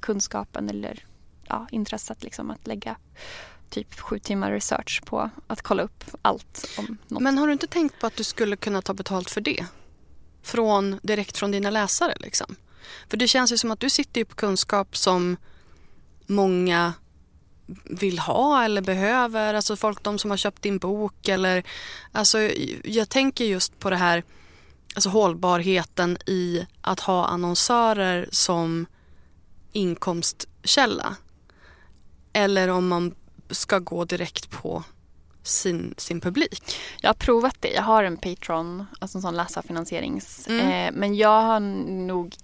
kunskapen 0.00 0.70
eller 0.70 1.04
ja, 1.48 1.66
intresset 1.70 2.22
liksom, 2.22 2.50
att 2.50 2.66
lägga 2.66 2.96
typ 3.70 4.00
sju 4.00 4.18
timmar 4.18 4.52
research 4.52 5.02
på 5.04 5.30
att 5.46 5.62
kolla 5.62 5.82
upp 5.82 6.04
allt 6.22 6.66
om 6.78 6.98
något. 7.08 7.22
Men 7.22 7.38
har 7.38 7.46
du 7.46 7.52
inte 7.52 7.66
tänkt 7.66 8.00
på 8.00 8.06
att 8.06 8.16
du 8.16 8.24
skulle 8.24 8.56
kunna 8.56 8.82
ta 8.82 8.94
betalt 8.94 9.30
för 9.30 9.40
det? 9.40 9.66
Från, 10.42 11.00
direkt 11.02 11.36
från 11.36 11.50
dina 11.50 11.70
läsare 11.70 12.14
liksom. 12.20 12.56
För 13.08 13.16
det 13.16 13.28
känns 13.28 13.52
ju 13.52 13.56
som 13.56 13.70
att 13.70 13.80
du 13.80 13.90
sitter 13.90 14.20
ju 14.20 14.24
på 14.24 14.34
kunskap 14.34 14.96
som 14.96 15.36
många 16.26 16.92
vill 17.84 18.18
ha 18.18 18.64
eller 18.64 18.82
behöver. 18.82 19.54
Alltså 19.54 19.76
folk, 19.76 20.02
de 20.02 20.18
som 20.18 20.30
har 20.30 20.36
köpt 20.36 20.62
din 20.62 20.78
bok 20.78 21.28
eller 21.28 21.64
alltså 22.12 22.38
jag 22.84 23.08
tänker 23.08 23.44
just 23.44 23.78
på 23.78 23.90
det 23.90 23.96
här 23.96 24.24
alltså 24.94 25.08
hållbarheten 25.08 26.18
i 26.26 26.66
att 26.80 27.00
ha 27.00 27.26
annonsörer 27.26 28.28
som 28.32 28.86
inkomstkälla. 29.72 31.16
Eller 32.32 32.68
om 32.68 32.88
man 32.88 33.14
ska 33.50 33.78
gå 33.78 34.04
direkt 34.04 34.50
på 34.50 34.84
sin, 35.42 35.94
sin 35.96 36.20
publik. 36.20 36.62
Jag 37.00 37.08
har 37.08 37.14
provat 37.14 37.56
det. 37.60 37.72
Jag 37.72 37.82
har 37.82 38.04
en 38.04 38.16
Patreon, 38.16 38.86
alltså 38.98 39.18
en 39.18 39.22
sån 39.22 39.36
läsarfinansierings. 39.36 40.48
Mm. 40.48 40.68
Eh, 40.70 41.00
men 41.00 41.14
jag 41.14 41.42
har 41.42 41.60
nog... 41.60 42.34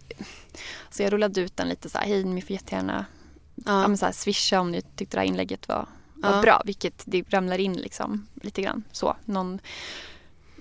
Så 0.90 1.02
jag 1.02 1.12
rullade 1.12 1.40
ut 1.40 1.56
den 1.56 1.68
lite 1.68 1.88
så 1.88 1.98
här, 1.98 2.06
hej 2.06 2.24
ni 2.24 2.42
får 2.42 2.50
jättegärna 2.52 3.06
ja. 3.54 3.80
Ja. 3.80 3.88
men 3.88 3.98
så 3.98 4.06
här, 4.06 4.12
swisha 4.12 4.60
om 4.60 4.70
ni 4.70 4.82
tyckte 4.82 5.16
det 5.16 5.20
här 5.20 5.26
inlägget 5.26 5.68
var, 5.68 5.86
var 6.14 6.36
Ja. 6.36 6.42
bra. 6.42 6.62
Vilket 6.64 7.02
det 7.06 7.24
ramlar 7.32 7.58
in 7.58 7.72
liksom 7.72 8.26
lite 8.42 8.62
grann 8.62 8.84
så. 8.92 9.16
Någon 9.24 9.58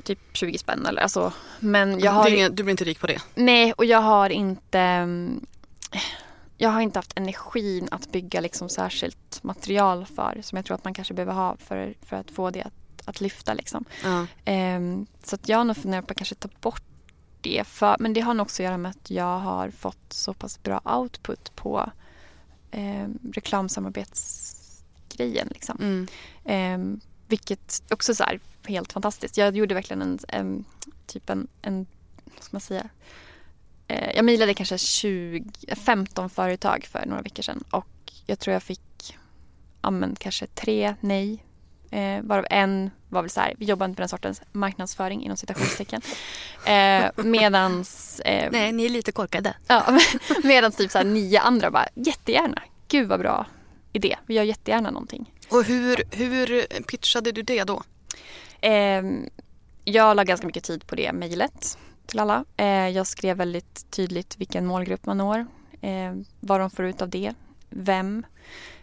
typ 0.03 0.19
20 0.33 0.57
spänn 0.57 0.85
eller 0.85 1.01
alltså. 1.01 1.33
Men 1.59 1.99
jag 1.99 2.11
har... 2.11 2.29
Inga, 2.29 2.49
du 2.49 2.63
blir 2.63 2.71
inte 2.71 2.83
rik 2.83 2.99
på 2.99 3.07
det. 3.07 3.21
Nej, 3.35 3.73
och 3.73 3.85
jag 3.85 4.01
har 4.01 4.29
inte... 4.29 5.07
mm, 6.57 6.57
Jag 6.57 6.69
har 6.69 6.81
inte 6.81 6.99
haft 6.99 7.13
energin 7.15 7.87
att 7.91 8.11
bygga 8.11 8.41
liksom 8.41 8.69
särskilt 8.69 9.43
material 9.43 10.05
för 10.05 10.39
som 10.41 10.55
jag 10.55 10.65
tror 10.65 10.75
att 10.75 10.83
man 10.83 10.93
kanske 10.93 11.13
behöver 11.13 11.33
ha 11.33 11.57
för, 11.57 11.93
för 12.01 12.15
att 12.15 12.31
få 12.31 12.49
det 12.49 12.61
att, 12.61 12.73
att 13.05 13.21
lyfta. 13.21 13.53
Liksom. 13.53 13.85
Ja. 14.03 14.27
Ehm, 14.45 15.05
så 15.23 15.35
att 15.35 15.49
jag 15.49 15.57
har 15.57 15.63
nog 15.63 15.77
funderat 15.77 16.07
på 16.07 16.11
att 16.11 16.17
kanske 16.17 16.35
ta 16.35 16.49
bort 16.61 16.83
det. 17.41 17.67
För, 17.67 17.95
men 17.99 18.13
det 18.13 18.21
har 18.21 18.33
nog 18.33 18.45
också 18.45 18.63
att 18.63 18.65
göra 18.65 18.77
med 18.77 18.89
att 18.89 19.11
jag 19.11 19.39
har 19.39 19.69
fått 19.69 20.13
så 20.13 20.33
pass 20.33 20.63
bra 20.63 20.81
output 20.85 21.55
på 21.55 21.91
um, 22.71 23.19
reklamsamarbetsgrejen. 23.33 25.47
Liksom. 25.51 25.77
Mm. 25.81 26.07
Ehm, 26.45 26.99
vilket 27.27 27.83
också 27.91 28.15
så 28.15 28.23
här, 28.23 28.39
helt 28.67 28.93
fantastiskt. 28.93 29.37
Jag 29.37 29.57
gjorde 29.57 29.73
verkligen 29.73 30.01
en, 30.01 30.19
en 30.27 30.65
typ 31.07 31.29
en, 31.29 31.47
en 31.61 31.85
vad 32.35 32.43
ska 32.43 32.55
man 32.55 32.61
säga, 32.61 32.89
Eh, 33.87 34.15
jag 34.15 34.25
mejlade 34.25 34.53
kanske 34.53 34.77
20, 34.77 35.45
15 35.75 36.29
företag 36.29 36.87
för 36.91 37.05
några 37.05 37.21
veckor 37.21 37.43
sedan 37.43 37.63
och 37.69 37.87
jag 38.25 38.39
tror 38.39 38.53
jag 38.53 38.63
fick 38.63 39.17
ja, 39.81 39.91
men 39.91 40.15
kanske 40.19 40.47
tre 40.47 40.95
nej. 40.99 41.43
Eh, 41.91 42.21
varav 42.21 42.45
en 42.49 42.91
var 43.09 43.21
väl 43.21 43.29
så 43.29 43.39
här, 43.39 43.53
vi 43.57 43.65
jobbar 43.65 43.85
inte 43.85 44.01
med 44.01 44.03
den 44.03 44.09
sortens 44.09 44.41
marknadsföring 44.51 45.23
inom 45.23 45.37
citationstecken. 45.37 46.01
Eh, 46.65 47.11
medans 47.15 48.19
eh, 48.19 48.49
Nej, 48.51 48.71
ni 48.71 48.85
är 48.85 48.89
lite 48.89 49.11
korkade. 49.11 49.55
Ja, 49.67 49.99
medans 50.43 50.75
typ 50.75 50.91
så 50.91 50.97
här 50.97 51.05
nio 51.05 51.39
andra 51.39 51.71
bara 51.71 51.87
jättegärna. 51.95 52.63
Gud 52.87 53.07
vad 53.07 53.19
bra 53.19 53.45
idé. 53.93 54.15
Vi 54.25 54.33
gör 54.33 54.43
jättegärna 54.43 54.91
någonting. 54.91 55.31
Och 55.49 55.63
hur, 55.63 56.03
hur 56.11 56.61
pitchade 56.83 57.31
du 57.31 57.41
det 57.41 57.63
då? 57.63 57.83
Ehm, 58.61 59.29
jag 59.83 60.15
la 60.15 60.23
ganska 60.23 60.47
mycket 60.47 60.63
tid 60.63 60.87
på 60.87 60.95
det 60.95 61.13
mejlet 61.13 61.77
till 62.07 62.19
alla. 62.19 62.45
Eh, 62.57 62.67
jag 62.89 63.07
skrev 63.07 63.37
väldigt 63.37 63.91
tydligt 63.91 64.37
vilken 64.37 64.65
målgrupp 64.65 65.05
man 65.05 65.17
når, 65.17 65.39
eh, 65.81 66.13
vad 66.39 66.59
de 66.59 66.69
får 66.69 66.85
ut 66.85 67.01
av 67.01 67.09
det, 67.09 67.33
vem. 67.69 68.25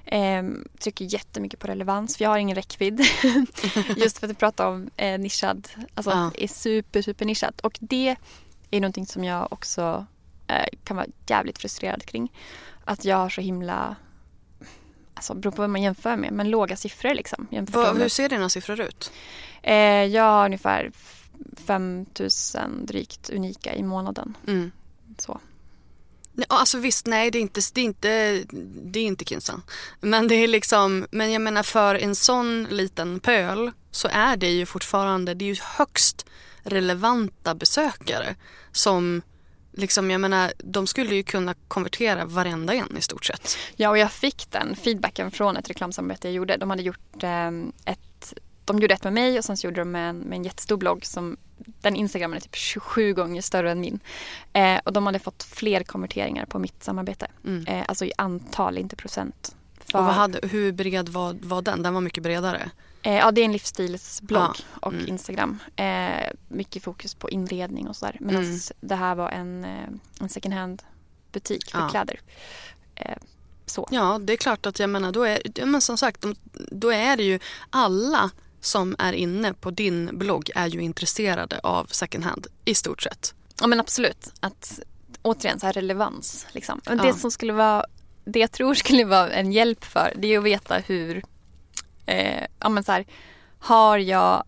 Eh, 0.05 0.43
trycker 0.81 1.05
jättemycket 1.05 1.61
på 1.61 1.67
relevans 1.67 2.17
för 2.17 2.25
jag 2.25 2.31
har 2.31 2.39
ingen 2.39 2.55
räckvidd. 2.55 3.01
Just 3.97 4.19
för 4.19 4.29
att 4.31 4.39
prata 4.39 4.69
om 4.69 4.91
nischad, 5.19 5.69
alltså 5.95 6.11
Ja. 6.11 6.31
är 6.39 6.49
super 6.49 7.03
super 7.03 7.25
nischat. 7.25 7.61
Och 7.61 7.77
det 7.81 8.17
är 8.71 8.81
någonting 8.81 9.07
som 9.07 9.25
jag 9.25 9.53
också 9.53 10.07
kan 10.85 10.97
vara 10.97 11.07
jävligt 11.27 11.59
frustrerad 11.59 12.05
kring. 12.05 12.33
Att 12.85 13.05
jag 13.05 13.17
har 13.17 13.29
så 13.29 13.41
himla, 13.41 13.97
alltså 15.15 15.35
beror 15.35 15.53
på 15.53 15.63
vad 15.63 15.71
man 15.71 15.83
jämför 15.83 16.17
med, 16.17 16.33
men 16.33 16.51
låga 16.51 16.77
siffror 16.77 17.15
liksom. 17.15 17.47
med- 17.51 17.97
hur 18.03 18.09
ser 18.09 18.29
dina 18.29 18.49
siffror 18.49 18.81
ut? 18.81 19.13
Eh, 19.63 19.75
jag 20.05 20.23
har 20.25 20.45
ungefär 20.45 20.91
5000 21.67 22.87
drygt 22.87 23.31
unika 23.31 23.75
i 23.75 23.83
månaden. 23.83 24.37
Mm. 24.47 24.73
Så. 25.19 25.41
Alltså 26.49 26.79
visst, 26.79 27.07
nej 27.07 27.31
det 27.31 27.39
är 27.39 27.43
inte, 27.43 27.61
det 27.75 27.81
är 27.81 27.85
inte, 27.85 28.45
det 28.85 29.01
är 29.01 29.05
inte 29.05 29.25
Kinsan. 29.25 29.63
Men 30.01 30.29
det 30.29 30.35
är 30.35 30.49
liksom, 30.49 31.07
men 31.11 31.33
jag 31.33 31.43
menar 31.43 31.63
för 31.63 31.95
en 31.95 32.15
sån 32.15 32.65
liten 32.65 33.21
pöl 33.21 33.71
så 33.91 34.09
är 34.13 34.37
det 34.37 34.51
ju 34.51 34.67
fortfarande, 34.67 35.35
det 35.35 35.45
är 35.45 35.47
ju 35.55 35.61
högst 35.63 36.27
relevanta 36.63 37.55
besökare 37.55 38.35
som 38.73 39.23
liksom, 39.73 40.11
jag 40.11 40.21
menar, 40.21 40.53
de 40.59 40.87
skulle 40.87 41.15
ju 41.15 41.23
kunna 41.23 41.55
konvertera 41.69 42.25
varenda 42.25 42.75
en 42.75 42.97
i 42.97 43.01
stort 43.01 43.25
sett. 43.25 43.57
Ja, 43.77 43.91
och 43.91 43.99
jag 43.99 44.13
fick 44.13 44.51
den 44.51 44.77
feedbacken 44.77 45.31
från 45.31 45.57
ett 45.57 45.71
reklamsamarbete 45.71 46.29
jag 46.29 46.35
gjorde. 46.35 46.57
De 46.57 46.71
hade 46.71 46.83
gjort 46.83 47.23
eh, 47.23 47.49
ett, 47.85 48.01
de 48.65 48.79
gjorde 48.79 48.95
ett 48.95 49.05
med 49.05 49.13
mig 49.13 49.39
och 49.39 49.45
sen 49.45 49.57
så 49.57 49.67
gjorde 49.67 49.81
de 49.81 49.91
med 49.91 50.09
en, 50.11 50.19
med 50.19 50.37
en 50.37 50.45
jättestor 50.45 50.77
blogg 50.77 51.07
som 51.07 51.37
den 51.81 51.97
Instagramen 51.97 52.37
är 52.37 52.41
typ 52.41 52.55
27 52.57 53.13
gånger 53.15 53.43
större 53.43 53.71
än 53.71 53.81
min. 53.81 54.01
Eh, 54.53 54.79
och 54.85 54.93
de 54.93 55.07
hade 55.07 55.19
fått 55.19 55.43
fler 55.43 55.83
konverteringar 55.83 56.47
på 56.47 56.59
mitt 56.59 56.83
samarbete. 56.85 57.27
Mm. 57.45 57.67
Eh, 57.67 57.85
alltså 57.89 58.05
i 58.05 58.13
antal, 58.19 58.79
inte 58.79 58.97
procent. 58.97 59.57
För, 59.81 59.99
Och 59.99 60.05
hade, 60.05 60.49
hur 60.49 60.73
bred 60.73 61.09
var, 61.09 61.37
var 61.43 61.63
den? 61.63 61.83
Den 61.83 61.95
var 61.95 62.01
mycket 62.01 62.23
bredare. 62.23 62.71
eh, 63.03 63.15
ja, 63.15 63.31
det 63.31 63.41
är 63.41 63.45
en 63.45 63.53
livsstilsblogg 63.53 64.41
Ja, 64.43 64.55
och 64.81 64.93
mm. 64.93 65.09
Instagram. 65.09 65.59
Eh, 65.77 66.31
mycket 66.49 66.83
fokus 66.83 67.15
på 67.15 67.31
inredning 67.31 67.89
och 67.89 67.97
sådär. 67.97 68.17
Medan 68.21 68.43
Mm. 68.45 68.59
det 68.81 68.95
här 68.95 69.15
var 69.15 69.31
en, 69.31 69.65
eh, 69.65 69.89
en 70.21 70.29
second 70.29 70.55
hand 70.55 70.83
butik 71.33 71.71
för 71.71 71.79
Ja. 71.79 71.89
kläder. 71.89 72.21
Eh, 72.95 73.17
så. 73.67 73.89
Ja, 73.91 74.19
det 74.23 74.33
är 74.33 74.37
klart 74.37 74.67
att 74.67 74.79
jag 74.79 74.91
menar, 74.91 75.13
då 75.13 75.23
är, 75.25 75.67
men 75.67 75.81
som 75.81 75.99
sagt, 75.99 76.25
då 76.71 76.93
är 76.93 77.17
det 77.17 77.23
ju 77.23 77.39
alla 77.71 78.31
som 78.63 78.97
är 78.99 79.13
inne 79.13 79.53
på 79.53 79.71
din 79.71 80.19
blogg 80.19 80.51
är 80.55 80.67
ju 80.67 80.81
intresserade 80.81 81.61
av 81.63 81.85
second 81.85 82.25
hand 82.25 82.47
i 82.65 82.75
stort 82.75 83.03
sett. 83.03 83.35
Ja 83.61 83.67
men 83.67 83.81
absolut. 83.81 84.33
Att 84.41 84.81
återigen 85.23 85.61
så 85.61 85.67
här 85.67 85.73
relevans. 85.73 86.47
Liksom. 86.53 86.81
Men 86.87 86.99
Ja. 86.99 87.05
Det 87.05 87.15
som 87.15 87.31
skulle 87.31 87.53
vara, 87.53 87.85
det 88.25 88.39
jag 88.39 88.53
tror 88.53 88.75
skulle 88.85 89.05
vara 89.05 89.31
en 89.31 89.53
hjälp 89.53 89.85
för 89.85 90.13
det 90.17 90.35
är 90.35 90.39
att 90.39 90.45
veta 90.45 90.79
hur, 90.79 91.25
eh, 92.07 92.47
ja 92.59 92.69
men 92.69 92.85
så 92.85 92.93
här, 92.93 93.07
har 93.59 93.99
jag 93.99 94.45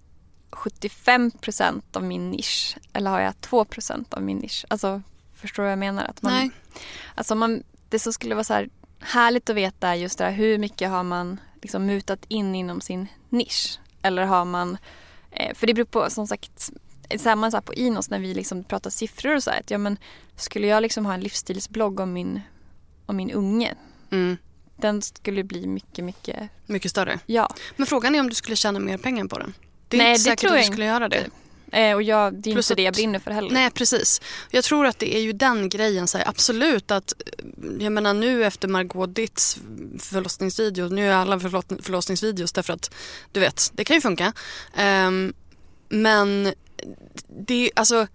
75% 0.51 1.83
av 1.93 2.05
min 2.05 2.31
nisch 2.31 2.77
eller 2.93 3.11
har 3.11 3.21
jag 3.21 3.35
2% 3.41 4.15
av 4.15 4.23
min 4.23 4.37
nisch? 4.39 4.65
Alltså 4.69 5.03
förstår 5.35 5.63
du 5.63 5.67
vad 5.67 5.73
jag 5.73 5.79
menar? 5.79 6.05
Att 6.05 6.23
man, 6.23 6.33
Nej. 6.33 6.51
Alltså 7.15 7.35
man, 7.35 7.63
det 7.89 7.99
som 7.99 8.13
skulle 8.13 8.35
vara 8.35 8.45
så 8.45 8.55
här 8.55 8.69
härligt 9.01 9.51
att 9.51 9.57
veta 9.57 9.89
är 9.89 9.95
just 9.95 10.19
det 10.19 10.25
här, 10.25 10.33
hur 10.33 10.59
mycket 10.59 10.91
har 10.91 11.03
man 11.03 11.41
liksom 11.63 11.87
mutat 11.87 12.25
in 12.29 12.55
inom 12.55 12.81
sin 12.81 13.07
nisch? 13.29 13.79
Eller 14.05 14.23
har 14.25 14.45
man, 14.45 14.77
eh, 15.31 15.55
för 15.55 15.67
det 15.67 15.75
beror 15.75 15.85
på 15.87 16.11
som 16.11 16.27
sagt, 16.27 16.71
samma 17.19 17.51
sak 17.51 17.65
på 17.65 17.75
Inos 17.75 18.11
när 18.11 18.19
vi 18.19 18.35
liksom 18.35 18.65
pratar 18.65 18.91
siffror 18.91 19.35
och 19.35 19.43
så 19.43 19.51
här, 19.51 19.61
att 19.61 19.71
ja 19.71 19.79
men 19.79 19.97
skulle 20.37 20.67
jag 20.67 20.83
liksom 20.83 21.07
ha 21.07 21.15
en 21.15 21.21
livsstilsblogg 21.21 22.01
om 22.01 22.13
min, 22.13 22.41
om 23.07 23.17
min 23.17 23.31
unge, 23.31 23.75
Mm, 24.11 24.37
den 24.77 25.03
skulle 25.03 25.45
bli 25.45 25.67
mycket, 25.67 26.05
mycket, 26.05 26.49
mycket 26.67 26.91
större. 26.91 27.19
ja. 27.27 27.49
Men 27.77 27.87
frågan 27.87 28.15
är 28.15 28.21
om 28.21 28.29
du 28.29 28.35
skulle 28.35 28.57
tjäna 28.57 28.79
mer 28.79 28.99
pengar 28.99 29.25
på 29.25 29.39
den. 29.39 29.55
Det 29.89 29.97
är 29.97 29.99
Nej, 29.99 30.11
inte 30.11 30.19
det 30.19 30.25
säkert 30.25 30.41
tror 30.41 30.53
att 30.53 30.59
du 30.59 30.65
skulle 30.73 30.87
göra 30.87 31.09
det. 31.09 31.27
Eh, 31.75 31.95
och 31.95 32.03
jag, 32.03 32.35
det 32.35 32.51
är 32.51 32.55
Plus 32.55 32.71
inte 32.71 32.81
det 32.81 32.83
jag 32.83 32.91
att- 32.91 32.97
brinner 32.97 33.19
för 33.19 33.31
heller. 33.31 33.51
Nej, 33.51 33.71
precis. 33.71 34.21
Jag 34.51 34.65
tror 34.65 34.87
att 34.87 34.99
det 34.99 35.17
är 35.17 35.21
ju 35.21 35.33
den 35.33 35.69
grejen. 35.69 36.09
Så 36.09 36.19
här, 36.19 36.29
absolut 36.29 36.91
att, 36.91 37.13
jag 37.81 37.93
menar 37.93 38.15
nu 38.15 38.45
efter 38.45 38.69
Margot 38.69 39.15
Ditts 39.15 39.59
förlossningsvideo, 40.01 40.89
nu 40.89 41.09
är 41.09 41.15
alla 41.15 41.41
förlåt, 41.41 41.73
förlossningsvideos 41.83 42.53
därför 42.53 42.73
att, 42.73 42.95
du 43.33 43.41
vet, 43.41 43.71
det 43.75 43.85
kan 43.85 43.97
ju 43.97 44.01
funka. 44.01 44.33
Ehm, 44.77 45.33
men 45.89 46.53
det, 47.47 47.71
alltså, 47.77 48.07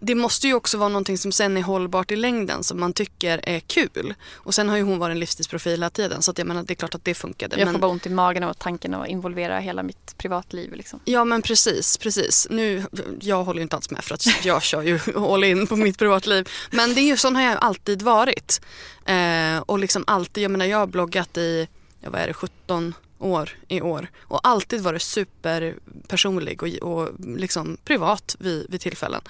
det 0.00 0.14
måste 0.14 0.46
ju 0.46 0.54
också 0.54 0.78
vara 0.78 0.88
någonting 0.88 1.18
som 1.18 1.32
sen 1.32 1.56
är 1.56 1.62
hållbart 1.62 2.10
i 2.10 2.16
längden 2.16 2.64
som 2.64 2.80
man 2.80 2.92
tycker 2.92 3.40
är 3.42 3.60
kul. 3.60 4.14
Och 4.32 4.54
sen 4.54 4.68
har 4.68 4.76
ju 4.76 4.82
hon 4.82 4.98
varit 4.98 5.12
en 5.12 5.20
livsstilsprofil 5.20 5.72
hela 5.72 5.90
tiden 5.90 6.22
så 6.22 6.30
att 6.30 6.38
jag 6.38 6.46
menar 6.46 6.62
det 6.62 6.72
är 6.72 6.74
klart 6.74 6.94
att 6.94 7.04
det 7.04 7.14
funkade. 7.14 7.56
jag 7.58 7.66
men... 7.66 7.74
får 7.74 7.80
bara 7.80 7.90
ont 7.90 8.06
i 8.06 8.10
magen 8.10 8.42
av 8.42 8.54
tanken 8.54 8.94
att 8.94 9.08
involvera 9.08 9.58
hela 9.58 9.82
mitt 9.82 10.18
privatliv. 10.18 10.72
Liksom. 10.72 11.00
Ja 11.04 11.24
men 11.24 11.42
precis, 11.42 11.98
precis. 11.98 12.46
Nu, 12.50 12.84
jag 13.20 13.44
håller 13.44 13.58
ju 13.58 13.62
inte 13.62 13.76
alls 13.76 13.90
med 13.90 14.04
för 14.04 14.14
att 14.14 14.44
jag 14.44 14.62
kör 14.62 14.82
ju 14.82 15.00
all 15.16 15.44
in 15.44 15.66
på 15.66 15.76
mitt 15.76 15.98
privatliv. 15.98 16.48
Men 16.70 16.94
det 16.94 17.00
är 17.00 17.06
ju 17.06 17.16
sån 17.16 17.36
har 17.36 17.42
jag 17.42 17.58
alltid 17.60 18.02
varit. 18.02 18.60
Eh, 19.06 19.58
och 19.66 19.78
liksom 19.78 20.04
alltid, 20.06 20.44
jag 20.44 20.50
menar 20.50 20.66
jag 20.66 20.78
har 20.78 20.86
bloggat 20.86 21.36
i, 21.36 21.68
ja, 22.00 22.10
vad 22.10 22.20
är 22.20 22.26
det, 22.26 22.34
17 22.34 22.94
år 23.20 23.50
i 23.68 23.80
år. 23.80 24.10
Och 24.18 24.40
alltid 24.42 24.80
varit 24.80 25.02
superpersonlig 25.02 26.62
och, 26.62 26.68
och 26.68 27.08
liksom 27.36 27.76
privat 27.84 28.36
vid, 28.38 28.66
vid 28.68 28.80
tillfällen. 28.80 29.22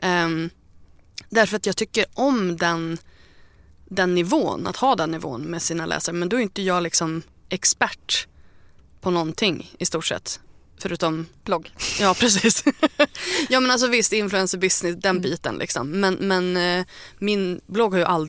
Ehm, 0.00 0.50
därför 1.28 1.56
att 1.56 1.66
jag 1.66 1.76
tycker 1.76 2.04
om 2.14 2.56
den, 2.56 2.98
den 3.84 4.14
nivån, 4.14 4.66
att 4.66 4.76
ha 4.76 4.96
den 4.96 5.10
nivån 5.10 5.42
med 5.42 5.62
sina 5.62 5.86
läsare. 5.86 6.16
Men 6.16 6.28
då 6.28 6.36
är 6.36 6.40
inte 6.40 6.62
jag 6.62 6.82
liksom 6.82 7.22
expert 7.48 8.26
på 9.00 9.10
någonting 9.10 9.74
i 9.78 9.86
stort 9.86 10.06
sett. 10.06 10.40
Förutom 10.80 11.26
Blogg. 11.44 11.72
Ja 12.00 12.14
precis. 12.14 12.64
ja 13.48 13.60
men 13.60 13.70
alltså 13.70 13.86
visst 13.86 14.12
influencer 14.12 14.58
business 14.58 14.96
den 15.02 15.20
biten 15.20 15.56
liksom. 15.56 15.90
Men, 15.90 16.14
men 16.14 16.56
eh, 16.56 16.86
min 17.18 17.60
blogg 17.66 17.92
har 17.92 17.98
ju 17.98 18.04
aldrig 18.04 18.28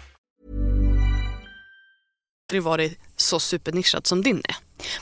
Aldrig 2.51 2.63
varit 2.63 2.99
så 3.15 3.39
supernischad 3.39 4.07
som 4.07 4.21
din 4.21 4.37
är. 4.37 4.55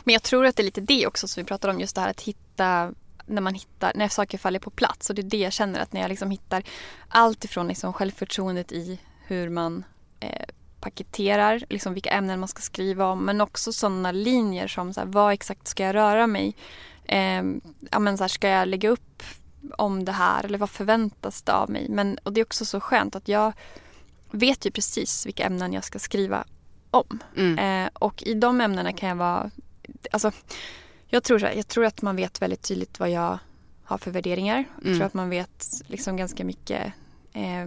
Men 0.04 0.14
jag 0.14 0.24
tror 0.24 0.46
att 0.46 0.56
det 0.56 0.62
är 0.62 0.66
lite 0.66 0.82
det 0.82 1.08
också 1.08 1.28
som 1.28 1.44
vi 1.44 1.48
pratade 1.48 1.74
om, 1.74 1.80
just 1.80 1.96
det 1.96 2.02
här 2.02 2.10
att 2.10 2.22
hitta 2.22 2.94
när 3.26 3.42
man 3.42 3.54
hittar, 3.54 3.92
när 3.96 4.08
saker 4.08 4.38
faller 4.38 4.60
på 4.60 4.70
plats. 4.70 5.10
Och 5.10 5.16
det 5.16 5.22
är 5.22 5.30
det 5.30 5.38
jag 5.38 5.54
känner 5.54 5.80
att 5.80 5.94
när 5.94 6.02
jag 6.02 6.10
liksom 6.10 6.32
hittar 6.32 6.64
allt 7.08 7.46
ifrån 7.46 7.68
liksom 7.68 7.94
självförtroendet 7.94 8.72
i 8.72 9.00
hur 9.28 9.50
man 9.50 9.84
eh, 10.20 10.46
paketerar, 10.80 11.64
liksom 11.70 11.94
vilka 11.94 12.10
ämnen 12.10 12.40
man 12.40 12.50
ska 12.50 12.62
skriva 12.62 13.06
om. 13.06 13.26
Men 13.26 13.42
också 13.42 13.74
sådana 13.74 14.12
linjer 14.12 14.68
som 14.68 14.94
så 14.94 15.00
här, 15.00 15.08
vad 15.08 15.34
exakt 15.34 15.68
ska 15.68 15.84
jag 15.84 15.96
röra 15.96 16.28
mig? 16.28 16.56
Eh, 17.06 17.44
ja, 17.92 18.00
men 18.00 18.18
så 18.18 18.24
här, 18.24 18.30
ska 18.30 18.48
jag 18.48 18.68
lägga 18.68 18.90
upp 18.90 19.24
om 19.78 20.06
det 20.06 20.12
här 20.12 20.46
eller 20.46 20.58
vad 20.58 20.70
förväntas 20.70 21.42
det 21.42 21.54
av 21.54 21.70
mig? 21.70 21.90
Men, 21.90 22.18
och 22.24 22.34
det 22.34 22.42
är 22.42 22.46
också 22.46 22.66
så 22.66 22.80
skönt 22.80 23.16
att 23.16 23.28
jag 23.28 23.54
vet 24.32 24.66
ju 24.66 24.72
precis 24.72 25.26
vilka 25.26 25.44
ämnen 25.44 25.74
jag 25.74 25.84
ska 25.84 26.00
skriva 26.00 26.46
om. 26.92 27.20
Mm. 27.36 27.86
Eh, 27.86 27.90
och 27.94 28.24
i 28.24 28.34
de 28.34 28.62
ämnena 28.62 28.94
kan 28.94 29.10
jag 29.10 29.16
vara, 29.16 29.52
alltså 30.12 30.32
jag 31.08 31.24
tror, 31.24 31.40
här, 31.40 31.54
jag 31.54 31.68
tror 31.68 31.86
att 31.86 32.02
man 32.02 32.16
vet 32.16 32.42
väldigt 32.42 32.62
tydligt 32.62 33.00
vad 33.00 33.10
jag 33.10 33.40
har 33.84 33.98
för 33.98 34.12
värderingar. 34.12 34.64
Jag 34.76 34.86
Mm. 34.86 34.98
tror 34.98 35.06
att 35.08 35.14
man 35.14 35.30
vet 35.30 35.66
liksom 35.88 36.18
ganska 36.18 36.44
mycket 36.46 36.94
eh, 37.34 37.66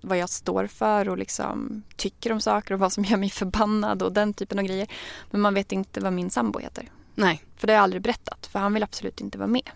vad 0.00 0.18
jag 0.18 0.28
står 0.30 0.66
för 0.66 1.08
och 1.08 1.18
liksom 1.18 1.82
tycker 1.96 2.32
om 2.32 2.40
saker 2.40 2.74
och 2.74 2.80
vad 2.80 2.92
som 2.92 3.04
gör 3.04 3.16
mig 3.16 3.30
förbannad 3.30 4.02
och 4.02 4.12
den 4.12 4.34
typen 4.34 4.58
av 4.58 4.64
grejer. 4.64 4.86
Men 5.30 5.40
man 5.40 5.54
vet 5.54 5.72
inte 5.72 6.00
vad 6.00 6.12
min 6.12 6.30
sambo 6.30 6.58
heter. 6.58 6.88
Nej. 7.14 7.44
För 7.56 7.66
det 7.66 7.72
har 7.72 7.76
jag 7.76 7.82
aldrig 7.82 8.02
berättat 8.02 8.46
för 8.46 8.58
han 8.58 8.74
vill 8.74 8.82
absolut 8.82 9.20
inte 9.20 9.38
vara 9.38 9.48
med. 9.48 9.70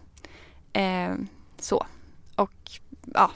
Eh, 0.72 1.16
så. 1.58 1.86
Och 2.36 2.52
ja, 3.14 3.30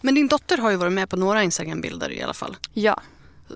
Men 0.00 0.14
din 0.14 0.28
dotter 0.28 0.58
har 0.58 0.70
ju 0.70 0.76
varit 0.76 0.92
med 0.92 1.08
på 1.10 1.16
några 1.16 1.42
Instagram-bilder 1.42 2.10
i 2.12 2.22
alla 2.22 2.34
fall. 2.34 2.56
ja. 2.72 3.00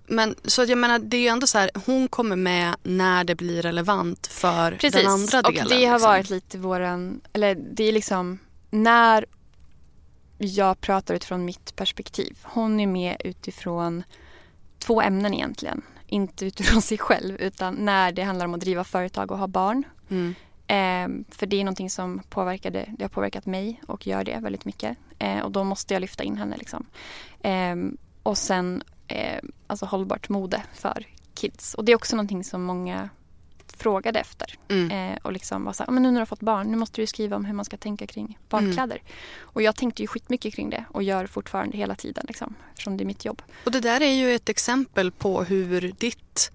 Men 0.07 0.35
så 0.45 0.65
jag 0.65 0.79
menar 0.79 0.99
det 0.99 1.17
är 1.17 1.21
ju 1.21 1.29
ändå 1.29 1.47
så 1.47 1.59
här, 1.59 1.71
hon 1.87 2.09
kommer 2.09 2.37
med 2.37 2.77
när 2.83 3.25
det 3.25 3.35
blir 3.35 3.63
relevant 3.63 4.27
för 4.27 4.71
Precis. 4.71 5.03
den 5.03 5.11
andra 5.11 5.39
och 5.39 5.53
delen. 5.53 5.69
det 5.69 5.87
har 5.87 5.95
liksom. 5.95 6.11
varit 6.11 6.31
lite 6.31 6.59
våran, 6.59 7.21
eller 7.33 7.55
det 7.55 7.85
är 7.85 7.93
liksom 7.93 8.39
när 8.71 9.27
jag 10.39 10.81
pratar 10.81 11.15
utifrån 11.15 11.45
mitt 11.45 11.77
perspektiv. 11.77 12.39
Hon 12.43 12.81
är 12.81 12.87
med 12.87 13.17
utifrån 13.25 14.03
två 14.79 15.03
ämnen 15.03 15.35
egentligen. 15.35 15.83
Inte 16.07 16.47
utifrån 16.47 16.83
sig 16.91 16.99
själv 16.99 17.37
utan 17.41 17.75
när 17.75 18.13
det 18.13 18.23
handlar 18.23 18.47
om 18.47 18.55
att 18.55 18.61
driva 18.61 18.85
företag 18.85 19.31
och 19.33 19.39
ha 19.39 19.47
barn. 19.47 19.85
Mm. 20.09 20.35
Eh, 20.67 21.35
för 21.35 21.47
det 21.47 21.57
är 21.57 21.65
någonting 21.65 21.91
som 21.91 22.23
påverkade, 22.29 22.87
det 22.99 23.05
har 23.05 23.09
påverkat 23.09 23.47
mig 23.47 23.81
och 23.87 24.07
gör 24.07 24.25
det 24.25 24.39
väldigt 24.43 24.65
mycket. 24.65 24.97
Eh, 25.19 25.41
och 25.41 25.51
då 25.51 25.65
måste 25.65 25.95
jag 25.95 26.01
lyfta 26.01 26.25
in 26.25 26.37
henne. 26.37 26.57
Liksom. 26.57 26.87
Eh, 27.41 27.77
och 28.23 28.39
sen 28.39 28.83
eh, 29.09 29.41
alltså 29.67 29.87
hållbart 29.87 30.29
mode 30.29 30.63
för 30.75 31.07
kids. 31.35 31.75
Och 31.75 31.85
det 31.85 31.93
är 31.93 31.97
också 31.97 32.17
någonting 32.17 32.45
som 32.45 32.63
många 32.63 33.09
frågade 33.77 34.19
efter. 34.21 34.55
Mm. 34.69 35.13
Eh, 35.13 35.19
och 35.23 35.33
liksom 35.33 35.65
var 35.65 35.73
så 35.73 35.83
här, 35.83 35.89
"Ja, 35.89 35.93
men 35.93 36.03
nu 36.03 36.11
när 36.11 36.15
du 36.15 36.21
har 36.21 36.27
fått 36.27 36.41
barn, 36.41 36.71
nu 36.71 36.77
måste 36.77 37.01
du 37.01 37.07
skriva 37.07 37.37
om 37.37 37.45
hur 37.45 37.55
man 37.55 37.65
ska 37.65 37.77
tänka 37.77 38.07
kring 38.07 38.39
barnkläder. 38.49 39.03
Och 39.39 39.63
jag 39.63 39.77
tänkte 39.77 40.03
ju 40.03 40.07
skitmycket 40.09 40.55
kring 40.55 40.71
det 40.71 40.85
och 40.91 41.03
gör 41.03 41.27
fortfarande 41.27 41.77
hela 41.77 41.95
tiden 41.95 42.25
liksom, 42.29 42.55
eftersom 42.71 42.97
det 42.97 43.05
är 43.05 43.07
mitt 43.07 43.25
jobb. 43.25 43.43
Och 43.65 43.71
det 43.71 43.81
där 43.81 44.01
är 44.03 44.13
ju 44.13 44.35
ett 44.35 44.49
exempel 44.49 45.11
på 45.11 45.43
hur 45.45 45.93
ditt, 45.99 46.51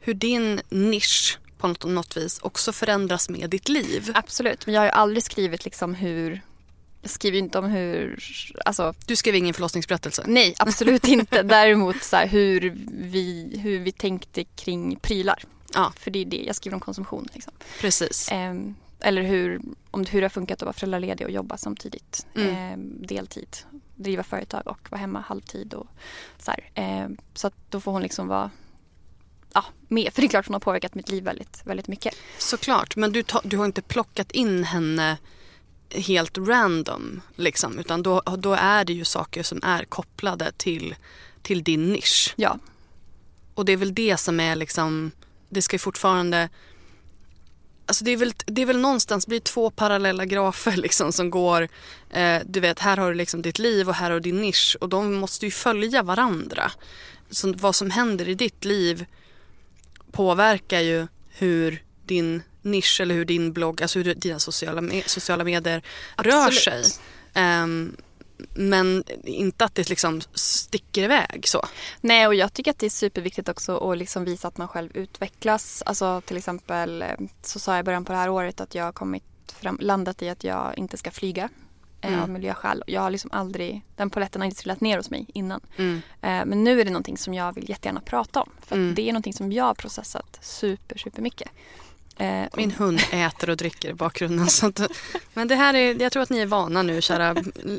hur 0.00 0.14
din 0.14 0.60
nisch 0.68 1.38
på 1.58 1.68
något, 1.68 1.84
något 1.84 2.16
vis 2.16 2.38
också 2.38 2.72
förändras 2.72 3.28
med 3.28 3.50
ditt 3.50 3.68
liv. 3.68 4.10
Absolut, 4.14 4.66
men 4.66 4.74
jag 4.74 4.80
har 4.80 4.86
ju 4.86 4.92
aldrig 4.92 5.22
skrivit 5.22 5.64
liksom 5.64 5.94
hur 5.94 6.40
skriver 7.04 7.38
ju 7.38 7.44
inte 7.44 7.58
om 7.58 7.64
hur, 7.64 8.24
alltså 8.64 8.94
Du 9.06 9.16
skrev 9.16 9.34
ingen 9.34 9.54
förlossningsberättelse? 9.54 10.24
nej 10.26 10.54
absolut 10.58 11.04
inte. 11.08 11.42
Däremot 11.60 12.02
så 12.02 12.16
här, 12.16 12.26
hur, 12.26 12.74
vi, 12.90 13.58
hur 13.62 13.78
vi 13.78 13.92
tänkte 13.92 14.44
kring 14.44 14.96
prylar. 14.96 15.44
Ja. 15.74 15.92
För 15.96 16.10
det 16.10 16.18
är 16.18 16.24
det, 16.24 16.42
jag 16.46 16.56
skriver 16.56 16.74
om 16.74 16.80
konsumtion. 16.80 17.28
Liksom. 17.34 17.52
Precis. 17.80 18.28
Ehm, 18.32 18.74
eller 19.00 19.22
hur, 19.22 19.60
om 19.90 20.04
hur 20.04 20.20
det 20.20 20.24
har 20.24 20.30
funkat 20.30 20.62
att 20.62 20.66
vara 20.66 20.72
föräldraledig 20.72 21.26
och 21.26 21.32
jobba 21.32 21.56
samtidigt. 21.56 22.26
Mm. 22.34 22.54
Ehm, 22.54 23.06
deltid, 23.06 23.56
driva 23.96 24.22
företag 24.22 24.62
och 24.66 24.90
vara 24.90 25.00
hemma 25.00 25.20
halvtid. 25.20 25.74
Och 25.74 25.86
så. 26.38 26.52
Ehm, 26.74 27.16
så 27.34 27.46
att 27.46 27.54
då 27.68 27.80
får 27.80 27.92
hon 27.92 28.02
liksom 28.02 28.28
vara 28.28 28.50
ja, 29.52 29.64
med. 29.88 30.12
För 30.14 30.20
det 30.22 30.26
är 30.26 30.28
klart 30.28 30.46
hon 30.46 30.54
har 30.54 30.60
påverkat 30.60 30.94
mitt 30.94 31.08
liv 31.08 31.24
väldigt, 31.24 31.62
väldigt 31.64 31.88
mycket. 31.88 32.14
Såklart, 32.38 32.96
men 32.96 33.12
du, 33.12 33.22
ta, 33.22 33.40
du 33.44 33.56
har 33.56 33.64
inte 33.64 33.82
plockat 33.82 34.32
in 34.32 34.64
henne 34.64 35.18
helt 35.94 36.38
random 36.38 37.20
liksom, 37.36 37.78
utan 37.78 38.02
då, 38.02 38.22
då 38.38 38.52
är 38.52 38.84
det 38.84 38.92
ju 38.92 39.04
saker 39.04 39.42
som 39.42 39.60
är 39.62 39.84
kopplade 39.84 40.52
till, 40.56 40.94
till 41.42 41.62
din 41.62 41.92
nisch. 41.92 42.34
Ja, 42.36 42.58
Och 43.54 43.64
det 43.64 43.72
är 43.72 43.76
väl 43.76 43.94
det 43.94 44.16
som 44.16 44.40
är 44.40 44.56
liksom, 44.56 45.10
det 45.48 45.62
ska 45.62 45.74
ju 45.74 45.78
fortfarande 45.78 46.48
Alltså 47.86 48.04
det 48.04 48.10
är, 48.10 48.16
väl, 48.16 48.32
det 48.46 48.62
är 48.62 48.66
väl 48.66 48.80
någonstans 48.80 49.26
blir 49.26 49.40
två 49.40 49.70
parallella 49.70 50.24
grafer 50.24 50.76
liksom 50.76 51.12
som 51.12 51.30
går, 51.30 51.68
eh, 52.10 52.42
du 52.46 52.60
vet 52.60 52.78
här 52.78 52.96
har 52.96 53.08
du 53.08 53.14
liksom 53.14 53.42
ditt 53.42 53.58
liv 53.58 53.88
och 53.88 53.94
här 53.94 54.10
har 54.10 54.20
du 54.20 54.30
din 54.30 54.40
nisch 54.40 54.76
och 54.80 54.88
de 54.88 55.14
måste 55.14 55.46
ju 55.46 55.50
följa 55.50 56.02
varandra. 56.02 56.72
Så 57.30 57.52
vad 57.52 57.74
som 57.74 57.90
händer 57.90 58.28
i 58.28 58.34
ditt 58.34 58.64
liv 58.64 59.06
påverkar 60.12 60.80
ju 60.80 61.06
hur 61.28 61.82
din 62.04 62.42
nisch 62.62 63.00
eller 63.00 63.14
hur 63.14 63.24
din 63.24 63.52
blogg, 63.52 63.82
alltså 63.82 63.98
hur 63.98 64.14
dina 64.14 64.38
sociala, 64.38 64.80
me- 64.80 65.08
sociala 65.08 65.44
medier 65.44 65.82
rör 66.16 66.46
Absolut. 66.46 66.84
sig. 66.86 67.02
Ehm, 67.34 67.96
men 68.54 69.04
inte 69.24 69.64
att 69.64 69.74
det 69.74 69.88
liksom 69.88 70.20
sticker 70.34 71.02
iväg 71.02 71.48
så. 71.48 71.66
Nej, 72.00 72.26
och 72.26 72.34
jag 72.34 72.52
tycker 72.52 72.70
att 72.70 72.78
det 72.78 72.86
är 72.86 72.90
superviktigt 72.90 73.48
också 73.48 73.90
att 73.90 73.98
liksom 73.98 74.24
visa 74.24 74.48
att 74.48 74.58
man 74.58 74.68
själv 74.68 74.96
utvecklas. 74.96 75.82
Alltså 75.86 76.20
till 76.20 76.36
exempel 76.36 77.02
eh, 77.02 77.08
så 77.42 77.58
sa 77.58 77.72
jag 77.72 77.80
i 77.80 77.82
början 77.82 78.04
på 78.04 78.12
det 78.12 78.18
här 78.18 78.28
året 78.28 78.60
att 78.60 78.74
jag 78.74 78.84
har 78.84 78.92
kommit 78.92 79.24
fram, 79.60 79.78
landat 79.80 80.22
i 80.22 80.28
att 80.28 80.44
jag 80.44 80.74
inte 80.76 80.96
ska 80.96 81.10
flyga 81.10 81.42
eh, 82.00 82.08
Mm. 82.08 82.20
av 82.22 82.30
miljöskäl. 82.30 82.84
Jag 82.86 83.00
har 83.00 83.10
liksom 83.10 83.30
aldrig, 83.32 83.82
den 83.96 84.10
poletten 84.10 84.40
har 84.40 84.46
inte 84.46 84.60
trillat 84.60 84.80
ner 84.80 84.96
hos 84.96 85.10
mig 85.10 85.26
innan. 85.34 85.60
Mm. 85.76 85.94
Eh, 86.22 86.44
men 86.46 86.64
nu 86.64 86.80
är 86.80 86.84
det 86.84 86.90
någonting 86.90 87.18
som 87.18 87.34
jag 87.34 87.54
vill 87.54 87.70
jättegärna 87.70 88.00
prata 88.00 88.42
om. 88.42 88.50
För 88.66 88.76
Mm. 88.76 88.94
det 88.94 89.02
är 89.02 89.12
någonting 89.12 89.32
som 89.34 89.52
jag 89.52 89.64
har 89.64 89.74
processat 89.74 90.38
super, 90.40 90.98
super 90.98 91.22
mycket. 91.22 91.48
Eh, 92.20 92.46
Min 92.56 92.70
hund 92.70 93.00
äter 93.12 93.50
och 93.50 93.56
dricker 93.56 93.88
i 93.88 93.94
bakgrunden. 93.94 94.46
Så 94.46 94.66
att, 94.66 94.80
men 95.34 95.48
det 95.48 95.54
här 95.54 95.74
är, 95.74 96.02
jag 96.02 96.12
tror 96.12 96.22
att 96.22 96.30
ni 96.30 96.38
är 96.38 96.46
vana 96.46 96.82
nu 96.82 97.02
kära, 97.02 97.36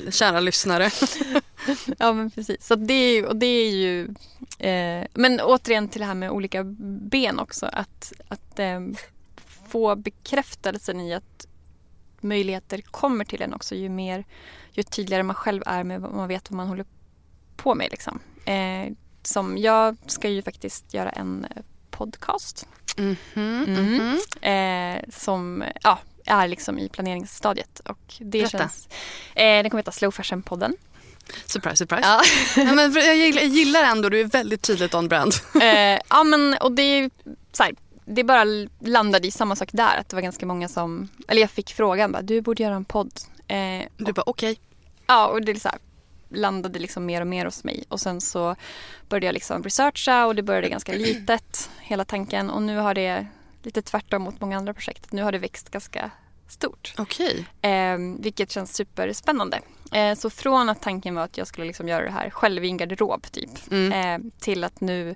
kära 0.09 0.39
lyssnare. 0.39 0.91
Ja 1.99 2.13
men 2.13 2.31
precis. 2.31 2.67
Så 2.67 2.75
det 2.75 2.93
är, 2.93 3.25
och 3.25 3.35
det 3.35 3.45
är 3.45 3.71
ju... 3.71 4.03
Eh, 4.59 5.07
men 5.13 5.39
återigen 5.41 5.89
till 5.89 6.01
det 6.01 6.05
här 6.07 6.13
med 6.13 6.31
olika 6.31 6.63
ben 7.11 7.39
också. 7.39 7.65
Att, 7.65 8.13
att 8.27 8.59
eh, 8.59 8.79
få 9.69 9.95
bekräftelsen 9.95 11.01
i 11.01 11.13
att 11.13 11.47
möjligheter 12.21 12.81
kommer 12.81 13.25
till 13.25 13.41
en 13.41 13.53
också 13.53 13.75
ju 13.75 13.89
mer, 13.89 14.25
ju 14.71 14.83
tydligare 14.83 15.23
man 15.23 15.35
själv 15.35 15.63
är 15.65 15.83
med 15.83 16.01
vad 16.01 16.13
man 16.13 16.27
vet 16.27 16.51
vad 16.51 16.57
man 16.57 16.67
håller 16.67 16.85
på 17.55 17.75
med. 17.75 17.87
Liksom. 17.91 18.19
Eh, 18.45 18.93
som 19.23 19.57
jag 19.57 19.97
ska 20.05 20.29
ju 20.29 20.41
faktiskt 20.41 20.93
göra 20.93 21.09
en 21.09 21.45
eh, 21.55 21.63
podcast 22.95 22.97
Mhm, 23.35 23.63
Mhm. 23.63 23.95
mhm. 23.97 24.19
eh, 24.41 25.03
som 25.11 25.63
ja, 25.83 25.99
är 26.25 26.47
liksom 26.47 26.79
i 26.79 26.89
planeringsstadiet. 26.89 27.79
Och 27.85 27.99
det 28.19 28.25
Berätta. 28.25 28.57
känns, 28.57 28.87
eh, 29.35 29.43
den 29.63 29.69
kommer 29.69 29.81
heta 29.83 29.91
Slow 29.91 30.11
Fashion-podden. 30.11 30.73
Surprise, 31.45 31.75
surprise. 31.75 32.01
Ja. 32.07 32.21
Ja, 32.63 32.73
men 32.73 32.93
jag, 32.93 33.15
gillar, 33.15 33.41
jag 33.41 33.49
gillar 33.49 33.83
ändå, 33.83 34.09
du 34.09 34.19
är 34.19 34.25
väldigt 34.25 34.61
tydligt 34.61 34.93
on 34.93 35.07
brand. 35.07 35.33
eh, 35.61 35.99
ja 36.09 36.23
men 36.23 36.57
och 36.61 36.71
det 36.71 36.81
är 36.81 37.09
så 37.51 37.63
här, 37.63 37.75
det 38.05 38.23
bara 38.23 38.43
landade 38.79 39.27
i 39.27 39.31
samma 39.31 39.55
sak 39.55 39.69
där. 39.71 39.97
Att 39.97 40.09
det 40.09 40.15
var 40.15 40.21
ganska 40.21 40.45
många 40.45 40.67
som, 40.67 41.09
eller 41.27 41.41
jag 41.41 41.51
fick 41.51 41.73
frågan 41.73 42.11
bara, 42.11 42.21
du 42.21 42.41
borde 42.41 42.63
göra 42.63 42.75
en 42.75 42.85
podd. 42.85 43.11
Eh, 43.47 43.81
Du 43.97 44.13
bara 44.13 44.23
okej. 44.25 44.59
ja 45.07 45.27
och 45.27 45.41
det 45.41 45.51
är 45.51 45.55
så 45.55 45.69
här, 45.69 45.77
landade 46.33 46.79
liksom 46.79 47.05
mer 47.05 47.21
och 47.21 47.27
mer 47.27 47.45
hos 47.45 47.63
mig. 47.63 47.83
Och 47.89 47.99
sen 47.99 48.21
så 48.21 48.55
började 49.09 49.25
jag 49.25 49.33
liksom 49.33 49.63
researcha 49.63 50.25
och 50.25 50.35
det 50.35 50.43
började 50.43 50.69
ganska 50.69 50.93
litet, 50.93 51.69
hela 51.81 52.05
tanken. 52.05 52.49
Och 52.49 52.61
nu 52.61 52.77
har 52.77 52.93
det, 52.93 53.27
lite 53.63 53.81
tvärtom 53.81 54.21
mot 54.21 54.41
många 54.41 54.57
andra 54.57 54.73
projekt, 54.73 55.11
nu 55.11 55.23
har 55.23 55.31
det 55.31 55.37
växt 55.37 55.69
ganska 55.69 56.11
stort. 56.47 56.93
Okej. 56.97 57.45
Eh, 57.61 57.97
vilket 58.19 58.51
känns 58.51 58.75
superspännande. 58.75 59.59
Eh, 59.91 60.15
så 60.15 60.29
från 60.29 60.69
att 60.69 60.81
tanken 60.81 61.15
var 61.15 61.23
att 61.23 61.37
jag 61.37 61.47
skulle 61.47 61.67
liksom 61.67 61.87
göra 61.87 62.05
det 62.05 62.11
här 62.11 62.29
själv 62.29 62.65
i 62.65 62.67
en 62.67 62.77
garderob 62.77 63.31
typ. 63.31 63.71
Mm. 63.71 63.91
Eh, 64.23 64.31
till 64.39 64.63
att 64.63 64.81
nu 64.81 65.15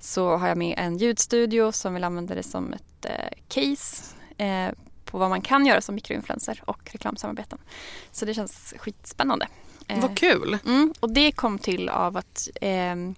så 0.00 0.36
har 0.36 0.48
jag 0.48 0.58
med 0.58 0.74
en 0.78 0.98
ljudstudio 0.98 1.72
som 1.72 1.94
vill 1.94 2.04
använda 2.04 2.34
det 2.34 2.42
som 2.42 2.72
ett 2.72 3.04
eh, 3.04 3.38
case 3.48 4.04
eh, 4.38 4.70
på 5.04 5.18
vad 5.18 5.30
man 5.30 5.40
kan 5.40 5.66
göra 5.66 5.80
som 5.80 5.94
mikroinfluencer 5.94 6.62
och 6.64 6.90
reklamsamarbeten. 6.92 7.58
Så 8.12 8.24
det 8.24 8.34
känns 8.34 8.74
skitspännande. 8.78 9.48
Eh, 9.88 10.00
Vad 10.00 10.16
kul. 10.18 10.58
Mm, 10.66 10.94
och 11.00 11.10
det 11.12 11.32
kom 11.32 11.58
till 11.58 11.88
av 11.88 12.16
att 12.16 12.48
ehm, 12.60 13.14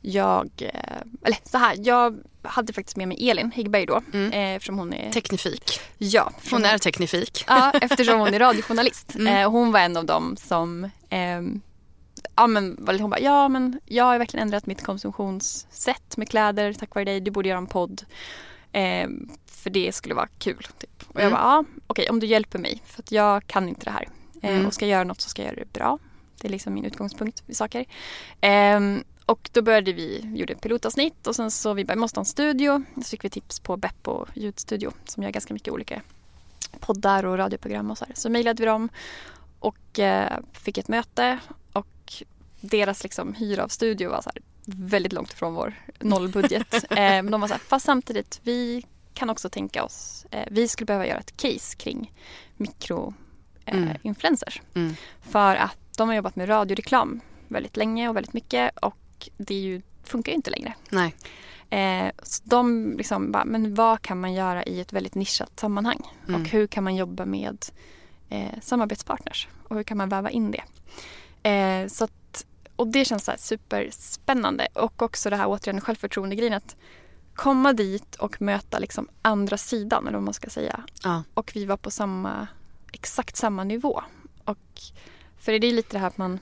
jag, 0.00 0.50
eh, 0.58 1.00
eller 1.24 1.38
så 1.48 1.58
här, 1.58 1.76
jag 1.78 2.20
hade 2.42 2.72
faktiskt 2.72 2.96
med 2.96 3.08
mig 3.08 3.30
Elin 3.30 3.50
Häggberg 3.52 3.86
då. 3.86 4.02
Mm. 4.12 4.32
Eh, 4.32 4.56
eftersom 4.56 4.78
hon 4.78 4.92
är... 4.92 5.10
Teknifik. 5.12 5.80
ja, 5.98 6.32
Hon 6.50 6.64
är 6.64 6.78
teknifik. 6.78 7.44
Ja, 7.48 7.70
eftersom 7.70 8.18
hon 8.20 8.34
är 8.34 8.38
radiojournalist. 8.38 9.14
Mm. 9.18 9.36
Eh, 9.36 9.50
hon 9.50 9.72
var 9.72 9.80
en 9.80 9.96
av 9.96 10.04
dem 10.06 10.36
som 10.36 10.90
ehm, 11.10 11.60
Ja 12.36 12.46
men 12.46 12.76
hon 13.00 13.10
bara, 13.10 13.20
ja 13.20 13.48
men 13.48 13.80
jag 13.86 14.04
har 14.04 14.18
verkligen 14.18 14.42
ändrat 14.46 14.66
mitt 14.66 14.82
konsumtionssätt 14.84 16.16
med 16.16 16.28
kläder 16.28 16.72
tack 16.72 16.94
vare 16.94 17.04
dig. 17.04 17.20
Du 17.20 17.30
borde 17.30 17.48
göra 17.48 17.58
en 17.58 17.66
podd. 17.66 18.02
Eh, 18.72 19.08
för 19.46 19.70
det 19.70 19.92
skulle 19.94 20.14
vara 20.14 20.28
kul. 20.38 20.66
Typ. 20.78 21.02
Och 21.08 21.14
jag 21.20 21.26
Mm. 21.26 21.32
bara, 21.32 21.42
ja 21.42 21.64
okej 21.86 22.08
om 22.10 22.20
du 22.20 22.26
hjälper 22.26 22.58
mig 22.58 22.82
för 22.86 23.02
att 23.02 23.12
jag 23.12 23.46
kan 23.46 23.68
inte 23.68 23.84
det 23.84 23.90
här. 23.90 24.08
Eh, 24.40 24.50
Mm. 24.50 24.66
och 24.66 24.74
ska 24.74 24.84
jag 24.84 24.90
göra 24.90 25.04
något 25.04 25.20
så 25.20 25.28
ska 25.28 25.42
jag 25.42 25.46
göra 25.52 25.60
det 25.64 25.72
bra. 25.72 25.98
Det 26.40 26.48
är 26.48 26.52
liksom 26.52 26.74
min 26.74 26.84
utgångspunkt 26.84 27.42
i 27.46 27.54
saker. 27.54 27.84
Ehm, 28.40 29.04
och 29.26 29.50
då 29.52 29.62
började 29.62 29.92
vi, 29.92 30.32
gjorde 30.34 30.52
ett 30.52 30.60
pilotavsnitt 30.60 31.26
och 31.26 31.36
sen 31.36 31.50
så 31.50 31.74
vi 31.74 31.84
bara, 31.84 31.96
måste 31.96 32.18
ha 32.18 32.22
en 32.22 32.26
studio. 32.26 32.84
Så 32.96 33.02
fick 33.02 33.24
vi 33.24 33.30
tips 33.30 33.60
på 33.60 33.76
Beppo 33.76 34.26
ljudstudio 34.34 34.92
som 35.04 35.22
gör 35.22 35.30
ganska 35.30 35.54
mycket 35.54 35.72
olika 35.74 36.02
poddar 36.80 37.24
och 37.24 37.38
radioprogram 37.38 37.90
och 37.90 37.98
så 37.98 38.04
här. 38.04 38.14
Så 38.14 38.30
mejlade 38.30 38.62
vi 38.62 38.66
dem 38.66 38.88
och 39.58 39.98
eh, 39.98 40.38
fick 40.52 40.78
ett 40.78 40.88
möte 40.88 41.38
och 41.72 42.12
deras 42.60 43.02
liksom 43.02 43.34
hyra 43.34 43.64
av 43.64 43.68
studio 43.68 44.10
var 44.10 44.22
så 44.22 44.30
här 44.34 44.42
väldigt 44.64 45.12
långt 45.12 45.32
ifrån 45.32 45.54
vår 45.54 45.74
nollbudget. 45.98 46.74
eh, 46.90 46.96
men 46.96 47.30
de 47.30 47.40
var 47.40 47.48
så 47.48 47.54
här, 47.54 47.60
fast 47.60 47.86
samtidigt 47.86 48.40
vi 48.42 48.86
kan 49.14 49.30
också 49.30 49.48
tänka 49.48 49.84
oss, 49.84 50.26
eh, 50.30 50.48
vi 50.50 50.68
skulle 50.68 50.86
behöva 50.86 51.06
göra 51.06 51.18
ett 51.18 51.36
case 51.36 51.76
kring 51.76 52.12
mikroinfluencers. 52.56 53.29
Mm. 53.70 53.88
Eh, 53.88 53.96
influencers. 54.02 54.62
Mm. 54.74 54.94
För 55.20 55.56
att 55.56 55.78
de 55.96 56.08
har 56.08 56.16
jobbat 56.16 56.36
med 56.36 56.48
radioreklam 56.48 57.20
väldigt 57.48 57.76
länge 57.76 58.08
och 58.08 58.16
väldigt 58.16 58.32
mycket 58.32 58.78
och 58.78 59.28
det 59.36 59.54
ju, 59.54 59.82
funkar 60.04 60.32
ju 60.32 60.36
inte 60.36 60.50
längre. 60.50 60.74
Nej. 60.90 61.14
Eh, 61.70 62.12
så 62.22 62.42
de 62.44 62.94
liksom 62.98 63.32
bara, 63.32 63.44
men 63.44 63.74
vad 63.74 64.02
kan 64.02 64.20
man 64.20 64.32
göra 64.32 64.64
i 64.64 64.80
ett 64.80 64.92
väldigt 64.92 65.14
nischat 65.14 65.60
sammanhang? 65.60 66.00
Mm. 66.28 66.40
Och 66.40 66.48
hur 66.48 66.66
kan 66.66 66.84
man 66.84 66.96
jobba 66.96 67.24
med 67.24 67.64
eh, 68.28 68.60
samarbetspartners? 68.62 69.48
Och 69.68 69.76
hur 69.76 69.82
kan 69.82 69.96
man 69.96 70.08
väva 70.08 70.30
in 70.30 70.50
det? 70.50 70.62
Eh, 71.50 71.86
så 71.88 72.04
att, 72.04 72.46
och 72.76 72.86
det 72.86 73.04
känns 73.04 73.24
så 73.24 73.30
här 73.30 73.38
superspännande. 73.38 74.68
Och 74.74 75.02
också 75.02 75.30
det 75.30 75.36
här 75.36 75.46
återigen 75.48 75.80
självförtroende-grejen 75.80 76.54
att 76.54 76.76
komma 77.34 77.72
dit 77.72 78.14
och 78.14 78.42
möta 78.42 78.78
liksom 78.78 79.08
andra 79.22 79.56
sidan, 79.56 80.06
eller 80.06 80.16
vad 80.16 80.24
man 80.24 80.34
ska 80.34 80.50
säga. 80.50 80.84
Ja. 81.02 81.22
Och 81.34 81.52
vi 81.54 81.64
var 81.64 81.76
på 81.76 81.90
samma, 81.90 82.48
exakt 82.92 83.36
samma 83.36 83.64
nivå. 83.64 84.02
Och, 84.44 84.58
för 85.38 85.58
det 85.58 85.66
är 85.66 85.72
lite 85.72 85.96
det 85.96 85.98
här 85.98 86.06
att 86.06 86.18
man 86.18 86.38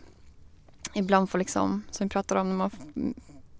ibland 0.95 1.31
får 1.31 1.39
liksom, 1.39 1.83
som 1.91 2.07
vi 2.07 2.11
pratar 2.11 2.37
om, 2.37 2.49
när 2.49 2.57
man 2.57 2.71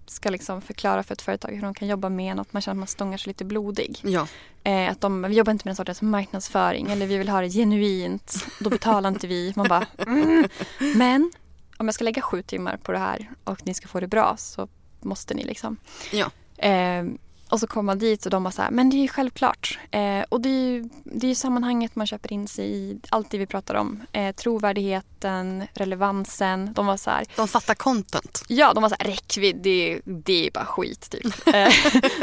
ska 0.05 0.29
liksom 0.29 0.61
förklara 0.61 1.03
för 1.03 1.13
ett 1.13 1.21
företag 1.21 1.51
hur 1.51 1.61
de 1.61 1.73
kan 1.73 1.87
jobba 1.87 2.09
med 2.09 2.31
en, 2.31 2.39
att 2.39 2.53
man 2.53 2.61
känner 2.61 2.75
att 2.75 2.79
man 2.79 2.87
stångar 2.87 3.17
sig 3.17 3.29
lite 3.29 3.45
blodig. 3.45 3.99
Ja. 4.03 4.27
Eh, 4.63 4.91
att 4.91 5.01
de, 5.01 5.21
vi 5.21 5.35
jobbar 5.35 5.51
inte 5.51 5.65
med 5.65 5.69
den 5.69 5.75
sortens 5.75 6.01
marknadsföring 6.01 6.91
eller 6.91 7.07
vi 7.07 7.17
vill 7.17 7.29
ha 7.29 7.41
det 7.41 7.49
genuint, 7.49 8.45
då 8.59 8.69
betalar 8.69 9.09
inte 9.09 9.27
vi. 9.27 9.53
Man 9.55 9.67
bara, 9.67 9.85
mm. 9.97 10.49
Men 10.95 11.31
om 11.77 11.87
jag 11.87 11.95
ska 11.95 12.03
lägga 12.03 12.21
sju 12.21 12.41
timmar 12.41 12.77
på 12.77 12.91
det 12.91 12.97
här 12.97 13.29
och 13.43 13.65
ni 13.65 13.73
ska 13.73 13.87
få 13.87 13.99
det 13.99 14.07
bra 14.07 14.37
så 14.37 14.67
måste 14.99 15.33
ni 15.33 15.43
liksom. 15.43 15.77
Ja. 16.11 16.31
Eh, 16.57 17.03
och 17.49 17.59
så 17.59 17.67
kommer 17.67 17.83
man 17.85 17.99
dit 17.99 18.25
och 18.25 18.31
de 18.31 18.43
bara 18.43 18.51
så 18.51 18.61
här, 18.61 18.71
men 18.71 18.89
det 18.89 18.95
är 18.97 19.01
ju 19.01 19.07
självklart. 19.07 19.79
Eh, 19.91 20.21
och 20.29 20.41
det 20.41 20.49
är 20.49 20.69
ju 20.69 20.89
det 21.03 21.25
är 21.27 21.29
ju 21.29 21.35
sammanhanget 21.35 21.95
man 21.95 22.07
köper 22.07 22.33
in 22.33 22.47
sig 22.47 22.65
i, 22.71 22.99
allt 23.09 23.31
det 23.31 23.37
vi 23.37 23.45
pratar 23.45 23.75
om. 23.75 24.01
Eh, 24.11 24.35
trovärdigheten, 24.35 25.67
relevansen. 25.73 26.73
De 26.73 26.85
var 26.85 26.97
så 26.97 27.09
här, 27.09 27.25
De 27.35 27.47
fattar 27.47 27.73
content. 27.75 28.43
Ja, 28.47 28.73
de 28.73 28.81
var 28.81 28.89
så 28.89 28.95
här, 28.99 29.05
räckvidd, 29.11 29.55
det, 29.55 30.01
det 30.05 30.47
är 30.47 30.51
bara 30.51 30.65
skit 30.65 31.09
typ. 31.09 31.47
Eh, 31.55 31.73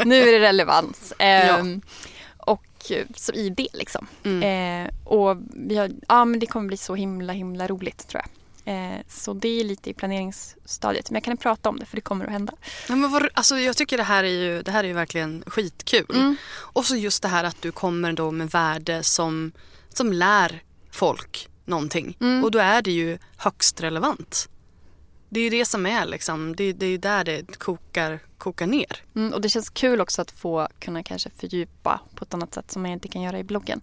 nu 0.05 0.15
är 0.29 0.31
det 0.31 0.39
relevans. 0.47 1.13
Ehm, 1.19 1.81
Och 2.37 2.91
eh, 2.91 3.05
så 3.15 3.31
i 3.33 3.49
det 3.49 3.67
liksom. 3.73 4.07
Mm. 4.23 4.85
Eh, 4.85 4.91
och 5.03 5.37
vi 5.53 5.77
har, 5.77 5.91
ja 6.07 6.25
men 6.25 6.39
det 6.39 6.45
kommer 6.45 6.67
bli 6.67 6.77
så 6.77 6.95
himla 6.95 7.33
himla 7.33 7.67
roligt 7.67 8.07
tror 8.07 8.21
jag. 8.21 8.29
Eh, 8.67 9.01
så 9.07 9.33
det 9.33 9.59
är 9.59 9.63
lite 9.63 9.89
i 9.89 9.93
planeringsstadiet. 9.93 11.11
Men 11.11 11.15
jag 11.15 11.23
kan 11.23 11.37
prata 11.37 11.69
om 11.69 11.79
det 11.79 11.85
för 11.85 11.95
det 11.95 12.01
kommer 12.01 12.25
att 12.25 12.31
hända. 12.31 12.53
Ja, 12.89 12.95
men 12.95 13.11
vad, 13.11 13.29
alltså, 13.33 13.59
jag 13.59 13.77
tycker 13.77 13.97
det 13.97 14.03
här 14.03 14.23
är 14.23 14.27
ju, 14.27 14.61
det 14.61 14.71
här 14.71 14.83
är 14.83 14.87
ju 14.87 14.93
verkligen 14.93 15.43
skitkul. 15.47 16.15
Mm. 16.15 16.35
Och 16.55 16.85
så 16.85 16.95
just 16.95 17.21
det 17.21 17.27
här 17.27 17.43
att 17.43 17.61
du 17.61 17.71
kommer 17.71 18.13
då 18.13 18.31
med 18.31 18.49
värde 18.49 19.03
som, 19.03 19.51
som 19.89 20.13
lär 20.13 20.63
folk 20.91 21.49
någonting. 21.65 22.17
Mm. 22.21 22.43
Och 22.43 22.51
då 22.51 22.59
är 22.59 22.81
det 22.81 22.91
ju 22.91 23.17
högst 23.37 23.81
relevant. 23.81 24.49
Det 25.29 25.39
är 25.39 25.43
ju 25.43 25.49
det 25.49 25.65
som 25.65 25.85
är 25.85 26.05
liksom, 26.05 26.55
det, 26.55 26.73
det 26.73 26.85
är 26.85 26.89
ju 26.89 26.97
där 26.97 27.23
det 27.23 27.57
kokar, 27.57 28.19
kokar 28.37 28.67
ner. 28.67 29.03
Mm, 29.15 29.33
och 29.33 29.41
det 29.41 29.49
känns 29.49 29.69
kul 29.69 30.01
också 30.01 30.21
att 30.21 30.31
få 30.31 30.67
kunna 30.79 31.03
kanske 31.03 31.29
fördjupa 31.29 31.99
på 32.15 32.23
ett 32.23 32.33
annat 32.33 32.53
sätt 32.53 32.71
som 32.71 32.81
man 32.81 32.91
inte 32.91 33.07
kan 33.07 33.21
göra 33.21 33.39
i 33.39 33.43
bloggen. 33.43 33.81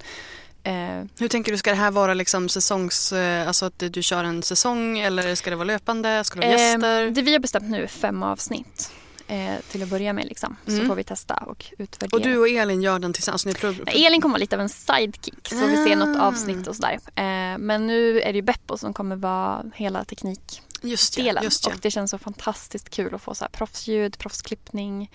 Eh, 0.65 1.05
Hur 1.19 1.29
tänker 1.29 1.53
du, 1.53 1.59
ska 1.59 1.71
det 1.71 1.77
här 1.77 1.91
vara 1.91 2.15
liksom 2.15 2.49
säsongs, 2.49 3.13
eh, 3.13 3.49
alltså 3.49 3.67
att 3.67 3.79
du 3.79 4.03
kör 4.03 4.25
en 4.25 4.43
säsong 4.43 4.99
eller 4.99 5.35
ska 5.35 5.51
det 5.51 5.57
vara 5.57 5.67
löpande, 5.67 6.25
ska 6.25 6.41
det 6.41 6.47
vara 6.47 6.59
gäster? 6.59 7.07
Eh, 7.07 7.11
det 7.13 7.23
vi 7.23 7.33
har 7.33 7.39
bestämt 7.41 7.71
nu 7.71 7.83
är 7.83 7.87
fem 7.87 8.23
avsnitt 8.23 8.93
eh, 9.29 9.55
till 9.71 9.83
att 9.83 9.89
börja 9.89 10.13
med. 10.13 10.25
Liksom. 10.27 10.57
Så 10.67 10.73
Mm. 10.73 10.87
får 10.89 10.95
vi 10.95 11.05
testa 11.05 11.35
och 11.35 11.65
utvärdera. 11.79 12.17
Och 12.17 12.23
du 12.23 12.39
och 12.39 12.49
Elin 12.49 12.83
gör 12.83 12.99
den 12.99 13.13
tillsammans? 13.13 13.47
Ni 13.47 13.55
prov, 13.55 13.81
Elin 13.87 14.21
kommer 14.21 14.33
vara 14.33 14.41
lite 14.41 14.57
av 14.57 14.61
en 14.63 14.69
sidekick 14.69 15.49
så 15.49 15.67
vi 15.67 15.77
ser 15.85 15.97
något 15.97 16.17
Ah. 16.21 16.27
avsnitt 16.27 16.67
och 16.67 16.77
sådär. 16.77 16.99
Eh, 17.15 17.59
men 17.59 17.87
nu 17.87 18.21
är 18.21 18.33
det 18.33 18.37
ju 18.37 18.43
Beppo 18.43 18.79
som 18.79 18.95
kommer 18.95 19.17
vara 19.17 19.65
hela 19.75 20.05
teknikdelen. 20.05 20.63
just 20.83 21.19
ja, 21.19 21.43
just 21.43 21.67
ja. 21.67 21.73
Och 21.73 21.79
det 21.83 21.91
känns 21.91 22.11
så 22.11 22.19
fantastiskt 22.19 22.91
kul 22.91 23.15
att 23.15 23.23
få 23.23 23.35
så 23.35 23.45
här 23.45 23.51
proffsljud, 23.51 24.19
proffsklippning. 24.19 25.11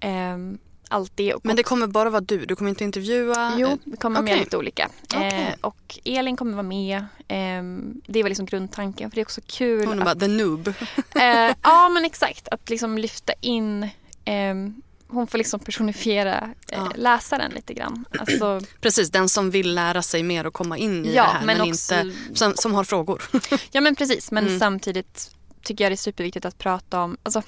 ehm, 0.00 0.58
allt 0.90 1.12
det. 1.14 1.34
Och 1.34 1.44
Men 1.44 1.56
det 1.56 1.62
kommer 1.62 1.86
bara 1.86 2.10
vara 2.10 2.20
du, 2.20 2.44
du 2.46 2.56
kommer 2.56 2.68
inte 2.68 2.84
intervjua? 2.84 3.54
Jo, 3.58 3.78
vi 3.84 3.96
kommer 3.96 4.22
med 4.22 4.32
okej. 4.32 4.44
lite 4.44 4.56
olika. 4.56 4.88
Okej. 5.14 5.46
Eh, 5.48 5.54
och 5.66 5.98
Elin 6.04 6.36
kommer 6.36 6.52
vara 6.52 6.62
med. 6.62 7.04
Ehm, 7.28 8.00
det 8.06 8.22
väl 8.22 8.30
liksom 8.30 8.46
grundtanken 8.46 9.10
för 9.10 9.14
det 9.14 9.20
är 9.20 9.24
också 9.24 9.40
kul. 9.46 9.84
Hon 9.86 9.94
är 9.96 9.98
att- 9.98 10.04
bara 10.04 10.14
the 10.14 10.28
noob. 10.28 10.68
Eh, 10.68 11.54
ja 11.62 11.88
men 11.88 12.04
exakt, 12.04 12.48
att 12.48 12.70
liksom 12.70 12.98
lyfta 12.98 13.32
in 13.40 13.88
ehm, 14.24 14.82
hon 15.08 15.26
får 15.26 15.38
liksom 15.38 15.60
personifiera 15.60 16.38
eh, 16.72 16.78
Ja. 16.78 16.92
läsaren 16.94 17.50
lite 17.52 17.74
grann. 17.74 18.04
Alltså, 18.18 18.60
Precis, 18.80 19.10
den 19.10 19.28
som 19.28 19.50
vill 19.50 19.74
lära 19.74 20.02
sig 20.02 20.22
mer 20.22 20.46
och 20.46 20.54
komma 20.54 20.78
in 20.78 21.04
i 21.06 21.14
Ja, 21.14 21.22
det 21.22 21.28
här 21.28 21.46
men, 21.46 21.58
men 21.58 21.70
också- 21.70 21.94
inte, 22.00 22.16
som, 22.38 22.54
som 22.56 22.74
har 22.74 22.84
frågor. 22.84 23.22
ja 23.70 23.80
men 23.80 23.96
precis, 23.96 24.30
men 24.30 24.46
Mm. 24.46 24.58
samtidigt 24.58 25.30
tycker 25.62 25.84
jag 25.84 25.90
det 25.90 25.94
är 25.94 25.96
superviktigt 25.96 26.44
att 26.44 26.58
prata 26.58 27.00
om, 27.00 27.16
alltså, 27.22 27.42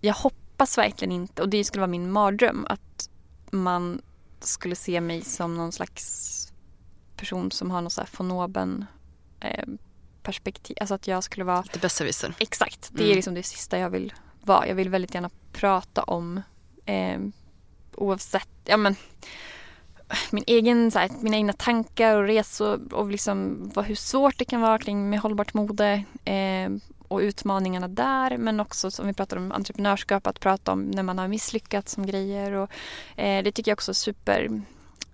jag 0.00 0.14
hoppas 0.14 0.41
verkligen 0.78 1.12
inte, 1.12 1.42
och 1.42 1.48
det 1.48 1.64
skulle 1.64 1.80
vara 1.80 1.90
min 1.90 2.12
mardröm, 2.12 2.66
att 2.68 3.08
man 3.50 4.02
skulle 4.40 4.76
se 4.76 5.00
mig 5.00 5.22
som 5.22 5.54
någon 5.56 5.72
slags 5.72 6.52
person 7.16 7.50
som 7.50 7.70
har 7.70 7.80
någon 7.80 7.90
så 7.90 8.00
här 8.00 8.08
fonoben 8.08 8.84
eh, 9.40 9.64
perspektiv, 10.22 10.76
alltså 10.80 10.94
att 10.94 11.06
jag 11.06 11.24
skulle 11.24 11.44
vara 11.44 11.62
Lite 11.62 11.78
besserwisser. 11.78 12.34
Exakt, 12.38 12.88
det 12.92 13.02
är 13.02 13.04
Mm. 13.04 13.16
liksom 13.16 13.34
det 13.34 13.42
sista 13.42 13.78
jag 13.78 13.90
vill 13.90 14.12
vara. 14.40 14.68
Jag 14.68 14.74
vill 14.74 14.88
väldigt 14.88 15.14
gärna 15.14 15.30
prata 15.52 16.02
om 16.02 16.42
eh, 16.86 17.20
oavsett, 17.94 18.48
ja 18.64 18.76
men 18.76 18.96
min 20.30 20.44
egen, 20.46 20.90
så 20.90 20.98
här, 20.98 21.10
mina 21.20 21.36
egna 21.36 21.52
tankar 21.52 22.16
och 22.16 22.24
resor 22.24 22.94
och 22.94 23.10
liksom 23.10 23.70
vad, 23.74 23.84
hur 23.84 23.94
svårt 23.94 24.38
det 24.38 24.44
kan 24.44 24.60
vara 24.60 24.78
kring 24.78 25.10
med 25.10 25.20
hållbart 25.20 25.54
mode 25.54 26.04
eh, 26.24 26.70
och 27.12 27.18
utmaningarna 27.18 27.88
där 27.88 28.38
men 28.38 28.60
också 28.60 28.90
som 28.90 29.06
vi 29.06 29.12
pratar 29.12 29.36
om 29.36 29.52
entreprenörskap 29.52 30.26
att 30.26 30.40
prata 30.40 30.72
om 30.72 30.82
när 30.82 31.02
man 31.02 31.18
har 31.18 31.28
misslyckats 31.28 31.92
som 31.92 32.06
grejer 32.06 32.52
och 32.52 32.70
eh, 33.16 33.44
det 33.44 33.52
tycker 33.52 33.70
jag 33.70 33.76
också 33.76 33.92
är 33.92 33.94
super 33.94 34.62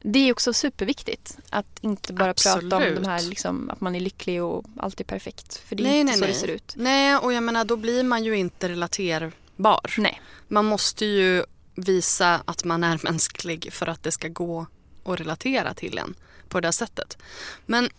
det 0.03 0.18
är 0.18 0.32
också 0.32 0.53
superviktigt 0.53 1.38
att 1.51 1.78
inte 1.80 2.12
bara 2.12 2.34
prata 2.34 2.76
om 2.76 2.82
Absolut. 2.82 3.03
de 3.03 3.09
här 3.09 3.22
liksom, 3.22 3.70
att 3.70 3.80
man 3.80 3.94
är 3.94 4.01
lycklig 4.01 4.42
och 4.42 4.64
allt 4.76 5.01
är 5.01 5.05
perfekt. 5.05 5.57
För 5.57 5.76
det 5.76 5.82
är 5.82 5.84
Nej, 5.84 6.01
inte 6.01 6.12
nej, 6.12 6.18
så 6.18 6.24
nej. 6.24 6.32
det 6.32 6.38
ser 6.38 6.49
ut. 6.49 6.74
Nej, 6.76 7.16
och 7.16 7.32
jag 7.32 7.42
menar 7.42 7.64
då 7.64 7.76
blir 7.76 8.03
man 8.03 8.24
ju 8.24 8.36
inte 8.36 8.68
relaterbar. 8.68 9.94
Nej. 9.99 10.20
Man 10.49 10.64
måste 10.64 11.07
ju 11.07 11.44
visa 11.74 12.42
att 12.44 12.64
man 12.64 12.84
är 12.84 13.01
mänsklig 13.03 13.72
för 13.72 13.86
att 13.86 14.03
det 14.03 14.12
ska 14.12 14.28
gå 14.28 14.66
att 15.05 15.20
relatera 15.20 15.74
till 15.74 15.99
en 15.99 16.14
på 16.49 16.61
det 16.61 16.72
sättet. 16.72 17.18
Men 17.66 17.90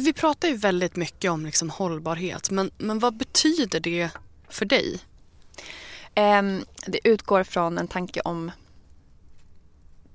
vi 0.00 0.12
pratar 0.12 0.48
ju 0.48 0.56
väldigt 0.56 0.96
mycket 0.96 1.30
om 1.30 1.46
liksom 1.46 1.70
hållbarhet, 1.70 2.50
men, 2.50 2.70
men 2.78 2.98
vad 2.98 3.16
betyder 3.16 3.80
det 3.80 4.10
för 4.48 4.64
dig? 4.64 5.00
Ehm, 6.14 6.64
det 6.86 7.00
utgår 7.04 7.44
från 7.44 7.78
en 7.78 7.88
tanke 7.88 8.20
om 8.20 8.50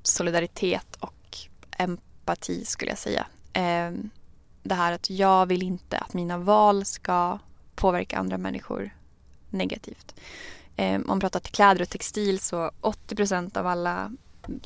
solidaritet 0.03 0.95
och 0.99 1.37
empati 1.77 2.65
skulle 2.65 2.91
jag 2.91 2.97
säga. 2.97 3.25
Ehm, 3.53 4.09
det 4.63 4.75
här 4.75 4.91
att 4.91 5.09
jag 5.09 5.45
vill 5.45 5.63
inte 5.63 5.97
att 5.97 6.13
mina 6.13 6.37
val 6.37 6.85
ska 6.85 7.39
påverka 7.75 8.17
andra 8.17 8.37
människor 8.37 8.95
negativt. 9.49 10.15
Ehm, 10.75 11.01
om 11.01 11.07
man 11.07 11.19
pratar 11.19 11.39
till 11.39 11.53
kläder 11.53 11.81
och 11.81 11.89
textil 11.89 12.39
så 12.39 12.71
80% 12.81 13.57
av 13.57 13.67
alla 13.67 14.11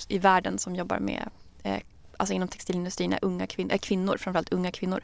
i 0.08 0.18
världen 0.18 0.60
som 0.60 0.76
jobbar 0.76 1.00
med 1.00 1.30
eh, 1.64 1.82
alltså 2.18 2.34
inom 2.34 2.48
textilindustrin 2.48 3.14
är 3.14 3.20
unga 3.22 3.46
kvin- 3.46 3.72
är 3.72 3.78
kvinnor, 3.78 4.18
framförallt 4.18 4.54
unga 4.54 4.72
kvinnor. 4.72 5.02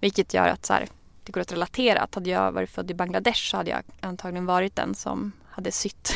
Vilket 0.00 0.34
gör 0.34 0.48
att 0.48 0.66
så 0.66 0.72
här, 0.72 0.88
det 1.24 1.32
går 1.32 1.40
att 1.40 1.52
relatera. 1.52 2.00
Att 2.00 2.14
hade 2.14 2.30
jag 2.30 2.52
varit 2.52 2.70
född 2.70 2.90
i 2.90 2.94
Bangladesh 2.94 3.50
så 3.50 3.56
hade 3.56 3.70
jag 3.70 3.82
antagligen 4.00 4.46
varit 4.46 4.76
den 4.76 4.94
som 4.94 5.32
hade 5.50 5.72
sytt 5.72 6.12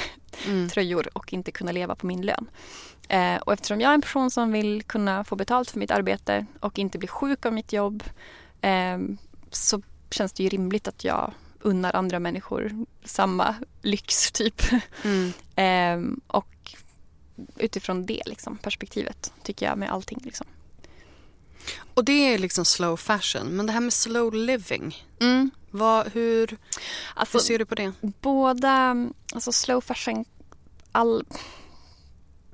Mm. 0.46 0.68
tröjor 0.72 1.08
och 1.12 1.32
inte 1.32 1.52
kunna 1.52 1.72
leva 1.72 1.94
på 1.94 2.06
min 2.06 2.22
lön. 2.22 2.50
Eh, 3.08 3.36
och 3.36 3.52
eftersom 3.52 3.80
jag 3.80 3.90
är 3.90 3.94
en 3.94 4.00
person 4.02 4.30
som 4.30 4.52
vill 4.52 4.82
kunna 4.82 5.24
få 5.24 5.36
betalt 5.36 5.70
för 5.70 5.78
mitt 5.78 5.90
arbete 5.90 6.46
och 6.60 6.78
inte 6.78 6.98
bli 6.98 7.08
sjuk 7.08 7.46
av 7.46 7.52
mitt 7.52 7.72
jobb 7.72 8.04
eh, 8.60 8.98
så 9.50 9.82
känns 10.10 10.32
det 10.32 10.42
ju 10.42 10.48
rimligt 10.48 10.88
att 10.88 11.04
jag 11.04 11.32
unnar 11.60 11.96
andra 11.96 12.18
människor 12.18 12.86
samma 13.04 13.54
lyx 13.82 14.32
typ. 14.32 14.62
Mm. 15.04 15.32
Eh, 15.56 16.00
och 16.26 16.54
utifrån 17.56 18.06
det 18.06 18.22
liksom, 18.26 18.58
perspektivet 18.58 19.32
tycker 19.42 19.66
jag 19.66 19.78
med 19.78 19.90
allting. 19.90 20.20
Liksom. 20.24 20.46
Och 21.94 22.04
det 22.04 22.34
är 22.34 22.38
liksom 22.38 22.64
slow 22.64 22.96
fashion. 22.96 23.48
Men 23.48 23.66
det 23.66 23.72
här 23.72 23.80
med 23.80 23.92
slow 23.92 24.34
living. 24.34 25.06
Mm. 25.20 25.50
Vad, 25.70 26.12
hur, 26.12 26.58
Alltså, 27.14 27.38
hur 27.38 27.42
ser 27.42 27.58
du 27.58 27.64
på 27.64 27.74
det? 27.74 27.92
båda, 28.00 28.96
alltså 29.34 29.52
slow 29.52 29.80
fashion, 29.80 30.24
all, 30.92 31.24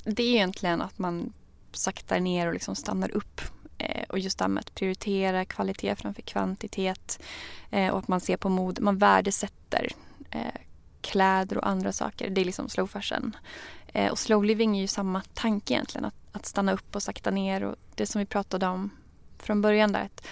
det 0.04 0.22
är 0.22 0.34
egentligen 0.34 0.82
att 0.82 0.98
man 0.98 1.32
saktar 1.72 2.20
ner 2.20 2.46
och 2.46 2.52
liksom 2.52 2.74
stannar 2.76 3.16
upp. 3.16 3.40
Eh, 3.78 4.04
och 4.08 4.18
just 4.18 4.38
det 4.38 4.44
här 4.44 4.48
med 4.48 4.60
att 4.60 4.74
prioritera 4.74 5.44
kvalitet 5.44 5.96
framför 5.96 6.22
kvantitet. 6.22 7.20
Eh, 7.70 7.88
och 7.92 7.98
att 7.98 8.08
man 8.08 8.20
ser 8.20 8.36
på 8.36 8.48
mod, 8.48 8.80
man 8.80 8.98
värdesätter 8.98 9.92
eh, 10.30 10.60
kläder 11.00 11.58
och 11.58 11.68
andra 11.68 11.92
saker. 11.92 12.30
Det 12.30 12.40
är 12.40 12.44
liksom 12.44 12.68
slow 12.68 12.86
fashion. 12.86 13.36
Eh, 13.96 14.10
och 14.10 14.18
slow 14.18 14.44
living 14.44 14.76
är 14.76 14.80
ju 14.80 14.86
samma 14.86 15.22
tanke 15.34 15.74
egentligen. 15.74 16.04
Att, 16.04 16.14
att 16.32 16.46
stanna 16.46 16.72
upp 16.72 16.96
och 16.96 17.02
sakta 17.02 17.30
ner. 17.30 17.64
Och 17.64 17.76
det 17.94 18.06
som 18.06 18.18
vi 18.18 18.26
pratade 18.26 18.66
om 18.66 18.90
från 19.38 19.62
början 19.62 19.92
där. 19.92 20.00
Att, 20.04 20.26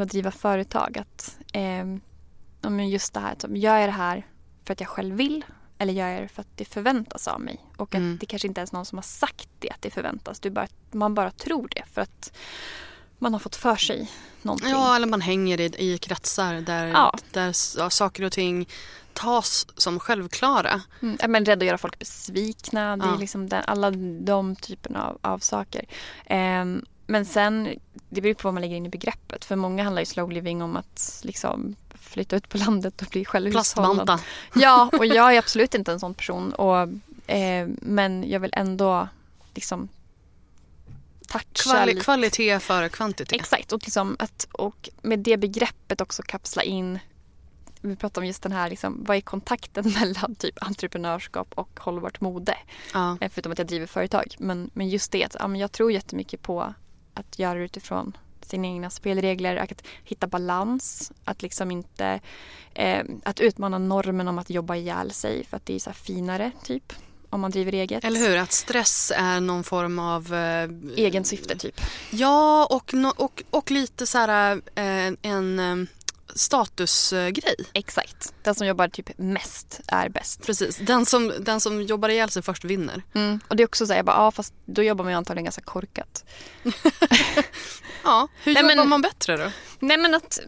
att 0.00 0.08
driva 0.08 0.30
företag. 0.30 0.98
Att, 0.98 1.38
eh, 1.52 2.88
just 2.88 3.14
det 3.14 3.20
här, 3.20 3.32
att 3.32 3.56
gör 3.56 3.78
jag 3.78 3.88
det 3.88 3.92
här 3.92 4.26
för 4.64 4.72
att 4.72 4.80
jag 4.80 4.88
själv 4.88 5.16
vill 5.16 5.44
eller 5.78 5.92
gör 5.92 6.08
jag 6.08 6.22
det 6.22 6.28
för 6.28 6.40
att 6.42 6.56
det 6.56 6.64
förväntas 6.64 7.28
av 7.28 7.40
mig? 7.40 7.60
Och 7.76 7.94
att 7.94 7.94
Mm. 7.94 8.18
det 8.20 8.26
kanske 8.26 8.48
inte 8.48 8.60
ens 8.60 8.72
är 8.72 8.76
någon 8.76 8.86
som 8.86 8.98
har 8.98 9.02
sagt 9.02 9.48
det 9.58 9.70
att 9.70 9.82
det 9.82 9.90
förväntas. 9.90 10.40
Du 10.40 10.50
bara, 10.50 10.66
man 10.90 11.14
bara 11.14 11.30
tror 11.30 11.68
det 11.70 11.82
för 11.92 12.00
att 12.00 12.32
man 13.20 13.32
har 13.32 13.40
fått 13.40 13.56
för 13.56 13.76
sig 13.76 14.10
någonting. 14.42 14.70
Ja, 14.70 14.96
eller 14.96 15.06
man 15.06 15.20
hänger 15.20 15.60
i, 15.60 15.64
i 15.78 15.98
kretsar 15.98 16.54
där, 16.54 16.86
Ja. 16.86 17.18
där 17.32 17.54
ja, 17.78 17.90
saker 17.90 18.24
och 18.24 18.32
ting 18.32 18.68
tas 19.12 19.66
som 19.76 20.00
självklara. 20.00 20.80
Mm, 21.02 21.18
men 21.28 21.44
rädd 21.44 21.58
att 21.58 21.66
göra 21.66 21.78
folk 21.78 21.98
besvikna. 21.98 22.96
Det 22.96 23.04
är 23.04 23.18
liksom 23.18 23.48
den, 23.48 23.62
alla 23.66 23.90
de 24.20 24.56
typerna 24.56 25.06
av, 25.08 25.18
av 25.20 25.38
saker. 25.38 25.84
Ehm, 26.26 26.84
men 27.06 27.24
sen, 27.26 27.68
det 28.08 28.20
beror 28.20 28.34
på 28.34 28.48
vad 28.48 28.54
man 28.54 28.60
lägger 28.60 28.76
in 28.76 28.86
i 28.86 28.88
begreppet. 28.88 29.44
För 29.44 29.56
många 29.56 29.84
handlar 29.84 30.02
ju 30.02 30.06
slow 30.06 30.32
living 30.32 30.62
om 30.62 30.76
att 30.76 31.20
liksom 31.24 31.76
flytta 31.94 32.36
ut 32.36 32.48
på 32.48 32.58
landet 32.58 33.02
och 33.02 33.08
bli 33.10 33.24
självhushållande. 33.24 34.04
Plastbanta. 34.04 34.20
Ja, 34.54 34.90
och 34.98 35.06
jag 35.06 35.34
är 35.34 35.38
absolut 35.38 35.74
inte 35.74 35.92
en 35.92 36.00
sån 36.00 36.14
person. 36.14 36.52
Och, 36.52 36.78
eh, 37.34 37.68
men 37.68 38.30
jag 38.30 38.40
vill 38.40 38.52
ändå 38.56 39.08
liksom 39.54 39.88
toucha 41.32 41.70
Kvali- 41.70 41.86
lite. 41.86 42.00
kvalitet 42.00 42.60
före 42.60 42.88
kvantitet. 42.88 43.40
Exakt, 43.40 43.72
och, 43.72 43.82
liksom 43.82 44.16
att, 44.18 44.48
och 44.52 44.88
med 45.02 45.18
det 45.18 45.36
begreppet 45.36 46.00
också 46.00 46.22
kapsla 46.22 46.62
in 46.62 46.98
vi 47.82 47.96
pratar 47.96 48.22
om 48.22 48.26
just 48.26 48.42
den 48.42 48.52
här, 48.52 48.70
liksom, 48.70 49.04
vad 49.04 49.16
är 49.16 49.20
kontakten 49.20 49.92
mellan 50.00 50.34
typ 50.34 50.62
entreprenörskap 50.62 51.52
och 51.54 51.80
hållbart 51.80 52.20
mode? 52.20 52.56
Ja. 52.94 53.16
Eh, 53.20 53.30
Förutom 53.30 53.52
att 53.52 53.58
jag 53.58 53.66
driver 53.66 53.86
företag. 53.86 54.34
Men, 54.38 54.70
men 54.74 54.88
just 54.88 55.12
det, 55.12 55.24
att, 55.24 55.36
ja, 55.38 55.48
men 55.48 55.60
jag 55.60 55.72
tror 55.72 55.92
jättemycket 55.92 56.42
på 56.42 56.74
att 57.14 57.38
göra 57.38 57.58
det 57.58 57.64
utifrån 57.64 58.16
sina 58.40 58.66
egna 58.66 58.90
spelregler, 58.90 59.56
att 59.56 59.84
hitta 60.04 60.26
balans, 60.26 61.12
att 61.24 61.42
liksom 61.42 61.70
inte 61.70 62.20
eh, 62.74 63.04
att 63.24 63.40
utmana 63.40 63.78
normen 63.78 64.28
om 64.28 64.38
att 64.38 64.50
jobba 64.50 64.76
ihjäl 64.76 65.10
sig 65.10 65.44
för 65.44 65.56
att 65.56 65.66
det 65.66 65.74
är 65.74 65.78
så 65.78 65.92
finare 65.92 66.50
typ 66.64 66.92
om 67.30 67.40
man 67.40 67.50
driver 67.50 67.72
eget. 67.72 68.04
Eller 68.04 68.20
hur? 68.20 68.36
Att 68.36 68.52
stress 68.52 69.12
är 69.16 69.40
någon 69.40 69.64
form 69.64 69.98
av... 69.98 70.34
Eh, 70.34 70.68
Egen 70.96 71.24
syfte 71.24 71.56
typ. 71.56 71.80
Ja, 72.10 72.66
och, 72.66 72.94
no, 72.94 73.08
och, 73.16 73.42
och 73.50 73.70
lite 73.70 74.06
så 74.06 74.18
här 74.18 74.52
eh, 74.74 75.12
en 75.22 75.58
eh, 75.58 75.88
statusgrej. 76.34 77.54
Exakt. 77.72 78.34
Den 78.42 78.54
som 78.54 78.66
jobbar 78.66 78.88
typ 78.88 79.18
mest 79.18 79.80
är 79.86 80.08
bäst. 80.08 80.46
Precis. 80.46 80.76
Den 80.76 81.06
som, 81.06 81.32
den 81.40 81.60
som 81.60 81.82
jobbar 81.82 82.08
ihjäl 82.08 82.30
sig 82.30 82.42
först 82.42 82.64
vinner. 82.64 83.02
Mm. 83.14 83.40
Och 83.48 83.56
det 83.56 83.62
är 83.62 83.66
också 83.66 83.86
så 83.86 83.92
här, 83.92 83.98
jag 83.98 84.06
bara, 84.06 84.16
ja 84.16 84.30
fast 84.30 84.54
då 84.66 84.82
jobbar 84.82 85.04
man 85.04 85.12
ju 85.12 85.16
antagligen 85.16 85.44
ganska 85.44 85.62
korkat. 85.62 86.24
Ja, 88.04 88.28
hur 88.42 88.54
Nej, 88.54 88.62
jobbar 88.62 88.76
men- 88.76 88.88
man 88.88 89.02
bättre 89.02 89.36
då? 89.36 89.50
Nej 89.78 89.98
men 89.98 90.14
att, 90.14 90.38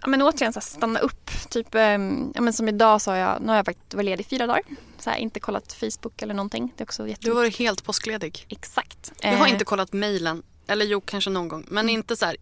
ja, 0.00 0.08
men 0.08 0.22
återigen 0.22 0.52
så 0.52 0.60
här, 0.60 0.64
stanna 0.66 0.98
upp. 1.00 1.30
Typ, 1.50 1.74
ehm, 1.74 2.32
ja, 2.34 2.40
men 2.40 2.52
som 2.52 2.68
idag 2.68 3.00
så 3.02 3.10
har 3.10 3.18
jag, 3.18 3.40
nu 3.42 3.48
har 3.48 3.56
jag 3.56 3.64
faktiskt 3.66 3.94
varit 3.94 4.04
ledig 4.04 4.26
fyra 4.26 4.46
dagar. 4.46 4.62
Så 5.00 5.10
här, 5.10 5.16
inte 5.16 5.40
kollat 5.40 5.72
Facebook 5.72 6.22
eller 6.22 6.34
någonting. 6.34 6.72
Det 6.76 6.82
är 6.82 6.86
också 6.86 7.06
Du 7.20 7.30
har 7.30 7.34
varit 7.36 7.56
helt 7.56 7.84
påskledig. 7.84 8.46
Exakt. 8.48 9.12
Jag 9.20 9.36
har 9.36 9.46
Eh, 9.46 9.52
inte 9.52 9.64
kollat 9.64 9.92
mejlen. 9.92 10.42
Eller 10.66 10.84
jo, 10.86 11.00
kanske 11.00 11.30
någon 11.30 11.48
gång. 11.48 11.64
Men 11.68 11.84
Mm. 11.84 11.94
inte 11.94 12.16
så 12.16 12.26
här. 12.26 12.36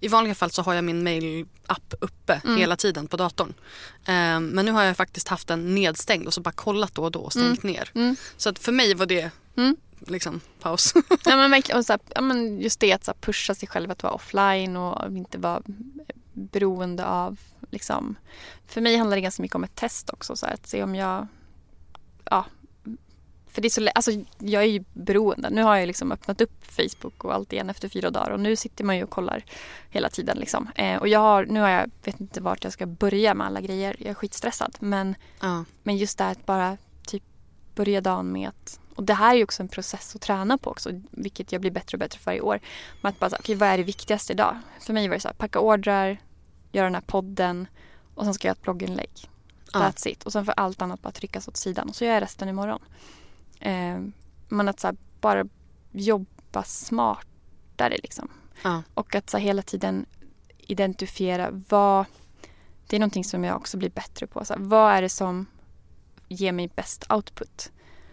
I 0.00 0.08
vanliga 0.08 0.34
fall 0.34 0.50
så 0.50 0.62
har 0.62 0.74
jag 0.74 0.84
min 0.84 1.02
mail-app 1.02 1.94
uppe 2.00 2.40
Mm. 2.44 2.56
hela 2.56 2.76
tiden 2.76 3.06
på 3.08 3.16
datorn. 3.16 3.54
Ehm, 4.04 4.46
men 4.46 4.66
nu 4.66 4.72
har 4.72 4.82
jag 4.82 4.96
faktiskt 4.96 5.28
haft 5.28 5.48
den 5.48 5.74
nedstängd 5.74 6.26
och 6.26 6.34
så 6.34 6.40
bara 6.40 6.52
kollat 6.52 6.94
då 6.94 7.02
och 7.04 7.12
då 7.12 7.20
och 7.20 7.32
stängt 7.32 7.62
ner. 7.62 7.90
Mm. 7.94 8.16
Så 8.36 8.48
att 8.48 8.58
för 8.58 8.72
mig 8.72 8.94
var 8.94 9.06
det 9.06 9.30
Mm. 9.56 9.76
liksom 9.98 10.40
paus. 10.60 10.94
Ja, 11.24 11.36
men 11.36 11.50
verkligen, 11.50 11.78
och 11.78 11.84
så 11.86 11.92
här, 11.92 12.00
ja, 12.14 12.20
men 12.20 12.60
just 12.60 12.80
det 12.80 12.92
att 12.92 13.04
så 13.04 13.10
här, 13.10 13.18
pusha 13.20 13.54
sig 13.54 13.68
själv 13.68 13.90
att 13.90 14.02
vara 14.02 14.12
offline 14.12 14.76
och 14.76 15.16
inte 15.16 15.38
vara 15.38 15.62
beroende 16.32 17.06
av 17.06 17.38
liksom. 17.70 18.14
För 18.66 18.80
mig 18.80 18.96
handlar 18.96 19.16
det 19.16 19.20
ganska 19.20 19.42
mycket 19.42 19.54
om 19.56 19.64
ett 19.64 19.74
test 19.76 20.10
också. 20.10 20.36
Så 20.36 20.46
här, 20.46 20.54
att 20.54 20.66
se 20.66 20.82
om 20.82 20.94
jag, 20.94 21.26
ja. 22.32 22.44
För 23.46 23.62
det 23.62 23.68
är 23.68 23.70
så 23.70 23.88
alltså 23.94 24.10
jag 24.38 24.62
är 24.62 24.66
ju 24.66 24.84
beroende. 24.92 25.50
Nu 25.50 25.62
har 25.62 25.76
jag 25.76 25.86
liksom 25.86 26.12
öppnat 26.12 26.40
upp 26.40 26.66
Facebook 26.66 27.24
och 27.24 27.34
allt 27.34 27.52
igen 27.52 27.70
efter 27.70 27.88
fyra 27.88 28.10
dagar 28.10 28.30
och 28.30 28.40
nu 28.40 28.56
sitter 28.56 28.84
man 28.84 28.96
ju 28.96 29.04
och 29.04 29.10
kollar 29.10 29.44
hela 29.90 30.08
tiden 30.08 30.38
liksom. 30.38 30.70
Eh, 30.74 30.96
och 30.96 31.08
jag 31.08 31.20
har, 31.20 31.44
nu 31.44 31.60
har 31.60 31.68
jag, 31.68 31.90
vet 32.04 32.20
inte 32.20 32.40
vart 32.40 32.64
jag 32.64 32.72
ska 32.72 32.86
börja 32.86 33.34
med 33.34 33.46
alla 33.46 33.60
grejer. 33.60 33.96
Jag 33.98 34.10
är 34.10 34.14
skitstressad 34.14 34.76
men 34.80 35.14
ja. 35.40 35.64
men 35.82 35.96
just 35.96 36.18
det 36.18 36.24
här 36.24 36.32
att 36.32 36.46
bara 36.46 36.76
typ 37.06 37.22
börja 37.74 38.00
dagen 38.00 38.32
med 38.32 38.48
att 38.48 38.78
och 38.94 39.04
det 39.04 39.14
här 39.14 39.34
är 39.34 39.38
ju 39.38 39.44
också 39.44 39.62
en 39.62 39.68
process 39.68 40.14
att 40.14 40.22
träna 40.22 40.58
på 40.58 40.70
också, 40.70 40.90
vilket 41.10 41.52
jag 41.52 41.60
blir 41.60 41.70
bättre 41.70 41.96
och 41.96 41.98
bättre 41.98 42.18
för 42.18 42.24
varje 42.26 42.40
år. 42.40 42.60
Men 43.00 43.10
att 43.10 43.18
bara, 43.18 43.30
okej 43.38 43.54
vad 43.54 43.68
är 43.68 43.78
det 43.78 43.84
viktigaste 43.84 44.32
idag? 44.32 44.58
För 44.80 44.92
mig 44.92 45.08
var 45.08 45.14
det 45.14 45.20
så 45.20 45.28
här, 45.28 45.34
packa 45.34 45.60
ordrar, 45.60 46.18
göra 46.72 46.84
den 46.84 46.94
här 46.94 47.02
podden 47.02 47.66
och 48.14 48.24
sen 48.24 48.34
ska 48.34 48.48
jag 48.48 48.50
göra 48.50 48.58
ett 48.58 48.62
blogginlägg. 48.62 49.28
That's 49.80 50.08
it. 50.08 50.22
Och 50.22 50.32
sen 50.32 50.44
får 50.44 50.54
allt 50.56 50.82
annat 50.82 51.02
bara 51.02 51.12
tryckas 51.12 51.48
åt 51.48 51.56
sidan 51.56 51.88
och 51.88 51.96
så 51.96 52.04
gör 52.04 52.12
jag 52.12 52.22
resten 52.22 52.48
imorgon. 52.48 52.80
Eh, 53.60 54.00
men 54.48 54.68
att 54.68 54.80
så 54.80 54.86
här, 54.86 54.96
bara 55.20 55.44
jobba 55.92 56.62
smartare 56.62 57.96
liksom. 58.02 58.30
Ja. 58.62 58.82
Och 58.94 59.14
att 59.14 59.30
så 59.30 59.38
här, 59.38 59.44
hela 59.44 59.62
tiden 59.62 60.06
identifiera 60.58 61.48
vad 61.68 62.04
det 62.86 62.96
är 62.96 63.00
någonting 63.00 63.24
som 63.24 63.44
jag 63.44 63.56
också 63.56 63.76
blir 63.76 63.90
bättre 63.90 64.26
på. 64.26 64.44
Så 64.44 64.54
här, 64.54 64.60
vad 64.60 64.92
är 64.92 65.02
det 65.02 65.08
som 65.08 65.46
ger 66.28 66.52
mig 66.52 66.68
bäst 66.68 67.12
output? 67.12 67.72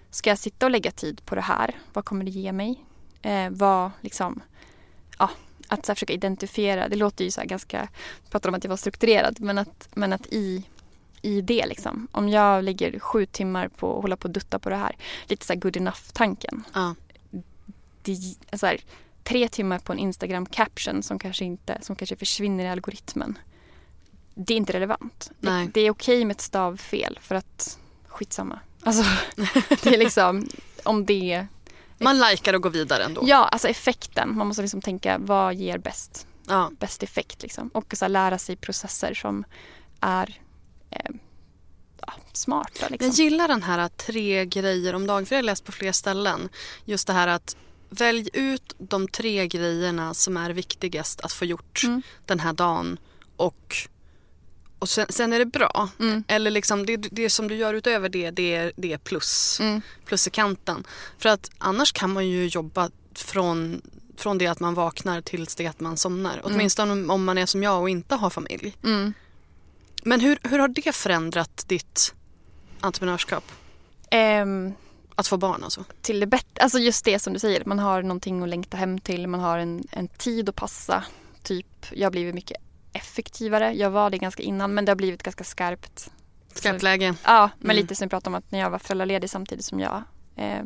Ska 0.10 0.30
jag 0.30 0.39
sitta 0.39 0.66
och 0.66 0.72
lägga 0.72 0.91
tid 0.91 1.26
på 1.26 1.36
det 1.36 1.41
här? 1.41 1.76
Vad 1.93 2.05
kommer 2.05 2.26
det 2.26 2.32
ge 2.32 2.51
mig? 2.51 2.86
Eh, 3.22 3.49
vad 3.49 3.91
liksom, 4.01 4.41
ja, 5.18 5.30
att 5.68 5.86
så 5.86 5.91
här, 5.91 5.95
försöka 5.95 6.14
identifiera. 6.14 6.89
Det 6.89 6.95
låter 6.95 7.24
ju 7.26 7.32
så 7.32 7.41
här 7.41 7.47
ganska, 7.47 7.78
jag 8.24 8.32
pratar 8.32 8.49
om 8.49 8.55
att 8.55 8.64
jag 8.64 8.70
var 8.70 8.78
strukturerad, 8.78 9.39
men 9.39 9.57
att, 9.57 9.89
men 9.93 10.14
att 10.14 10.26
i, 10.26 10.64
i 11.22 11.41
det 11.41 11.65
liksom. 11.65 12.07
Om 12.11 12.30
jag 12.30 12.63
lägger 12.63 12.99
sju 12.99 13.26
timmar 13.26 13.67
på 13.67 13.95
att 13.97 14.01
hålla 14.01 14.17
på 14.17 14.26
och 14.28 14.34
dutta 14.34 14.59
på 14.59 14.70
det 14.70 14.76
här. 14.76 14.95
Lite 15.26 15.45
så 15.45 15.53
här 15.53 15.59
good 15.59 15.78
enough-tanken. 15.78 16.63
Ja. 16.74 16.95
Det, 18.01 18.15
så 18.57 18.65
här, 18.65 18.82
tre 19.24 19.47
timmar 19.47 19.80
på 19.80 19.93
en 19.93 19.99
Instagram 19.99 20.45
caption 20.45 21.03
som 21.03 21.20
kanske, 21.20 21.45
inte, 21.45 21.78
som 21.82 21.95
kanske 21.95 22.15
försvinner 22.15 22.65
i 22.65 22.70
algoritmen. 22.70 23.38
Det 24.36 24.53
är 24.53 24.57
inte 24.57 24.74
relevant. 24.74 25.32
Det, 25.39 25.70
det 25.74 25.82
är 25.82 25.91
okej 25.91 26.26
med 26.26 26.36
ett 26.36 26.41
stavfel 26.41 27.20
för 27.22 27.36
att 27.36 27.80
skitsamma. 28.07 28.59
Alltså, 28.84 29.03
det 29.84 29.86
är 29.93 29.97
liksom 29.97 30.49
om 30.84 31.05
det 31.05 31.47
Man 31.97 32.20
likar 32.20 32.53
och 32.53 32.61
går 32.61 32.70
vidare 32.70 33.03
ändå. 33.03 33.22
Ja, 33.26 33.45
alltså 33.47 33.67
effekten. 33.67 34.38
Man 34.38 34.47
måste 34.47 34.61
liksom 34.61 34.82
tänka 34.82 35.17
vad 35.17 35.55
ger 35.55 35.78
bäst, 35.78 36.28
Ja. 36.47 36.72
bäst 36.80 37.03
effekt 37.03 37.41
liksom. 37.41 37.67
Och 37.74 37.93
så 37.97 38.07
lära 38.07 38.38
sig 38.38 38.55
processer 38.55 39.13
som 39.13 39.43
är 39.99 40.39
eh, 40.91 41.11
ja, 42.07 42.13
smarta 42.33 42.87
liksom. 42.89 43.07
Jag 43.07 43.15
gillar 43.15 43.47
den 43.47 43.63
här 43.63 43.79
att 43.79 43.97
tre 43.97 44.45
grejer 44.45 44.93
om 44.95 45.07
dagen, 45.07 45.25
för 45.25 45.35
jag 45.35 45.37
har 45.37 45.43
läst 45.45 45.63
på 45.65 45.71
fler 45.71 45.91
ställen. 45.91 46.49
Just 46.85 47.07
det 47.07 47.13
här 47.13 47.27
att 47.27 47.55
välj 47.89 48.29
ut 48.33 48.75
de 48.77 49.07
tre 49.07 49.47
grejerna 49.47 50.13
som 50.13 50.37
är 50.37 50.49
viktigast 50.49 51.21
att 51.21 51.33
få 51.33 51.45
gjort 51.45 51.81
Mm. 51.83 52.01
den 52.25 52.39
här 52.39 52.53
dagen 52.53 52.97
och, 53.37 53.75
och 54.79 54.89
sen, 54.89 55.05
sen 55.09 55.33
är 55.33 55.39
det 55.39 55.45
bra. 55.45 55.89
Mm. 55.99 56.23
Eller 56.27 56.51
liksom 56.51 56.85
det, 56.85 56.97
det 56.97 57.29
som 57.29 57.47
du 57.47 57.55
gör 57.55 57.73
utöver 57.73 58.09
det, 58.09 58.31
det 58.31 58.55
är, 58.55 58.71
det 58.75 58.93
är 58.93 58.97
plus. 58.97 59.59
Mm. 59.59 59.81
Plus 60.05 60.27
i 60.27 60.29
kanten. 60.29 60.83
För 61.17 61.29
att 61.29 61.49
annars 61.57 61.91
kan 61.91 62.13
man 62.13 62.27
ju 62.27 62.47
jobba 62.47 62.89
från, 63.15 63.81
från 64.17 64.37
det 64.37 64.47
att 64.47 64.59
man 64.59 64.73
vaknar 64.73 65.21
tills 65.21 65.55
det 65.55 65.67
att 65.67 65.79
man 65.79 65.97
somnar. 65.97 66.41
Åtminstone 66.43 66.91
om- 66.91 67.09
om 67.09 67.23
man 67.25 67.37
är 67.37 67.45
som 67.45 67.63
jag 67.63 67.81
och 67.81 67.89
inte 67.89 68.15
har 68.15 68.29
familj. 68.29 68.77
Mm. 68.83 69.13
Men 70.03 70.19
hur, 70.19 70.39
hur 70.43 70.59
har 70.59 70.67
det 70.67 70.95
förändrat 70.95 71.63
ditt 71.67 72.13
entreprenörskap? 72.79 73.43
Ehm, 74.11 74.73
Att 75.15 75.27
få 75.27 75.37
barn 75.37 75.63
alltså? 75.63 75.83
till 76.01 76.19
det 76.19 76.27
bättre, 76.27 76.61
alltså 76.61 76.79
just 76.79 77.05
det 77.05 77.19
som 77.19 77.33
du 77.33 77.39
säger, 77.39 77.65
man 77.65 77.79
har 77.79 78.01
någonting 78.03 78.43
att 78.43 78.49
längta 78.49 78.77
hem 78.77 78.99
till, 78.99 79.27
man 79.27 79.39
har 79.39 79.57
en, 79.57 79.83
en 79.91 80.07
tid 80.07 80.49
att 80.49 80.55
passa. 80.55 81.03
Typ, 81.43 81.85
jag 81.91 82.05
har 82.05 82.11
blivit 82.11 82.35
mycket 82.35 82.57
effektivare. 82.93 83.73
Jag 83.73 83.89
var 83.89 84.09
det 84.09 84.17
ganska 84.17 84.43
innan 84.43 84.73
men 84.73 84.85
det 84.85 84.89
har 84.91 84.95
blivit 84.95 85.23
ganska 85.23 85.43
skarpt. 85.43 86.11
Skarpt 86.53 86.83
läge? 86.83 87.15
Ja, 87.23 87.49
men 87.59 87.71
Mm. 87.71 87.81
lite 87.81 87.95
som 87.95 88.05
vi 88.05 88.09
pratade 88.09 88.29
om 88.29 88.35
att 88.35 88.51
när 88.51 88.59
jag 88.59 88.69
var 88.69 88.79
föräldraledig 88.79 89.29
samtidigt 89.29 89.65
som 89.65 89.79
jag 89.79 90.03
eh, 90.35 90.63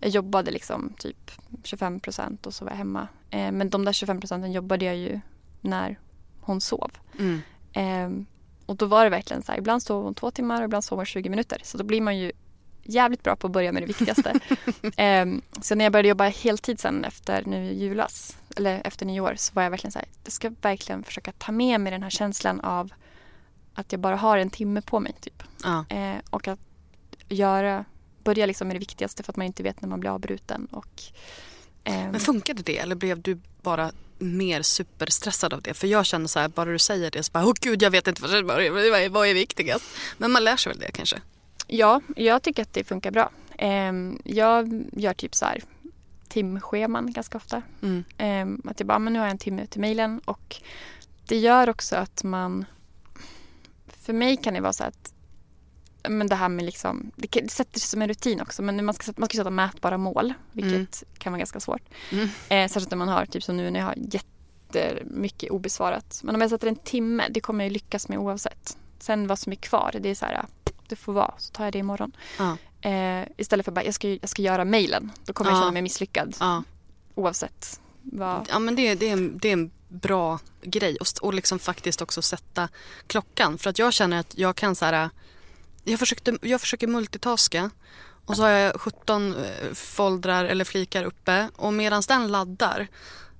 Jag 0.00 0.10
jobbade 0.10 0.50
liksom 0.50 0.92
typ 0.98 1.30
25 1.64 2.00
procent 2.00 2.46
och 2.46 2.54
så 2.54 2.64
var 2.64 2.72
jag 2.72 2.78
hemma. 2.78 3.08
Eh, 3.30 3.52
men 3.52 3.70
de 3.70 3.84
där 3.84 3.92
25 3.92 4.20
procenten 4.20 4.52
jobbade 4.52 4.84
jag 4.84 4.96
ju 4.96 5.20
när 5.60 5.98
hon 6.40 6.60
sov. 6.60 6.90
Mm. 7.18 7.40
Eh, 7.72 8.24
och 8.68 8.76
då 8.76 8.86
var 8.86 9.04
det 9.04 9.10
verkligen 9.10 9.42
så 9.42 9.52
här, 9.52 9.58
ibland 9.58 9.82
sov 9.82 10.04
hon 10.04 10.14
två 10.14 10.30
timmar 10.30 10.60
och 10.60 10.64
ibland 10.64 10.84
sov 10.84 10.98
hon 10.98 11.06
20 11.06 11.28
minuter. 11.28 11.60
Så 11.64 11.78
då 11.78 11.84
blir 11.84 12.00
man 12.00 12.18
ju 12.18 12.32
jävligt 12.82 13.22
bra 13.22 13.36
på 13.36 13.46
att 13.46 13.52
börja 13.52 13.72
med 13.72 13.82
det 13.82 13.86
viktigaste. 13.86 14.30
eh, 15.02 15.26
så 15.62 15.74
när 15.74 15.84
jag 15.84 15.92
började 15.92 16.08
jobba 16.08 16.24
heltid 16.24 16.80
sen 16.80 17.04
efter 17.04 17.44
nu 17.44 17.72
julas, 17.72 18.36
eller 18.56 18.80
efter 18.84 19.06
nyår, 19.06 19.34
så 19.36 19.54
var 19.54 19.62
jag 19.62 19.70
verkligen 19.70 19.92
så 19.92 19.98
här, 19.98 20.08
jag 20.24 20.32
ska 20.32 20.50
verkligen 20.60 21.04
försöka 21.04 21.32
ta 21.32 21.52
med 21.52 21.80
mig 21.80 21.92
den 21.92 22.02
här 22.02 22.10
känslan 22.10 22.60
av 22.60 22.92
att 23.74 23.92
jag 23.92 24.00
bara 24.00 24.16
har 24.16 24.38
en 24.38 24.50
timme 24.50 24.82
på 24.82 25.00
mig 25.00 25.12
typ. 25.20 25.42
Ja. 25.64 25.84
Eh, 25.88 26.16
och 26.30 26.48
att 26.48 26.60
göra, 27.28 27.84
börja 28.24 28.46
liksom 28.46 28.68
med 28.68 28.74
det 28.74 28.80
viktigaste 28.80 29.22
för 29.22 29.32
att 29.32 29.36
man 29.36 29.46
inte 29.46 29.62
vet 29.62 29.82
när 29.82 29.88
man 29.88 30.00
blir 30.00 30.10
avbruten. 30.10 30.68
Och, 30.70 31.02
Men 31.84 32.20
funkade 32.20 32.62
det 32.62 32.78
eller 32.78 32.94
blev 32.94 33.22
du 33.22 33.38
bara 33.62 33.90
mer 34.18 34.62
superstressad 34.62 35.52
av 35.54 35.62
det? 35.62 35.74
För 35.74 35.86
jag 35.86 36.06
känner 36.06 36.26
så 36.26 36.38
här, 36.40 36.48
bara 36.48 36.70
du 36.72 36.78
säger 36.78 37.10
det 37.10 37.22
så 37.22 37.32
bara, 37.32 37.46
åh 37.46 37.52
gud 37.60 37.82
jag 37.82 37.90
vet 37.90 38.06
inte 38.06 38.22
vad, 38.22 38.44
vad, 38.44 38.62
är- 38.62 39.08
vad 39.08 39.28
är 39.28 39.34
viktigast? 39.34 39.84
Men 40.18 40.30
man 40.30 40.44
lär 40.44 40.56
sig 40.56 40.72
väl 40.72 40.80
det 40.80 40.90
kanske? 40.92 41.16
Ja, 41.66 42.00
jag 42.16 42.42
tycker 42.42 42.62
att 42.62 42.72
det 42.72 42.84
funkar 42.84 43.10
bra. 43.10 43.30
Ehm, 43.58 44.20
jag 44.24 44.84
gör 44.92 45.14
typ 45.14 45.34
så 45.34 45.44
här 45.44 45.62
timscheman 46.28 47.12
ganska 47.12 47.36
ofta. 47.38 47.62
Mm. 47.82 48.04
Ehm, 48.18 48.62
att 48.64 48.80
jag 48.80 48.86
bara, 48.86 48.98
men 48.98 49.12
nu 49.12 49.18
har 49.18 49.26
jag 49.26 49.30
en 49.30 49.38
timme 49.38 49.66
till 49.66 49.80
mejlen 49.80 50.18
och 50.24 50.56
det 51.26 51.36
gör 51.36 51.68
också 51.68 51.96
att 51.96 52.24
man 52.24 52.64
för 53.86 54.12
mig 54.12 54.36
kan 54.36 54.54
det 54.54 54.60
vara 54.60 54.72
så 54.72 54.84
att 54.84 55.12
men 56.08 56.26
det 56.26 56.34
här 56.34 56.48
med 56.48 56.64
liksom, 56.64 57.10
det, 57.16 57.28
det 57.40 57.50
sätter 57.50 57.80
sig 57.80 57.88
som 57.88 58.02
en 58.02 58.08
rutin 58.08 58.40
också 58.40 58.62
men 58.62 58.84
man 58.84 58.94
ska, 58.94 59.12
man 59.16 59.28
ska 59.28 59.36
sätta 59.38 59.50
mätbara 59.50 59.98
mål 59.98 60.34
vilket 60.52 61.02
kan 61.18 61.32
vara 61.32 61.38
ganska 61.38 61.60
svårt. 61.60 61.82
Mm. 62.10 62.24
Eh, 62.24 62.68
särskilt 62.68 62.90
när 62.90 62.98
man 62.98 63.08
har, 63.08 63.26
typ 63.26 63.42
som 63.42 63.56
nu 63.56 63.70
när 63.70 63.80
jag 63.80 63.86
har 63.86 63.94
jättemycket 64.72 65.50
obesvarat. 65.50 66.20
Men 66.24 66.34
om 66.34 66.40
jag 66.40 66.50
sätter 66.50 66.66
en 66.66 66.76
timme, 66.76 67.26
det 67.30 67.40
kommer 67.40 67.64
jag 67.64 67.72
lyckas 67.72 68.08
med 68.08 68.18
oavsett. 68.18 68.76
Sen 68.98 69.26
vad 69.26 69.38
som 69.38 69.52
är 69.52 69.56
kvar, 69.56 69.94
det 70.00 70.08
är 70.08 70.14
så 70.14 70.26
här, 70.26 70.44
det 70.88 70.96
får 70.96 71.12
vara, 71.12 71.34
så 71.38 71.52
tar 71.52 71.64
jag 71.64 71.72
det 71.72 71.78
imorgon. 71.78 72.12
Ja. 72.38 72.56
Eh, 72.90 73.26
istället 73.36 73.64
för 73.64 73.72
bara, 73.72 73.84
jag 73.84 73.94
ska, 73.94 74.08
jag 74.08 74.28
ska 74.28 74.42
göra 74.42 74.64
mejlen. 74.64 75.12
Då 75.24 75.32
kommer 75.32 75.50
jag 75.50 75.56
Ja. 75.56 75.60
känna 75.62 75.72
mig 75.72 75.82
misslyckad 75.82 76.36
Ja. 76.40 76.62
oavsett 77.14 77.80
vad. 78.02 78.46
Ja 78.50 78.58
men 78.58 78.76
det, 78.76 78.94
det, 78.94 79.08
är, 79.08 79.12
en, 79.12 79.38
det 79.38 79.48
är 79.48 79.52
en 79.52 79.70
bra 79.88 80.38
grej 80.62 80.96
och, 81.00 81.06
och 81.22 81.34
liksom 81.34 81.58
faktiskt 81.58 82.02
också 82.02 82.22
sätta 82.22 82.68
klockan. 83.06 83.58
För 83.58 83.70
att 83.70 83.78
jag 83.78 83.92
känner 83.92 84.20
att 84.20 84.38
jag 84.38 84.56
kan 84.56 84.74
så 84.74 84.84
här, 84.84 85.10
jag, 85.90 85.98
försökte, 85.98 86.38
jag 86.42 86.60
försöker 86.60 86.86
multitaska 86.86 87.70
och 88.26 88.36
så 88.36 88.42
har 88.42 88.50
jag 88.50 88.80
17 88.80 89.34
eh, 89.34 89.74
foldrar 89.74 90.44
eller 90.44 90.64
flikar 90.64 91.04
uppe 91.04 91.48
och 91.56 91.72
medan 91.72 92.02
den 92.08 92.28
laddar, 92.28 92.88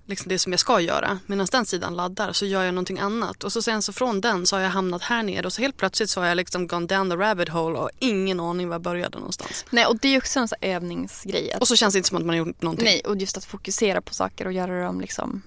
liksom 0.06 0.28
det 0.28 0.38
som 0.38 0.52
jag 0.52 0.60
ska 0.60 0.80
göra, 0.80 1.18
medan 1.26 1.46
den 1.52 1.66
sidan 1.66 1.96
laddar 1.96 2.32
så 2.32 2.46
gör 2.46 2.64
jag 2.64 2.74
någonting 2.74 2.98
annat. 2.98 3.44
Och 3.44 3.52
så 3.52 3.62
sen 3.62 3.82
så 3.82 3.92
från 3.92 4.20
den 4.20 4.46
så 4.46 4.56
har 4.56 4.60
jag 4.60 4.70
hamnat 4.70 5.02
här 5.02 5.22
nere 5.22 5.46
och 5.46 5.52
så 5.52 5.62
helt 5.62 5.76
plötsligt 5.76 6.10
så 6.10 6.20
har 6.20 6.26
jag 6.28 6.36
liksom 6.36 6.66
gone 6.66 6.86
down 6.86 7.10
the 7.10 7.16
rabbit 7.16 7.48
hole 7.48 7.78
och 7.78 7.90
ingen 7.98 8.40
aning 8.40 8.68
var 8.68 8.74
jag 8.74 8.82
började 8.82 9.18
någonstans. 9.18 9.64
Nej, 9.70 9.86
och 9.86 9.98
det 9.98 10.08
är 10.08 10.12
ju 10.12 10.18
också 10.18 10.40
en 10.40 10.48
sån 10.48 10.58
övningsgrej. 10.60 11.52
Att, 11.52 11.60
Och 11.60 11.68
så 11.68 11.76
känns 11.76 11.94
det 11.94 11.98
inte 11.98 12.08
som 12.08 12.18
att 12.18 12.24
man 12.24 12.38
har 12.38 12.46
gjort 12.46 12.62
någonting. 12.62 12.84
nej, 12.84 13.02
och 13.06 13.16
just 13.16 13.36
att 13.36 13.44
fokusera 13.44 14.00
på 14.00 14.14
saker 14.14 14.46
och 14.46 14.52
göra 14.52 14.84
dem 14.84 15.00
liksom, 15.00 15.42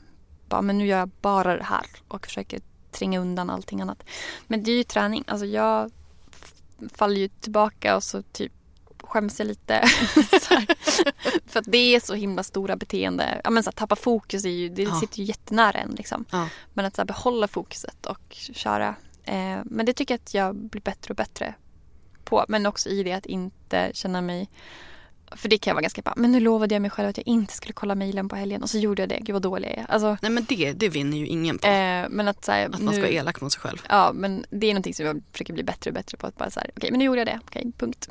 bara, 0.49 0.61
men 0.61 0.77
nu 0.77 0.87
gör 0.87 0.99
jag 0.99 1.09
bara 1.21 1.57
det 1.57 1.63
här 1.63 1.85
och 2.07 2.25
försöker 2.25 2.61
tränga 2.91 3.19
undan 3.19 3.49
allting 3.49 3.81
annat. 3.81 4.03
Men 4.47 4.63
det 4.63 4.71
är 4.71 4.75
ju 4.75 4.83
träning. 4.83 5.23
Alltså 5.27 5.45
jag 5.45 5.91
faller 6.93 7.15
ju 7.15 7.27
tillbaka 7.27 7.95
och 7.95 8.03
så 8.03 8.21
typ 8.21 8.51
skäms 9.03 9.39
jag 9.39 9.47
lite. 9.47 9.81
För 11.47 11.59
att 11.59 11.65
det 11.67 11.95
är 11.95 11.99
så 11.99 12.13
himla 12.13 12.43
stora 12.43 12.75
beteende. 12.75 13.41
Ja, 13.43 13.49
men 13.49 13.63
så 13.63 13.67
här, 13.67 13.71
tappa 13.75 13.95
fokus 13.95 14.45
är 14.45 14.49
ju, 14.49 14.69
det 14.69 14.83
Ja. 14.83 14.99
sitter 14.99 15.19
ju 15.19 15.23
jättenära 15.23 15.77
en. 15.79 15.91
Liksom. 15.91 16.25
Ja. 16.31 16.47
Men 16.73 16.85
att 16.85 16.95
så 16.95 17.01
här, 17.01 17.07
behålla 17.07 17.47
fokuset 17.47 18.05
och 18.05 18.33
köra. 18.53 18.95
Eh, 19.23 19.59
men 19.65 19.85
det 19.85 19.93
tycker 19.93 20.13
jag 20.13 20.19
att 20.19 20.33
jag 20.33 20.55
blir 20.55 20.81
bättre 20.81 21.11
och 21.11 21.15
bättre 21.15 21.53
på. 22.23 22.45
Men 22.47 22.65
också 22.65 22.89
i 22.89 23.03
det 23.03 23.13
att 23.13 23.25
inte 23.25 23.91
känna 23.93 24.21
mig 24.21 24.49
för 25.35 25.49
det 25.49 25.57
kan 25.57 25.71
jag 25.71 25.75
vara 25.75 25.81
ganska 25.81 26.01
bara, 26.01 26.13
men 26.17 26.31
nu 26.31 26.39
lovade 26.39 26.75
jag 26.75 26.81
mig 26.81 26.91
själv 26.91 27.09
att 27.09 27.17
jag 27.17 27.27
inte 27.27 27.53
skulle 27.53 27.73
kolla 27.73 27.95
mejlen 27.95 28.29
på 28.29 28.35
helgen 28.35 28.63
och 28.63 28.69
så 28.69 28.77
gjorde 28.77 29.01
jag 29.01 29.09
det. 29.09 29.19
Gud 29.21 29.33
vad 29.33 29.41
dålig 29.41 29.67
jag 29.69 29.77
är. 29.77 29.85
Alltså, 29.89 30.17
Nej 30.21 30.31
men 30.31 30.45
det, 30.49 30.73
det 30.73 30.89
vinner 30.89 31.17
ju 31.17 31.27
ingen 31.27 31.57
på. 31.57 31.67
eh, 31.67 32.05
men 32.09 32.27
att, 32.27 32.45
så 32.45 32.51
här, 32.51 32.65
att 32.65 32.71
man 32.71 32.93
ska 32.93 32.95
nu, 32.95 33.01
vara 33.01 33.11
elak 33.11 33.41
mot 33.41 33.53
sig 33.53 33.61
själv. 33.61 33.81
Ja, 33.89 34.11
men 34.13 34.45
det 34.49 34.67
är 34.67 34.73
någonting 34.73 34.93
som 34.93 35.05
jag 35.05 35.21
försöker 35.31 35.53
bli 35.53 35.63
bättre 35.63 35.89
och 35.89 35.93
bättre 35.93 36.17
på. 36.17 36.27
Att 36.27 36.37
bara 36.37 36.51
så 36.51 36.59
här, 36.59 36.71
okej, 36.75 36.91
men 36.91 36.99
nu 36.99 37.05
gjorde 37.05 37.19
jag 37.19 37.27
det. 37.27 37.39
Okej, 37.47 37.71
punkt. 37.77 38.09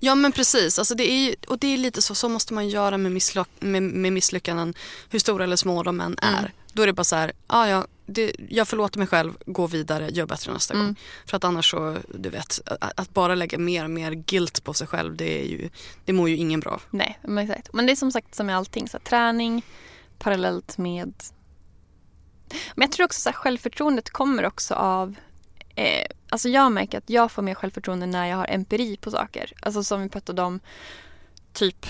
Ja 0.00 0.14
men 0.14 0.32
precis, 0.32 0.78
alltså 0.78 0.94
det 0.94 1.10
är 1.10 1.34
och 1.48 1.58
det 1.58 1.66
är 1.74 1.76
lite 1.78 2.02
så, 2.02 2.14
så 2.14 2.28
måste 2.28 2.54
man 2.54 2.68
göra 2.68 2.98
med, 2.98 3.12
misslyck, 3.12 3.48
med, 3.60 3.82
med 3.82 4.12
misslyckanden, 4.12 4.74
hur 5.10 5.18
stora 5.18 5.44
eller 5.44 5.56
små 5.56 5.82
de 5.82 6.00
än 6.00 6.16
är. 6.22 6.38
Mm. 6.38 6.50
Då 6.76 6.82
är 6.82 6.86
det 6.86 6.92
bara 6.92 7.04
så 7.04 7.16
här, 7.16 7.32
ah, 7.46 7.66
ja, 7.66 7.86
det, 8.06 8.32
jag 8.48 8.68
förlåter 8.68 8.98
mig 8.98 9.08
själv, 9.08 9.32
gå 9.46 9.66
vidare, 9.66 10.08
gör 10.10 10.26
bättre 10.26 10.52
nästa 10.52 10.74
Mm. 10.74 10.86
gång. 10.86 10.96
För 11.26 11.36
att 11.36 11.44
annars 11.44 11.70
så, 11.70 11.96
du 12.14 12.28
vet, 12.30 12.60
att, 12.80 13.00
att 13.00 13.14
bara 13.14 13.34
lägga 13.34 13.58
mer 13.58 13.84
och 13.84 13.90
mer 13.90 14.12
guilt 14.12 14.64
på 14.64 14.74
sig 14.74 14.86
själv, 14.86 15.16
det, 15.16 15.40
är 15.42 15.44
ju, 15.46 15.68
det 16.04 16.12
mår 16.12 16.28
ju 16.28 16.36
ingen 16.36 16.60
bra 16.60 16.70
av. 16.72 16.82
Nej, 16.90 17.18
men 17.22 17.38
exakt. 17.50 17.72
Men 17.72 17.86
det 17.86 17.92
är 17.92 17.96
som 17.96 18.12
sagt 18.12 18.34
som 18.34 18.46
med 18.46 18.56
allting. 18.56 18.88
Så 18.88 18.96
här, 18.96 19.04
träning 19.04 19.62
parallellt 20.18 20.78
med... 20.78 21.12
Men 22.74 22.82
jag 22.88 22.92
tror 22.92 23.04
också 23.04 23.20
så 23.20 23.28
här, 23.28 23.34
självförtroendet 23.36 24.10
kommer 24.10 24.46
också 24.46 24.74
av... 24.74 25.14
Eh, 25.74 26.06
alltså 26.28 26.48
jag 26.48 26.72
märker 26.72 26.98
att 26.98 27.10
jag 27.10 27.32
får 27.32 27.42
mer 27.42 27.54
självförtroende 27.54 28.06
när 28.06 28.26
jag 28.26 28.36
har 28.36 28.46
empiri 28.50 28.96
på 28.96 29.10
saker. 29.10 29.52
Alltså 29.62 29.84
som 29.84 30.02
vi 30.02 30.08
pratade 30.08 30.42
om, 30.42 30.60
typ 31.52 31.86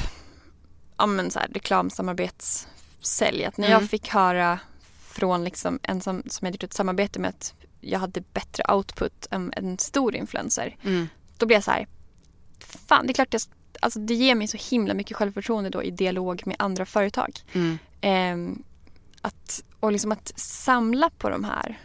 ja, 0.98 1.06
men 1.06 1.30
så 1.30 1.38
här, 1.38 1.48
reklamsamarbetssälj. 1.54 3.44
Att 3.44 3.56
när 3.56 3.68
Mm. 3.68 3.80
jag 3.80 3.90
fick 3.90 4.08
höra 4.08 4.58
från 5.16 5.44
liksom 5.44 5.78
en 5.82 6.00
som, 6.00 6.22
som 6.26 6.46
jag 6.46 6.52
gjort 6.54 6.62
ett 6.62 6.72
samarbete 6.74 7.18
med 7.18 7.28
att 7.28 7.54
jag 7.80 7.98
hade 7.98 8.20
bättre 8.20 8.64
output 8.74 9.26
än 9.30 9.52
en 9.56 9.78
stor 9.78 10.14
influencer. 10.16 10.76
Mm. 10.82 11.08
Då 11.36 11.46
blir 11.46 11.56
jag 11.56 11.64
så 11.64 11.70
här, 11.70 11.86
fan 12.88 13.06
det 13.06 13.12
är 13.12 13.14
klart 13.14 13.32
jag, 13.32 13.42
alltså 13.80 13.98
det 13.98 14.14
ger 14.14 14.34
mig 14.34 14.48
så 14.48 14.56
himla 14.70 14.94
mycket 14.94 15.16
självförtroende 15.16 15.70
då 15.70 15.82
i 15.82 15.90
dialog 15.90 16.42
med 16.46 16.56
andra 16.58 16.86
företag. 16.86 17.30
Mm. 17.52 17.78
Ehm, 18.00 18.62
att, 19.20 19.62
och 19.80 19.92
liksom 19.92 20.12
att 20.12 20.32
samla 20.36 21.10
på 21.10 21.28
de 21.30 21.44
här 21.44 21.80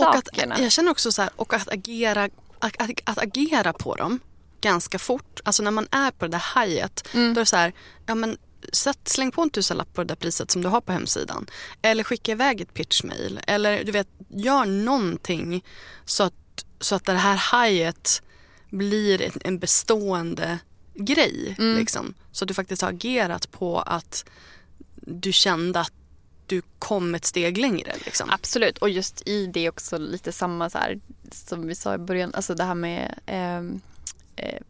Och 0.00 0.14
att, 0.16 0.26
sakerna. 0.26 0.60
jag 0.60 0.72
känner 0.72 0.90
också 0.90 1.12
så 1.12 1.22
här, 1.22 1.30
och 1.36 1.54
att 1.54 1.68
agera, 1.72 2.24
att, 2.58 2.82
att, 2.82 2.90
att 3.04 3.18
agera 3.18 3.72
på 3.72 3.94
dem 3.94 4.20
ganska 4.60 4.98
fort. 4.98 5.40
Alltså 5.44 5.62
när 5.62 5.70
man 5.70 5.86
är 5.90 6.10
på 6.10 6.24
det 6.24 6.30
där 6.30 6.38
hajet, 6.38 7.08
Mm. 7.14 7.34
då 7.34 7.40
är 7.40 7.42
det 7.44 7.46
så 7.48 7.56
här, 7.56 7.72
ja 8.06 8.14
men 8.14 8.38
sätt, 8.72 8.98
släng 9.04 9.30
på 9.30 9.42
en 9.42 9.50
tusenlapp 9.50 9.94
på 9.94 10.00
det 10.00 10.08
där 10.08 10.14
priset 10.14 10.50
som 10.50 10.62
du 10.62 10.68
har 10.68 10.80
på 10.80 10.92
hemsidan. 10.92 11.46
Eller 11.82 12.04
skicka 12.04 12.32
iväg 12.32 12.60
ett 12.60 12.74
pitchmail. 12.74 13.40
Eller 13.46 13.84
du 13.84 13.92
vet, 13.92 14.08
gör 14.28 14.64
någonting 14.64 15.64
så 16.04 16.22
att, 16.22 16.64
så 16.80 16.94
att 16.94 17.04
det 17.04 17.12
här 17.12 17.36
hajet 17.36 18.22
blir 18.70 19.22
en, 19.22 19.32
en 19.44 19.58
bestående 19.58 20.58
grej. 20.94 21.56
Mm. 21.58 21.78
Liksom. 21.78 22.14
Så 22.32 22.44
att 22.44 22.48
du 22.48 22.54
faktiskt 22.54 22.82
har 22.82 22.88
agerat 22.88 23.50
på 23.50 23.80
att 23.80 24.24
du 24.94 25.32
kände 25.32 25.80
att 25.80 25.92
du 26.46 26.62
kom 26.78 27.14
ett 27.14 27.24
steg 27.24 27.58
längre. 27.58 27.94
Liksom. 28.04 28.30
Absolut, 28.30 28.78
och 28.78 28.90
just 28.90 29.28
i 29.28 29.46
det 29.46 29.68
också 29.68 29.98
lite 29.98 30.32
samma 30.32 30.70
så 30.70 30.78
här, 30.78 31.00
som 31.32 31.66
vi 31.66 31.74
sa 31.74 31.94
i 31.94 31.98
början, 31.98 32.34
alltså 32.34 32.54
det 32.54 32.64
här 32.64 32.74
med 32.74 33.18
ehm, 33.26 33.80
eh, 34.36 34.60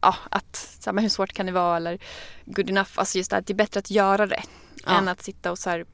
ja, 0.00 0.16
att 0.30 0.56
så 0.80 0.90
här, 0.90 0.92
men 0.92 1.04
hur 1.04 1.08
svårt 1.08 1.32
kan 1.32 1.46
det 1.46 1.52
vara 1.52 1.76
eller 1.76 1.98
good 2.44 2.70
enough. 2.70 2.90
Alltså 2.94 3.18
just 3.18 3.30
det 3.30 3.36
här, 3.36 3.40
att 3.40 3.46
det 3.46 3.52
är 3.52 3.54
bättre 3.54 3.78
att 3.80 3.90
göra 3.90 4.26
det 4.26 4.42
Ja. 4.86 4.98
än 4.98 5.08
att 5.08 5.22
sitta 5.22 5.50
och 5.50 5.58
så 5.58 5.70
här, 5.70 5.84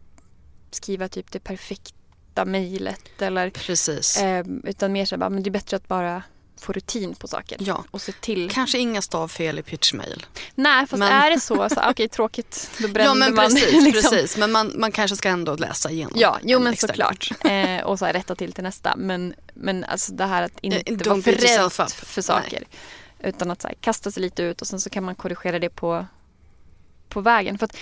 skriva 0.70 1.08
typ 1.08 1.32
det 1.32 1.40
perfekta 1.40 2.44
mejlet 2.44 3.22
eller 3.22 3.50
Precis. 3.50 4.16
ehm, 4.20 4.60
utan 4.64 4.92
mer 4.92 5.04
så 5.04 5.14
här, 5.14 5.18
bara, 5.20 5.30
men 5.30 5.42
det 5.42 5.48
är 5.48 5.52
bättre 5.52 5.76
att 5.76 5.88
bara 5.88 6.22
få 6.60 6.72
rutin 6.72 7.14
på 7.14 7.28
saker 7.28 7.56
Ja. 7.60 7.84
och 7.90 8.00
se 8.02 8.12
till. 8.12 8.50
Kanske 8.50 8.78
inga 8.78 9.02
stavfel 9.02 9.58
i 9.58 9.62
pitchmail. 9.62 10.26
Nej, 10.54 10.86
fast 10.86 10.98
Men- 10.98 11.12
är 11.12 11.30
det 11.30 11.40
så, 11.40 11.68
så 11.68 11.80
okej 11.90 12.08
tråkigt, 12.08 12.70
då 12.78 12.88
bränner 12.88 13.10
Ja 13.10 13.14
men 13.14 13.34
man. 13.34 13.44
precis, 13.44 13.84
liksom. 13.84 14.10
precis. 14.10 14.36
Men 14.36 14.52
man, 14.52 14.72
man 14.76 14.92
kanske 14.92 15.16
ska 15.16 15.28
ändå 15.28 15.54
läsa 15.56 15.90
igenom. 15.90 16.12
Ja, 16.16 16.38
jo 16.42 16.56
en 16.58 16.64
men 16.64 16.72
extra 16.72 16.88
såklart. 16.88 17.30
Eh, 17.44 17.80
och 17.84 17.98
så 17.98 18.04
här, 18.04 18.12
rätta 18.12 18.34
till 18.34 18.52
till 18.52 18.64
nästa. 18.64 18.96
Men, 18.96 19.34
men 19.54 19.84
alltså 19.84 20.12
det 20.12 20.24
här 20.24 20.42
att 20.42 20.60
inte 20.60 20.78
Eh, 20.78 20.96
don't 20.96 21.08
vara 21.08 21.22
för 21.22 21.32
rädd 21.32 21.72
för 22.06 22.22
saker. 22.22 22.64
Utan 23.20 23.50
att 23.50 23.62
så 23.62 23.68
här, 23.68 23.74
kasta 23.80 24.10
sig 24.10 24.22
lite 24.22 24.42
ut 24.42 24.60
och 24.60 24.66
sen 24.66 24.80
så 24.80 24.90
kan 24.90 25.04
man 25.04 25.14
korrigera 25.14 25.58
det 25.58 25.70
på, 25.70 26.06
på 27.08 27.20
vägen. 27.20 27.58
För 27.58 27.64
att 27.64 27.76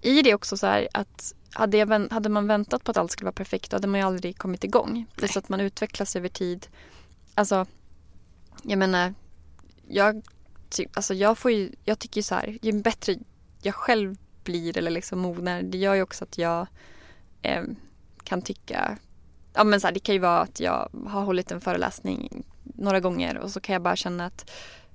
i 0.00 0.22
det 0.22 0.34
också 0.34 0.56
så 0.56 0.66
här 0.66 0.88
att 0.92 1.34
hade, 1.52 1.84
vänt- 1.84 2.12
hade 2.12 2.28
man 2.28 2.46
väntat 2.46 2.84
på 2.84 2.90
att 2.90 2.96
allt 2.96 3.10
skulle 3.10 3.24
vara 3.24 3.32
perfekt 3.32 3.70
då 3.70 3.76
hade 3.76 3.88
man 3.88 4.00
ju 4.00 4.06
aldrig 4.06 4.38
kommit 4.38 4.64
igång. 4.64 5.06
Plus 5.16 5.36
att 5.36 5.48
man 5.48 5.60
utvecklas 5.60 6.16
över 6.16 6.28
tid. 6.28 6.66
Alltså, 7.34 7.66
jag 8.62 8.78
menar, 8.78 9.14
jag, 9.88 10.22
ty, 10.70 10.86
alltså 10.92 11.14
jag, 11.14 11.38
får 11.38 11.50
ju, 11.50 11.72
jag 11.84 11.98
tycker 11.98 12.18
ju 12.18 12.22
så 12.22 12.34
här, 12.34 12.58
ju 12.62 12.72
bättre 12.72 13.16
jag 13.62 13.74
själv 13.74 14.16
blir 14.44 14.78
eller 14.78 14.90
liksom 14.90 15.18
mognar, 15.18 15.62
det 15.62 15.78
gör 15.78 15.94
ju 15.94 16.02
också 16.02 16.24
att 16.24 16.38
jag 16.38 16.66
eh, 17.42 17.62
kan 18.24 18.42
tycka 18.42 18.98
Ja 19.54 19.64
men 19.64 19.80
så 19.80 19.86
här, 19.86 19.94
det 19.94 20.00
kan 20.00 20.14
ju 20.14 20.18
vara 20.18 20.40
att 20.40 20.60
jag 20.60 20.88
har 21.06 21.24
hållit 21.24 21.50
en 21.50 21.60
föreläsning 21.60 22.44
några 22.74 23.00
gånger 23.00 23.38
och 23.38 23.50
så 23.50 23.60
kan 23.60 23.72
jag 23.72 23.82
bara 23.82 23.96
känna 23.96 24.26
att 24.26 24.50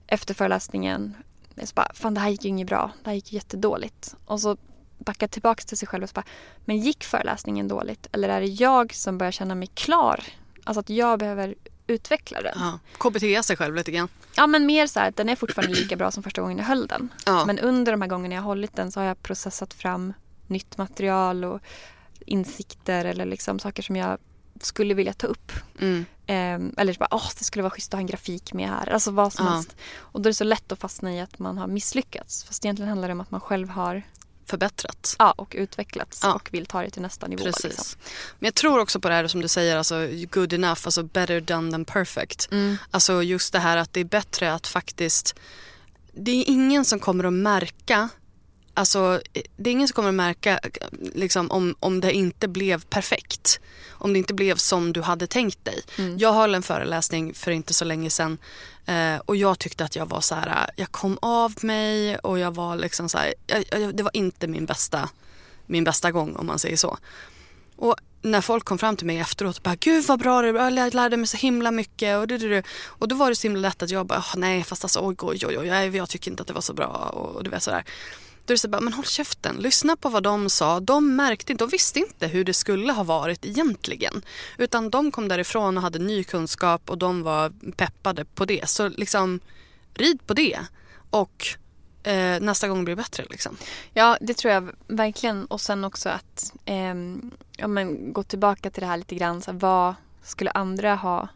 efter 0.07 0.33
föreläsningen 0.33 1.15
så 1.63 1.73
bara, 1.73 1.91
fan 1.93 2.13
det 2.13 2.19
här 2.19 2.29
gick 2.29 2.43
ju 2.43 2.49
inget 2.49 2.67
bra. 2.67 2.91
Det 3.03 3.09
här 3.09 3.15
gick 3.15 3.33
jättedåligt. 3.33 4.15
Och 4.25 4.41
så 4.41 4.57
backa 4.97 5.27
tillbaka 5.27 5.63
till 5.63 5.77
sig 5.77 5.87
själv 5.87 6.03
och 6.03 6.09
så 6.09 6.13
bara, 6.13 6.25
men 6.65 6.77
gick 6.77 7.03
föreläsningen 7.03 7.67
dåligt? 7.67 8.07
Eller 8.11 8.29
är 8.29 8.41
det 8.41 8.47
jag 8.47 8.93
som 8.93 9.17
börjar 9.17 9.31
känna 9.31 9.55
mig 9.55 9.67
klar? 9.67 10.23
Alltså 10.63 10.79
att 10.79 10.89
jag 10.89 11.19
behöver 11.19 11.55
utveckla 11.87 12.41
den. 12.41 12.57
Ja. 12.59 12.79
KBT 12.97 13.45
sig 13.45 13.57
själv 13.57 13.75
lite 13.75 13.91
grann. 13.91 14.07
Ja 14.35 14.47
men 14.47 14.65
mer 14.65 14.87
så 14.87 14.99
här, 14.99 15.13
den 15.15 15.29
är 15.29 15.35
fortfarande 15.35 15.75
lika 15.75 15.95
bra 15.95 16.11
som 16.11 16.23
första 16.23 16.41
gången 16.41 16.57
jag 16.57 16.65
höll 16.65 16.87
den. 16.87 17.09
Ja. 17.25 17.45
Men 17.45 17.59
under 17.59 17.91
de 17.91 18.01
här 18.01 18.09
gångerna 18.09 18.35
jag 18.35 18.41
har 18.41 18.47
hållit 18.47 18.75
den 18.75 18.91
så 18.91 18.99
har 18.99 19.07
jag 19.07 19.23
processat 19.23 19.73
fram 19.73 20.13
nytt 20.47 20.77
material 20.77 21.43
och 21.43 21.59
insikter 22.25 23.05
eller 23.05 23.25
liksom 23.25 23.59
saker 23.59 23.83
som 23.83 23.95
jag 23.95 24.17
skulle 24.65 24.93
vilja 24.93 25.13
ta 25.13 25.27
upp. 25.27 25.51
Mm. 25.79 26.05
Eh, 26.27 26.81
eller 26.81 26.97
bara, 26.99 27.07
åh 27.11 27.29
det 27.37 27.43
skulle 27.43 27.63
vara 27.63 27.71
schysst 27.71 27.93
att 27.93 27.97
ha 27.97 27.99
en 28.01 28.07
grafik 28.07 28.53
med 28.53 28.69
här. 28.69 28.89
Alltså 28.89 29.11
vad 29.11 29.33
som 29.33 29.45
Ja. 29.45 29.51
helst. 29.53 29.75
Och 29.97 30.21
då 30.21 30.27
är 30.27 30.31
det 30.31 30.35
så 30.35 30.43
lätt 30.43 30.71
att 30.71 30.79
fastna 30.79 31.13
i 31.13 31.19
att 31.21 31.39
man 31.39 31.57
har 31.57 31.67
misslyckats. 31.67 32.43
Fast 32.43 32.65
egentligen 32.65 32.89
handlar 32.89 33.07
det 33.07 33.11
om 33.11 33.21
att 33.21 33.31
man 33.31 33.41
själv 33.41 33.69
har 33.69 34.03
Förbättrat. 34.45 35.15
ja, 35.19 35.31
och 35.31 35.53
utvecklats 35.57 36.19
Ja. 36.23 36.33
och 36.33 36.49
vill 36.51 36.65
ta 36.65 36.81
det 36.81 36.89
till 36.89 37.01
nästa 37.01 37.27
nivå. 37.27 37.43
Precis. 37.43 37.63
Liksom. 37.63 37.99
Men 38.39 38.47
jag 38.47 38.55
tror 38.55 38.79
också 38.79 38.99
på 38.99 39.09
det 39.09 39.15
här 39.15 39.27
som 39.27 39.41
du 39.41 39.47
säger, 39.47 39.77
alltså 39.77 40.07
good 40.31 40.53
enough, 40.53 40.81
alltså 40.85 41.03
better 41.03 41.41
done 41.41 41.71
than 41.71 41.85
perfect. 41.85 42.47
Mm. 42.51 42.77
Alltså 42.91 43.23
just 43.23 43.53
det 43.53 43.59
här 43.59 43.77
att 43.77 43.93
det 43.93 43.99
är 43.99 44.03
bättre 44.05 44.53
att 44.53 44.67
faktiskt, 44.67 45.35
det 46.13 46.31
är 46.31 46.43
ingen 46.49 46.85
som 46.85 46.99
kommer 46.99 47.23
att 47.23 47.33
märka 47.33 48.09
Alltså, 48.73 49.21
det 49.57 49.69
är 49.69 49.71
ingen 49.71 49.87
som 49.87 49.95
kommer 49.95 50.09
att 50.09 50.15
märka 50.15 50.59
liksom, 51.13 51.51
om, 51.51 51.75
om 51.79 51.99
det 52.01 52.11
inte 52.13 52.47
blev 52.47 52.83
perfekt. 52.85 53.59
Om 53.91 54.13
det 54.13 54.19
inte 54.19 54.33
blev 54.33 54.55
som 54.55 54.93
du 54.93 55.01
hade 55.01 55.27
tänkt 55.27 55.65
dig. 55.65 55.81
Mm. 55.97 56.17
Jag 56.17 56.33
höll 56.33 56.55
en 56.55 56.63
föreläsning 56.63 57.33
för 57.33 57.51
inte 57.51 57.73
så 57.73 57.85
länge 57.85 58.09
sedan 58.09 58.37
eh, 58.85 59.15
och 59.25 59.35
jag 59.35 59.59
tyckte 59.59 59.83
att 59.85 59.95
jag 59.95 60.05
var 60.05 60.21
så 60.21 60.35
här, 60.35 60.69
jag 60.75 60.91
kom 60.91 61.17
av 61.21 61.53
mig 61.61 62.17
och 62.17 62.39
jag 62.39 62.55
var 62.55 62.75
liksom 62.75 63.09
så 63.09 63.17
här, 63.17 63.33
jag, 63.47 63.63
jag, 63.81 63.95
det 63.95 64.03
var 64.03 64.15
inte 64.17 64.47
min 64.47 64.65
bästa, 64.65 65.09
min 65.65 65.83
bästa 65.83 66.11
gång 66.11 66.35
om 66.35 66.45
man 66.45 66.59
säger 66.59 66.77
så. 66.77 66.97
Och 67.75 67.95
när 68.21 68.41
folk 68.41 68.65
kom 68.65 68.77
fram 68.77 68.97
till 68.97 69.07
mig 69.07 69.17
efteråt 69.19 69.57
och 69.57 69.63
bara 69.63 69.75
gud 69.75 70.05
vad 70.05 70.19
bra 70.19 70.41
det 70.41 70.51
var, 70.51 70.71
jag 70.71 70.93
lärde 70.93 71.17
mig 71.17 71.27
så 71.27 71.37
himla 71.37 71.71
mycket 71.71 72.17
och, 72.17 72.27
du, 72.27 72.37
du, 72.37 72.49
du. 72.49 72.63
och 72.85 73.07
då 73.07 73.15
var 73.15 73.29
det 73.29 73.35
så 73.35 73.47
himla 73.47 73.61
lätt 73.61 73.83
att 73.83 73.89
jag 73.89 74.05
bara 74.05 74.19
"Ah, 74.19 74.33
nej 74.37 74.63
fast 74.63 74.83
alltså 74.83 74.99
oj 75.05 75.15
oj 75.19 75.45
oj, 75.47 75.57
oj 75.57 75.67
jag, 75.67 75.95
jag 75.95 76.09
tycker 76.09 76.31
inte 76.31 76.41
att 76.41 76.47
det 76.47 76.53
var 76.53 76.61
så 76.61 76.73
bra 76.73 76.87
och 76.87 77.43
du 77.43 77.49
vet 77.49 77.63
sådär. 77.63 77.83
Då 78.45 78.51
är 78.51 78.55
det 78.55 78.59
så 78.59 78.67
bara, 78.67 78.81
men 78.81 78.93
håll 78.93 79.05
käften, 79.05 79.55
lyssna 79.55 79.95
på 79.95 80.09
vad 80.09 80.23
de 80.23 80.49
sa. 80.49 80.79
De 80.79 81.15
märkte 81.15 81.51
inte, 81.51 81.63
de 81.63 81.69
visste 81.69 81.99
inte 81.99 82.27
hur 82.27 82.43
det 82.43 82.53
skulle 82.53 82.93
ha 82.93 83.03
varit 83.03 83.45
egentligen. 83.45 84.21
Utan 84.57 84.89
de 84.89 85.11
kom 85.11 85.27
därifrån 85.27 85.77
och 85.77 85.83
hade 85.83 85.99
ny 85.99 86.23
kunskap 86.23 86.89
och 86.89 86.97
de 86.97 87.23
var 87.23 87.53
peppade 87.71 88.25
på 88.25 88.45
det. 88.45 88.69
Så 88.69 88.89
liksom, 88.89 89.39
rid 89.93 90.27
på 90.27 90.33
det. 90.33 90.59
Och 91.09 91.47
eh, 92.03 92.41
nästa 92.41 92.67
gång 92.67 92.85
blir 92.85 92.95
det 92.95 93.01
bättre 93.01 93.25
liksom. 93.29 93.57
Ja, 93.93 94.17
det 94.21 94.33
tror 94.33 94.53
jag 94.53 94.69
verkligen. 94.87 95.45
Och 95.45 95.61
sen 95.61 95.83
också 95.83 96.09
att 96.09 96.53
eh, 96.65 96.95
ja, 97.57 97.67
men, 97.67 98.13
gå 98.13 98.23
tillbaka 98.23 98.69
till 98.69 98.81
det 98.81 98.87
här 98.87 98.97
lite 98.97 99.15
grann. 99.15 99.41
Så 99.41 99.51
här, 99.51 99.59
vad 99.59 99.95
skulle 100.23 100.51
andra 100.51 100.95
ha? 100.95 101.27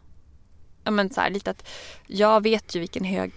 Ja, 0.84 0.90
men, 0.90 1.10
så 1.10 1.20
här, 1.20 1.30
lite 1.30 1.50
att 1.50 1.68
jag 2.06 2.42
vet 2.42 2.74
ju 2.74 2.80
vilken 2.80 3.04
hög... 3.04 3.32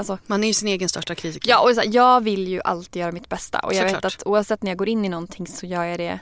Alltså, 0.00 0.18
Man 0.26 0.44
är 0.44 0.48
ju 0.48 0.54
sin 0.54 0.68
egen 0.68 0.88
största 0.88 1.14
kritiker. 1.14 1.50
ja, 1.50 1.60
och 1.68 1.74
så 1.74 1.82
jag 1.86 2.20
vill 2.20 2.48
ju 2.48 2.60
alltid 2.64 3.00
göra 3.00 3.12
mitt 3.12 3.28
bästa. 3.28 3.58
Och 3.58 3.74
jag 3.74 3.82
vet 3.82 3.92
Såklart. 3.92 4.14
att 4.16 4.26
oavsett 4.26 4.62
när 4.62 4.70
jag 4.70 4.78
går 4.78 4.88
in 4.88 5.04
i 5.04 5.08
någonting 5.08 5.46
så 5.46 5.66
gör 5.66 5.84
jag 5.84 5.98
det 5.98 6.18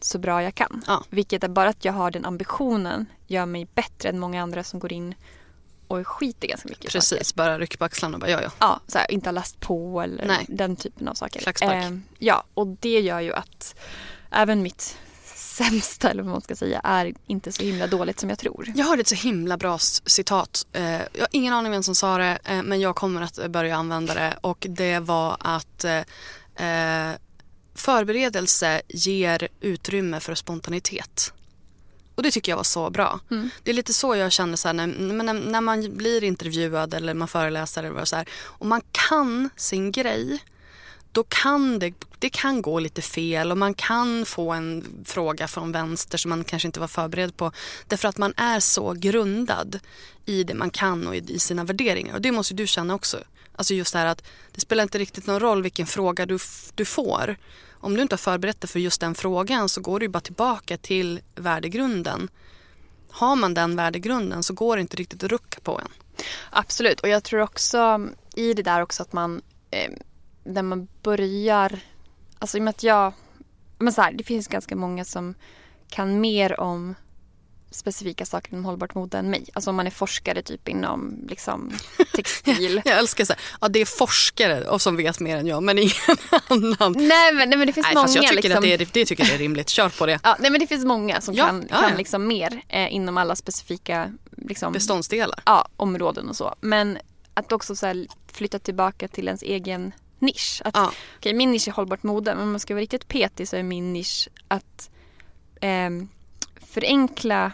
så 0.00 0.18
bra 0.18 0.42
jag 0.42 0.54
kan. 0.54 0.82
Ja. 0.86 1.04
Vilket 1.10 1.44
är 1.44 1.48
bara 1.48 1.68
att 1.68 1.84
jag 1.84 1.92
har 1.92 2.10
den 2.10 2.24
ambitionen 2.24 3.06
gör 3.26 3.46
mig 3.46 3.66
bättre 3.74 4.08
än 4.08 4.18
många 4.18 4.42
andra 4.42 4.64
som 4.64 4.80
går 4.80 4.92
in 4.92 5.14
och 5.86 6.06
skiter 6.08 6.48
ganska 6.48 6.68
mycket 6.68 6.84
i 6.84 6.88
saker. 6.88 6.98
Precis, 6.98 7.34
bara 7.34 7.58
ryck 7.58 7.78
på 7.78 7.84
axlarna 7.84 8.14
och 8.16 8.20
bara 8.20 8.30
ja 8.30 8.42
ja. 8.42 8.50
Ja, 8.58 8.80
så 8.86 8.98
här, 8.98 9.10
inte 9.10 9.28
har 9.28 9.32
läst 9.32 9.60
på 9.60 10.00
eller 10.02 10.26
Nej. 10.26 10.44
den 10.48 10.76
typen 10.76 11.08
av 11.08 11.14
saker. 11.14 11.64
Eh, 11.72 11.90
ja, 12.18 12.44
och 12.54 12.66
det 12.66 13.00
gör 13.00 13.20
ju 13.20 13.32
att 13.34 13.74
även 14.30 14.62
mitt 14.62 14.96
sämsta, 15.64 16.10
eller 16.10 16.22
vad 16.22 16.32
man 16.32 16.40
ska 16.40 16.56
säga, 16.56 16.80
är 16.84 17.12
inte 17.26 17.52
så 17.52 17.62
himla 17.62 17.86
dåligt 17.86 18.20
som 18.20 18.28
jag 18.28 18.38
tror. 18.38 18.72
Jag 18.74 18.86
hörde 18.86 19.00
ett 19.00 19.08
så 19.08 19.14
himla 19.14 19.56
bra 19.56 19.78
citat. 20.06 20.66
Eh, 20.72 20.90
jag 20.92 21.20
har 21.20 21.28
ingen 21.30 21.52
aning 21.52 21.72
vem 21.72 21.82
som 21.82 21.94
sa 21.94 22.18
det 22.18 22.38
eh, 22.44 22.62
men 22.62 22.80
jag 22.80 22.96
kommer 22.96 23.22
att 23.22 23.50
börja 23.50 23.76
använda 23.76 24.14
det 24.14 24.38
och 24.40 24.66
det 24.68 24.98
var 24.98 25.36
att 25.40 25.84
eh, 25.84 27.12
förberedelse 27.74 28.82
ger 28.88 29.48
utrymme 29.60 30.20
för 30.20 30.34
spontanitet. 30.34 31.32
Och 32.14 32.22
det 32.22 32.30
tycker 32.30 32.52
jag 32.52 32.56
var 32.56 32.64
så 32.64 32.90
bra. 32.90 33.20
Det 33.62 33.70
är 33.70 33.74
lite 33.74 33.94
så 33.94 34.16
jag 34.16 34.32
känner 34.32 34.56
så 34.56 34.68
här, 34.68 34.72
när, 34.72 34.86
när, 34.86 35.34
när 35.34 35.60
man 35.60 35.96
blir 35.96 36.24
intervjuad 36.24 36.94
eller 36.94 37.14
man 37.14 37.28
föreläser 37.28 37.82
eller 37.82 37.94
vad 37.94 38.08
så 38.08 38.16
här, 38.16 38.28
och 38.44 38.66
man 38.66 38.80
kan 38.90 39.50
sin 39.56 39.92
grej 39.92 40.38
då 41.12 41.24
kan 41.28 41.78
det, 41.78 41.94
det 42.18 42.30
kan 42.30 42.62
gå 42.62 42.78
lite 42.78 43.02
fel 43.02 43.50
och 43.50 43.58
man 43.58 43.74
kan 43.74 44.26
få 44.26 44.52
en 44.52 45.04
fråga 45.04 45.48
från 45.48 45.72
vänster 45.72 46.18
som 46.18 46.28
man 46.28 46.44
kanske 46.44 46.68
inte 46.68 46.80
var 46.80 46.88
förberedd 46.88 47.36
på. 47.36 47.52
Därför 47.86 48.08
att 48.08 48.18
man 48.18 48.34
är 48.36 48.60
så 48.60 48.92
grundad 48.92 49.78
i 50.26 50.44
det 50.44 50.54
man 50.54 50.70
kan 50.70 51.06
och 51.06 51.16
i, 51.16 51.38
sina 51.38 51.64
värderingar. 51.64 52.14
Och 52.14 52.22
det 52.22 52.32
måste 52.32 52.54
ju 52.54 52.56
du 52.56 52.66
känna 52.66 52.94
också. 52.94 53.18
Alltså 53.56 53.74
just 53.74 53.92
det 53.92 53.98
här 53.98 54.06
att 54.06 54.24
det 54.52 54.60
spelar 54.60 54.82
inte 54.82 54.98
riktigt 54.98 55.26
någon 55.26 55.40
roll 55.40 55.62
vilken 55.62 55.86
fråga 55.86 56.26
du, 56.26 56.38
du 56.74 56.84
får. 56.84 57.36
Om 57.72 57.94
du 57.94 58.02
inte 58.02 58.12
har 58.12 58.18
förberett 58.18 58.60
dig 58.60 58.70
för 58.70 58.80
just 58.80 59.00
den 59.00 59.14
frågan 59.14 59.68
så 59.68 59.80
går 59.80 60.00
du 60.00 60.04
ju 60.04 60.10
bara 60.10 60.20
tillbaka 60.20 60.76
till 60.76 61.20
värdegrunden. 61.34 62.28
Har 63.10 63.36
man 63.36 63.54
den 63.54 63.76
värdegrunden 63.76 64.42
så 64.42 64.54
går 64.54 64.76
det 64.76 64.80
inte 64.80 64.96
riktigt 64.96 65.24
att 65.24 65.30
rucka 65.30 65.60
på 65.60 65.78
en. 65.78 65.88
Absolut, 66.50 67.00
och 67.00 67.08
jag 67.08 67.24
tror 67.24 67.40
också 67.40 68.08
i 68.34 68.54
det 68.54 68.62
där 68.62 68.82
också 68.82 69.02
att 69.02 69.12
man, 69.12 69.42
eh, 69.70 69.90
när 70.44 70.62
man 70.62 70.88
börjar, 71.02 71.80
alltså 72.38 72.56
i 72.56 72.60
och 72.60 72.64
med 72.64 72.70
att 72.70 72.82
jag, 72.82 73.12
men 73.78 73.92
så 73.92 74.02
här, 74.02 74.12
det 74.12 74.24
finns 74.24 74.48
ganska 74.48 74.76
många 74.76 75.04
som 75.04 75.34
kan 75.90 76.20
mer 76.20 76.60
om 76.60 76.94
specifika 77.72 78.26
saker 78.26 78.52
inom 78.52 78.64
hållbart 78.64 78.94
mode 78.94 79.18
än 79.18 79.30
mig. 79.30 79.46
Alltså 79.54 79.70
om 79.70 79.76
man 79.76 79.86
är 79.86 79.90
forskare 79.90 80.42
typ 80.42 80.68
inom 80.68 81.26
liksom 81.28 81.72
textil. 82.14 82.82
Jag 82.84 82.98
älskar 82.98 83.24
så 83.24 83.32
här, 83.32 83.42
ja 83.60 83.68
det 83.68 83.80
är 83.80 83.84
forskare 83.84 84.68
och 84.68 84.82
som 84.82 84.96
vet 84.96 85.20
mer 85.20 85.36
än 85.36 85.46
jag 85.46 85.62
men 85.62 85.78
ingen 85.78 85.92
annan. 86.48 86.92
nej, 86.92 87.34
men, 87.34 87.48
nej 87.50 87.58
men 87.58 87.66
det 87.66 87.72
finns 87.72 87.86
Nej, 87.86 87.94
många 87.94 88.06
fast 88.06 88.16
jag 88.16 88.24
tycker 88.24 88.34
liksom. 88.42 88.56
att 88.58 88.62
det, 88.62 88.72
är, 88.72 88.78
det 88.92 89.04
tycker 89.06 89.24
jag 89.24 89.34
är 89.34 89.38
rimligt. 89.38 89.68
Kör 89.68 89.88
på 89.88 90.06
det. 90.06 90.20
Ja, 90.22 90.36
nej 90.40 90.50
men 90.50 90.60
det 90.60 90.66
finns 90.66 90.84
många 90.84 91.20
som 91.20 91.34
Ja, 91.34 91.46
kan, 91.46 91.66
ja, 91.70 91.76
kan 91.76 91.96
liksom 91.96 92.26
mer 92.26 92.62
eh, 92.68 92.94
inom 92.94 93.18
alla 93.18 93.36
specifika 93.36 94.12
liksom, 94.36 94.72
Beståndsdelar. 94.72 95.42
ja, 95.46 95.68
områden 95.76 96.28
och 96.28 96.36
så. 96.36 96.54
Men 96.60 96.98
att 97.34 97.52
också 97.52 97.76
så 97.76 97.86
här, 97.86 98.06
flytta 98.32 98.58
tillbaka 98.58 99.08
till 99.08 99.26
ens 99.26 99.42
egen 99.42 99.92
nisch. 100.20 100.62
Att, 100.64 100.74
Ja. 100.76 100.92
okej, 101.16 101.34
min 101.34 101.52
nisch 101.52 101.68
är 101.68 101.72
hållbart 101.72 102.02
mode 102.02 102.34
men 102.34 102.42
om 102.44 102.50
man 102.50 102.60
ska 102.60 102.74
vara 102.74 102.82
riktigt 102.82 103.08
petig 103.08 103.48
så 103.48 103.56
är 103.56 103.62
min 103.62 103.92
nisch 103.92 104.28
att 104.48 104.90
ehm, 105.60 106.08
förenkla 106.74 107.52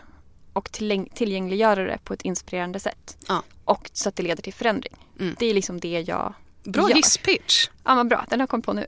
och 0.53 0.73
tillgängliggöra 1.15 1.85
det 1.85 1.99
på 2.05 2.15
ett 2.15 2.23
inspirerande 2.23 2.81
sätt. 2.81 3.17
Ja. 3.29 3.43
Och 3.65 3.91
så 3.93 4.09
att 4.09 4.17
det 4.17 4.23
leder 4.23 4.43
till 4.43 4.55
förändring. 4.55 4.97
Mm. 5.21 5.37
Det 5.39 5.47
är 5.47 5.55
liksom 5.55 5.81
det 5.81 6.01
jag 6.01 6.35
Bra 6.65 6.89
gör. 6.89 6.97
hisspitch. 6.97 7.69
Ja 7.85 7.95
men 7.95 8.09
bra, 8.09 8.25
den 8.29 8.41
har 8.41 8.43
jag 8.43 8.49
kommit 8.51 8.67
på 8.67 8.73
nu. 8.73 8.87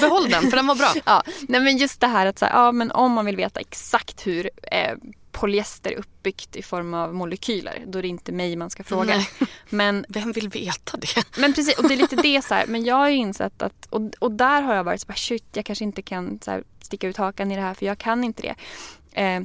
Behåll 0.00 0.30
den 0.30 0.50
för 0.50 0.56
den 0.56 0.66
var 0.66 0.74
bra. 0.74 0.92
Ja, 1.04 1.22
nej 1.48 1.60
men 1.60 1.76
just 1.76 2.00
det 2.00 2.06
här 2.06 2.26
att 2.26 2.38
så 2.38 2.44
här, 2.44 2.52
ja, 2.52 2.72
men 2.72 2.90
om 2.90 3.12
man 3.12 3.26
vill 3.26 3.36
veta 3.36 3.60
exakt 3.60 4.26
hur 4.26 4.50
eh, 4.72 4.94
polyester 5.32 5.92
uppbyggt 5.92 6.56
i 6.56 6.62
form 6.62 6.94
av 6.94 7.14
molekyler, 7.14 7.84
då 7.86 7.98
är 7.98 8.02
det 8.02 8.08
inte 8.08 8.32
mig 8.32 8.56
man 8.56 8.70
ska 8.70 8.84
fråga. 8.84 9.16
Nej. 9.16 9.28
Men, 9.70 10.04
Vem 10.08 10.32
vill 10.32 10.48
veta 10.48 10.96
det? 10.96 11.38
men 11.40 11.52
precis, 11.52 11.78
och 11.78 11.88
det 11.88 11.94
är 11.94 11.98
lite 11.98 12.16
det 12.16 12.42
så 12.42 12.54
här, 12.54 12.66
men 12.66 12.84
jag 12.84 12.94
har 12.94 13.08
ju 13.08 13.16
insett 13.16 13.62
att, 13.62 13.86
och, 13.90 14.00
och 14.18 14.32
där 14.32 14.62
har 14.62 14.74
jag 14.74 14.84
varit 14.84 15.00
så 15.00 15.08
här, 15.08 15.14
shit, 15.14 15.44
jag 15.52 15.64
kanske 15.64 15.84
inte 15.84 16.02
kan 16.02 16.38
så 16.42 16.50
här, 16.50 16.64
sticka 16.80 17.08
ut 17.08 17.16
hakan 17.16 17.50
i 17.50 17.56
det 17.56 17.62
här 17.62 17.74
för 17.74 17.86
jag 17.86 17.98
kan 17.98 18.24
inte 18.24 18.42
det. 18.42 18.54
Eh, 19.22 19.42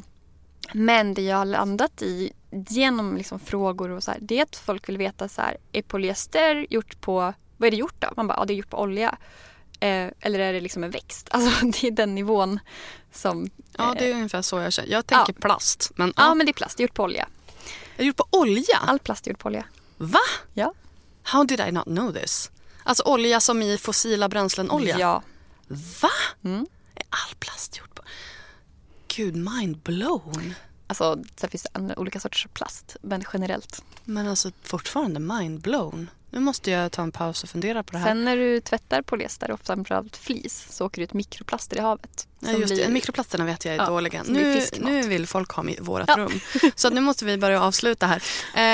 men 0.73 1.13
det 1.13 1.21
jag 1.21 1.37
har 1.37 1.45
landat 1.45 2.01
i 2.01 2.33
genom 2.49 3.17
liksom 3.17 3.39
frågor 3.39 3.89
och 3.89 4.03
så 4.03 4.11
här, 4.11 4.19
det 4.21 4.39
är 4.39 4.43
att 4.43 4.55
folk 4.55 4.89
vill 4.89 4.97
veta 4.97 5.27
så 5.27 5.41
här, 5.41 5.57
är 5.71 5.81
polyester 5.81 6.67
gjort 6.69 7.01
på, 7.01 7.33
vad 7.57 7.67
är 7.67 7.71
det 7.71 7.77
gjort 7.77 7.95
då? 7.99 8.07
Man 8.15 8.27
bara, 8.27 8.37
ja 8.37 8.45
det 8.45 8.53
är 8.53 8.55
gjort 8.55 8.69
på 8.69 8.81
olja. 8.81 9.17
Eh, 9.79 10.09
eller 10.19 10.39
är 10.39 10.53
det 10.53 10.61
liksom 10.61 10.83
en 10.83 10.91
växt? 10.91 11.27
Alltså 11.31 11.65
det 11.65 11.83
är 11.87 11.91
den 11.91 12.15
nivån 12.15 12.59
som... 13.13 13.49
Ja, 13.77 13.95
det 13.99 14.11
är 14.11 14.13
ungefär 14.15 14.41
så 14.41 14.59
jag 14.59 14.73
känner. 14.73 14.89
Jag 14.89 15.07
tänker 15.07 15.33
Ja. 15.33 15.41
plast. 15.41 15.91
Men, 15.95 16.13
Ja 16.17 16.23
ja. 16.27 16.33
men 16.33 16.45
det 16.45 16.51
är 16.51 16.53
plast, 16.53 16.79
gjort 16.79 16.93
på 16.93 17.03
olja. 17.03 17.27
Är 17.97 18.03
gjort 18.03 18.15
på 18.15 18.27
olja? 18.31 18.77
All 18.87 18.99
plast 18.99 19.27
är 19.27 19.31
gjort 19.31 19.39
på 19.39 19.47
olja. 19.47 19.65
Va? 19.97 20.19
Ja. 20.53 20.73
How 21.23 21.43
did 21.43 21.59
I 21.59 21.71
not 21.71 21.83
know 21.85 22.11
this? 22.13 22.51
Alltså 22.83 23.03
olja 23.03 23.39
som 23.39 23.61
i 23.61 23.77
fossila 23.77 24.29
bränslen 24.29 24.71
olja? 24.71 24.99
Ja. 24.99 25.23
Va? 26.01 26.09
Mm. 26.43 26.65
Är 26.95 27.03
all 27.09 27.35
plast 27.39 27.77
gjort 27.77 27.95
på... 27.95 28.03
Gud, 29.15 29.35
mind 29.35 29.77
blown. 29.77 30.53
Alltså 30.87 31.23
sen 31.35 31.49
finns 31.49 31.67
det 31.73 31.95
olika 31.97 32.19
sorters 32.19 32.47
plast, 32.53 32.95
men 33.01 33.23
generellt. 33.33 33.83
Men 34.03 34.27
alltså 34.27 34.51
fortfarande 34.63 35.19
mind 35.19 35.61
blown. 35.61 36.09
Nu 36.37 36.41
måste 36.41 36.71
jag 36.71 36.91
ta 36.91 37.01
en 37.01 37.11
paus 37.11 37.43
och 37.43 37.49
fundera 37.49 37.83
på 37.83 37.91
det 37.91 37.97
här. 37.97 38.07
Sen 38.07 38.25
när 38.25 38.37
du 38.37 38.61
tvättar 38.61 39.01
polyester, 39.01 39.51
och 39.51 39.59
framförallt 39.59 40.17
flis, 40.17 40.67
så 40.69 40.85
åker 40.85 41.01
det 41.01 41.03
ut 41.03 41.13
mikroplaster 41.13 41.77
i 41.77 41.79
havet. 41.79 42.27
Ja, 42.39 42.51
just 42.51 42.73
blir- 42.73 42.85
det. 42.85 42.91
Mikroplasterna 42.91 43.45
vet 43.45 43.65
jag 43.65 43.73
är 43.73 43.77
Ja, 43.77 43.85
dåliga. 43.85 44.23
Nu, 44.27 44.61
nu 44.79 45.01
vill 45.01 45.27
folk 45.27 45.51
ha 45.51 45.65
vårat 45.79 46.07
Ja. 46.07 46.17
rum. 46.17 46.39
Så 46.75 46.89
nu 46.89 47.01
måste 47.01 47.25
vi 47.25 47.37
börja 47.37 47.61
avsluta 47.61 48.07
här. 48.07 48.23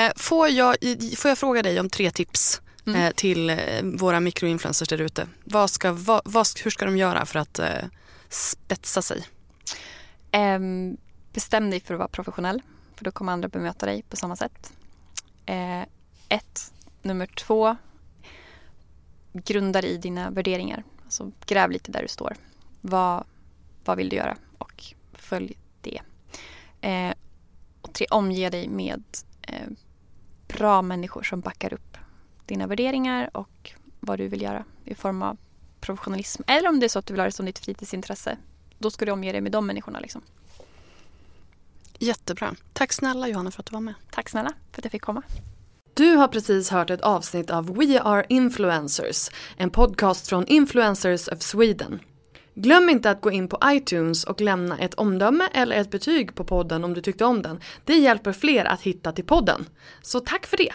Eh, 0.06 0.12
får, 0.16 0.48
jag, 0.48 0.76
får 1.16 1.28
jag 1.28 1.38
fråga 1.38 1.62
dig 1.62 1.80
om 1.80 1.90
tre 1.90 2.10
tips 2.10 2.60
mm. 2.86 3.00
eh, 3.00 3.10
till 3.10 3.50
eh, 3.50 3.56
våra 3.82 4.20
mikroinfluencers 4.20 4.88
där 4.88 5.00
ute. 5.00 5.26
Vad 5.44 5.70
ska, 5.70 5.92
vad, 5.92 6.22
vad, 6.24 6.46
hur 6.64 6.70
ska 6.70 6.84
de 6.84 6.96
göra 6.96 7.26
för 7.26 7.38
att 7.38 7.58
eh, 7.58 7.84
spetsa 8.28 9.02
sig? 9.02 9.24
Um, 10.32 10.96
bestäm 11.32 11.70
dig 11.70 11.80
för 11.80 11.94
att 11.94 11.98
vara 11.98 12.08
professionell. 12.08 12.62
För 12.96 13.04
då 13.04 13.10
kommer 13.10 13.32
andra 13.32 13.48
bemöta 13.48 13.86
dig 13.86 14.02
på 14.10 14.16
samma 14.16 14.36
sätt. 14.36 14.72
Eh, 15.46 15.82
ett. 16.28 16.70
Nummer 17.04 17.26
två. 17.26 17.76
Grunda 19.32 19.82
i 19.82 19.96
dina 19.96 20.30
värderingar. 20.30 20.84
Alltså 21.04 21.30
gräv 21.46 21.70
lite 21.70 21.92
där 21.92 22.02
du 22.02 22.08
står. 22.08 22.36
Vad, 22.80 23.24
vad 23.84 23.96
vill 23.96 24.08
du 24.08 24.16
göra? 24.16 24.36
Och 24.58 24.84
följ 25.12 25.56
det. 25.80 26.00
Eh, 26.80 27.14
och 27.80 27.92
tre. 27.92 28.06
Omge 28.10 28.50
dig 28.50 28.68
med 28.68 29.02
eh, 29.42 29.68
bra 30.48 30.82
människor 30.82 31.22
som 31.22 31.40
backar 31.40 31.72
upp 31.74 31.96
dina 32.46 32.66
värderingar 32.66 33.30
och 33.36 33.72
vad 34.00 34.18
du 34.18 34.28
vill 34.28 34.42
göra 34.42 34.64
i 34.84 34.94
form 34.94 35.22
av 35.22 35.36
professionalism. 35.80 36.42
Eller 36.46 36.68
om 36.68 36.80
det 36.80 36.86
är 36.86 36.88
så 36.88 36.98
att 36.98 37.06
du 37.06 37.12
vill 37.12 37.20
ha 37.20 37.26
det 37.26 37.32
som 37.32 37.46
ditt 37.46 37.58
fritidsintresse. 37.58 38.38
Då 38.78 38.90
ska 38.90 39.04
du 39.04 39.12
omge 39.12 39.32
dig 39.32 39.40
med 39.40 39.52
de 39.52 39.66
människorna. 39.66 40.00
Liksom. 40.00 40.22
Jättebra. 41.98 42.54
Tack 42.72 42.92
snälla 42.92 43.28
Johanna 43.28 43.50
för 43.50 43.60
att 43.60 43.66
du 43.66 43.72
var 43.72 43.80
med. 43.80 43.94
Tack 44.10 44.28
snälla 44.28 44.52
för 44.72 44.80
att 44.80 44.84
jag 44.84 44.92
fick 44.92 45.02
komma. 45.02 45.22
Du 45.96 46.16
har 46.16 46.28
precis 46.28 46.70
hört 46.70 46.90
ett 46.90 47.00
avsnitt 47.00 47.50
av 47.50 47.76
We 47.76 48.00
Are 48.00 48.26
Influencers, 48.28 49.30
en 49.56 49.70
podcast 49.70 50.28
från 50.28 50.46
Influencers 50.46 51.28
of 51.28 51.42
Sweden. 51.42 52.00
Glöm 52.54 52.88
inte 52.88 53.10
att 53.10 53.20
gå 53.20 53.30
in 53.30 53.48
på 53.48 53.58
iTunes 53.64 54.24
och 54.24 54.40
lämna 54.40 54.78
ett 54.78 54.94
omdöme 54.94 55.48
eller 55.52 55.76
ett 55.76 55.90
betyg 55.90 56.34
på 56.34 56.44
podden 56.44 56.84
om 56.84 56.94
du 56.94 57.00
tyckte 57.00 57.24
om 57.24 57.42
den. 57.42 57.60
Det 57.84 57.94
hjälper 57.94 58.32
fler 58.32 58.64
att 58.64 58.80
hitta 58.80 59.12
till 59.12 59.24
podden. 59.24 59.66
Så 60.02 60.20
tack 60.20 60.46
för 60.46 60.56
det! 60.56 60.72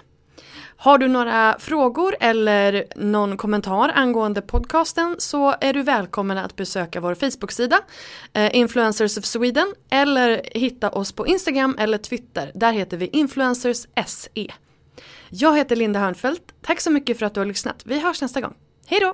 Har 0.78 0.98
du 0.98 1.08
några 1.08 1.56
frågor 1.60 2.16
eller 2.20 2.86
någon 2.96 3.38
kommentar 3.38 3.92
angående 3.96 4.42
podcasten 4.42 5.16
så 5.20 5.56
är 5.62 5.74
du 5.74 5.84
välkommen 5.84 6.38
att 6.38 6.56
besöka 6.56 7.00
vår 7.00 7.16
Facebook-sida 7.16 7.80
eh, 8.34 8.56
Influencers 8.56 9.18
of 9.18 9.26
Sweden 9.26 9.74
eller 9.90 10.42
hitta 10.56 10.90
oss 10.90 11.12
på 11.12 11.28
Instagram 11.28 11.76
eller 11.80 11.98
Twitter. 11.98 12.52
Där 12.56 12.72
heter 12.72 12.98
vi 12.98 13.08
Influencers 13.08 13.88
SE. 14.08 14.48
Jag 15.30 15.58
heter 15.58 15.76
Linda 15.76 16.00
Hörnfeldt. 16.00 16.44
Tack 16.62 16.82
så 16.82 16.92
mycket 16.92 17.20
för 17.20 17.26
att 17.26 17.34
du 17.34 17.40
har 17.40 17.46
lyssnat. 17.46 17.82
Vi 17.86 18.00
hörs 18.00 18.22
nästa 18.22 18.42
gång. 18.42 18.54
Hej 18.88 19.00
då! 19.00 19.14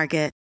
Target. 0.01 0.40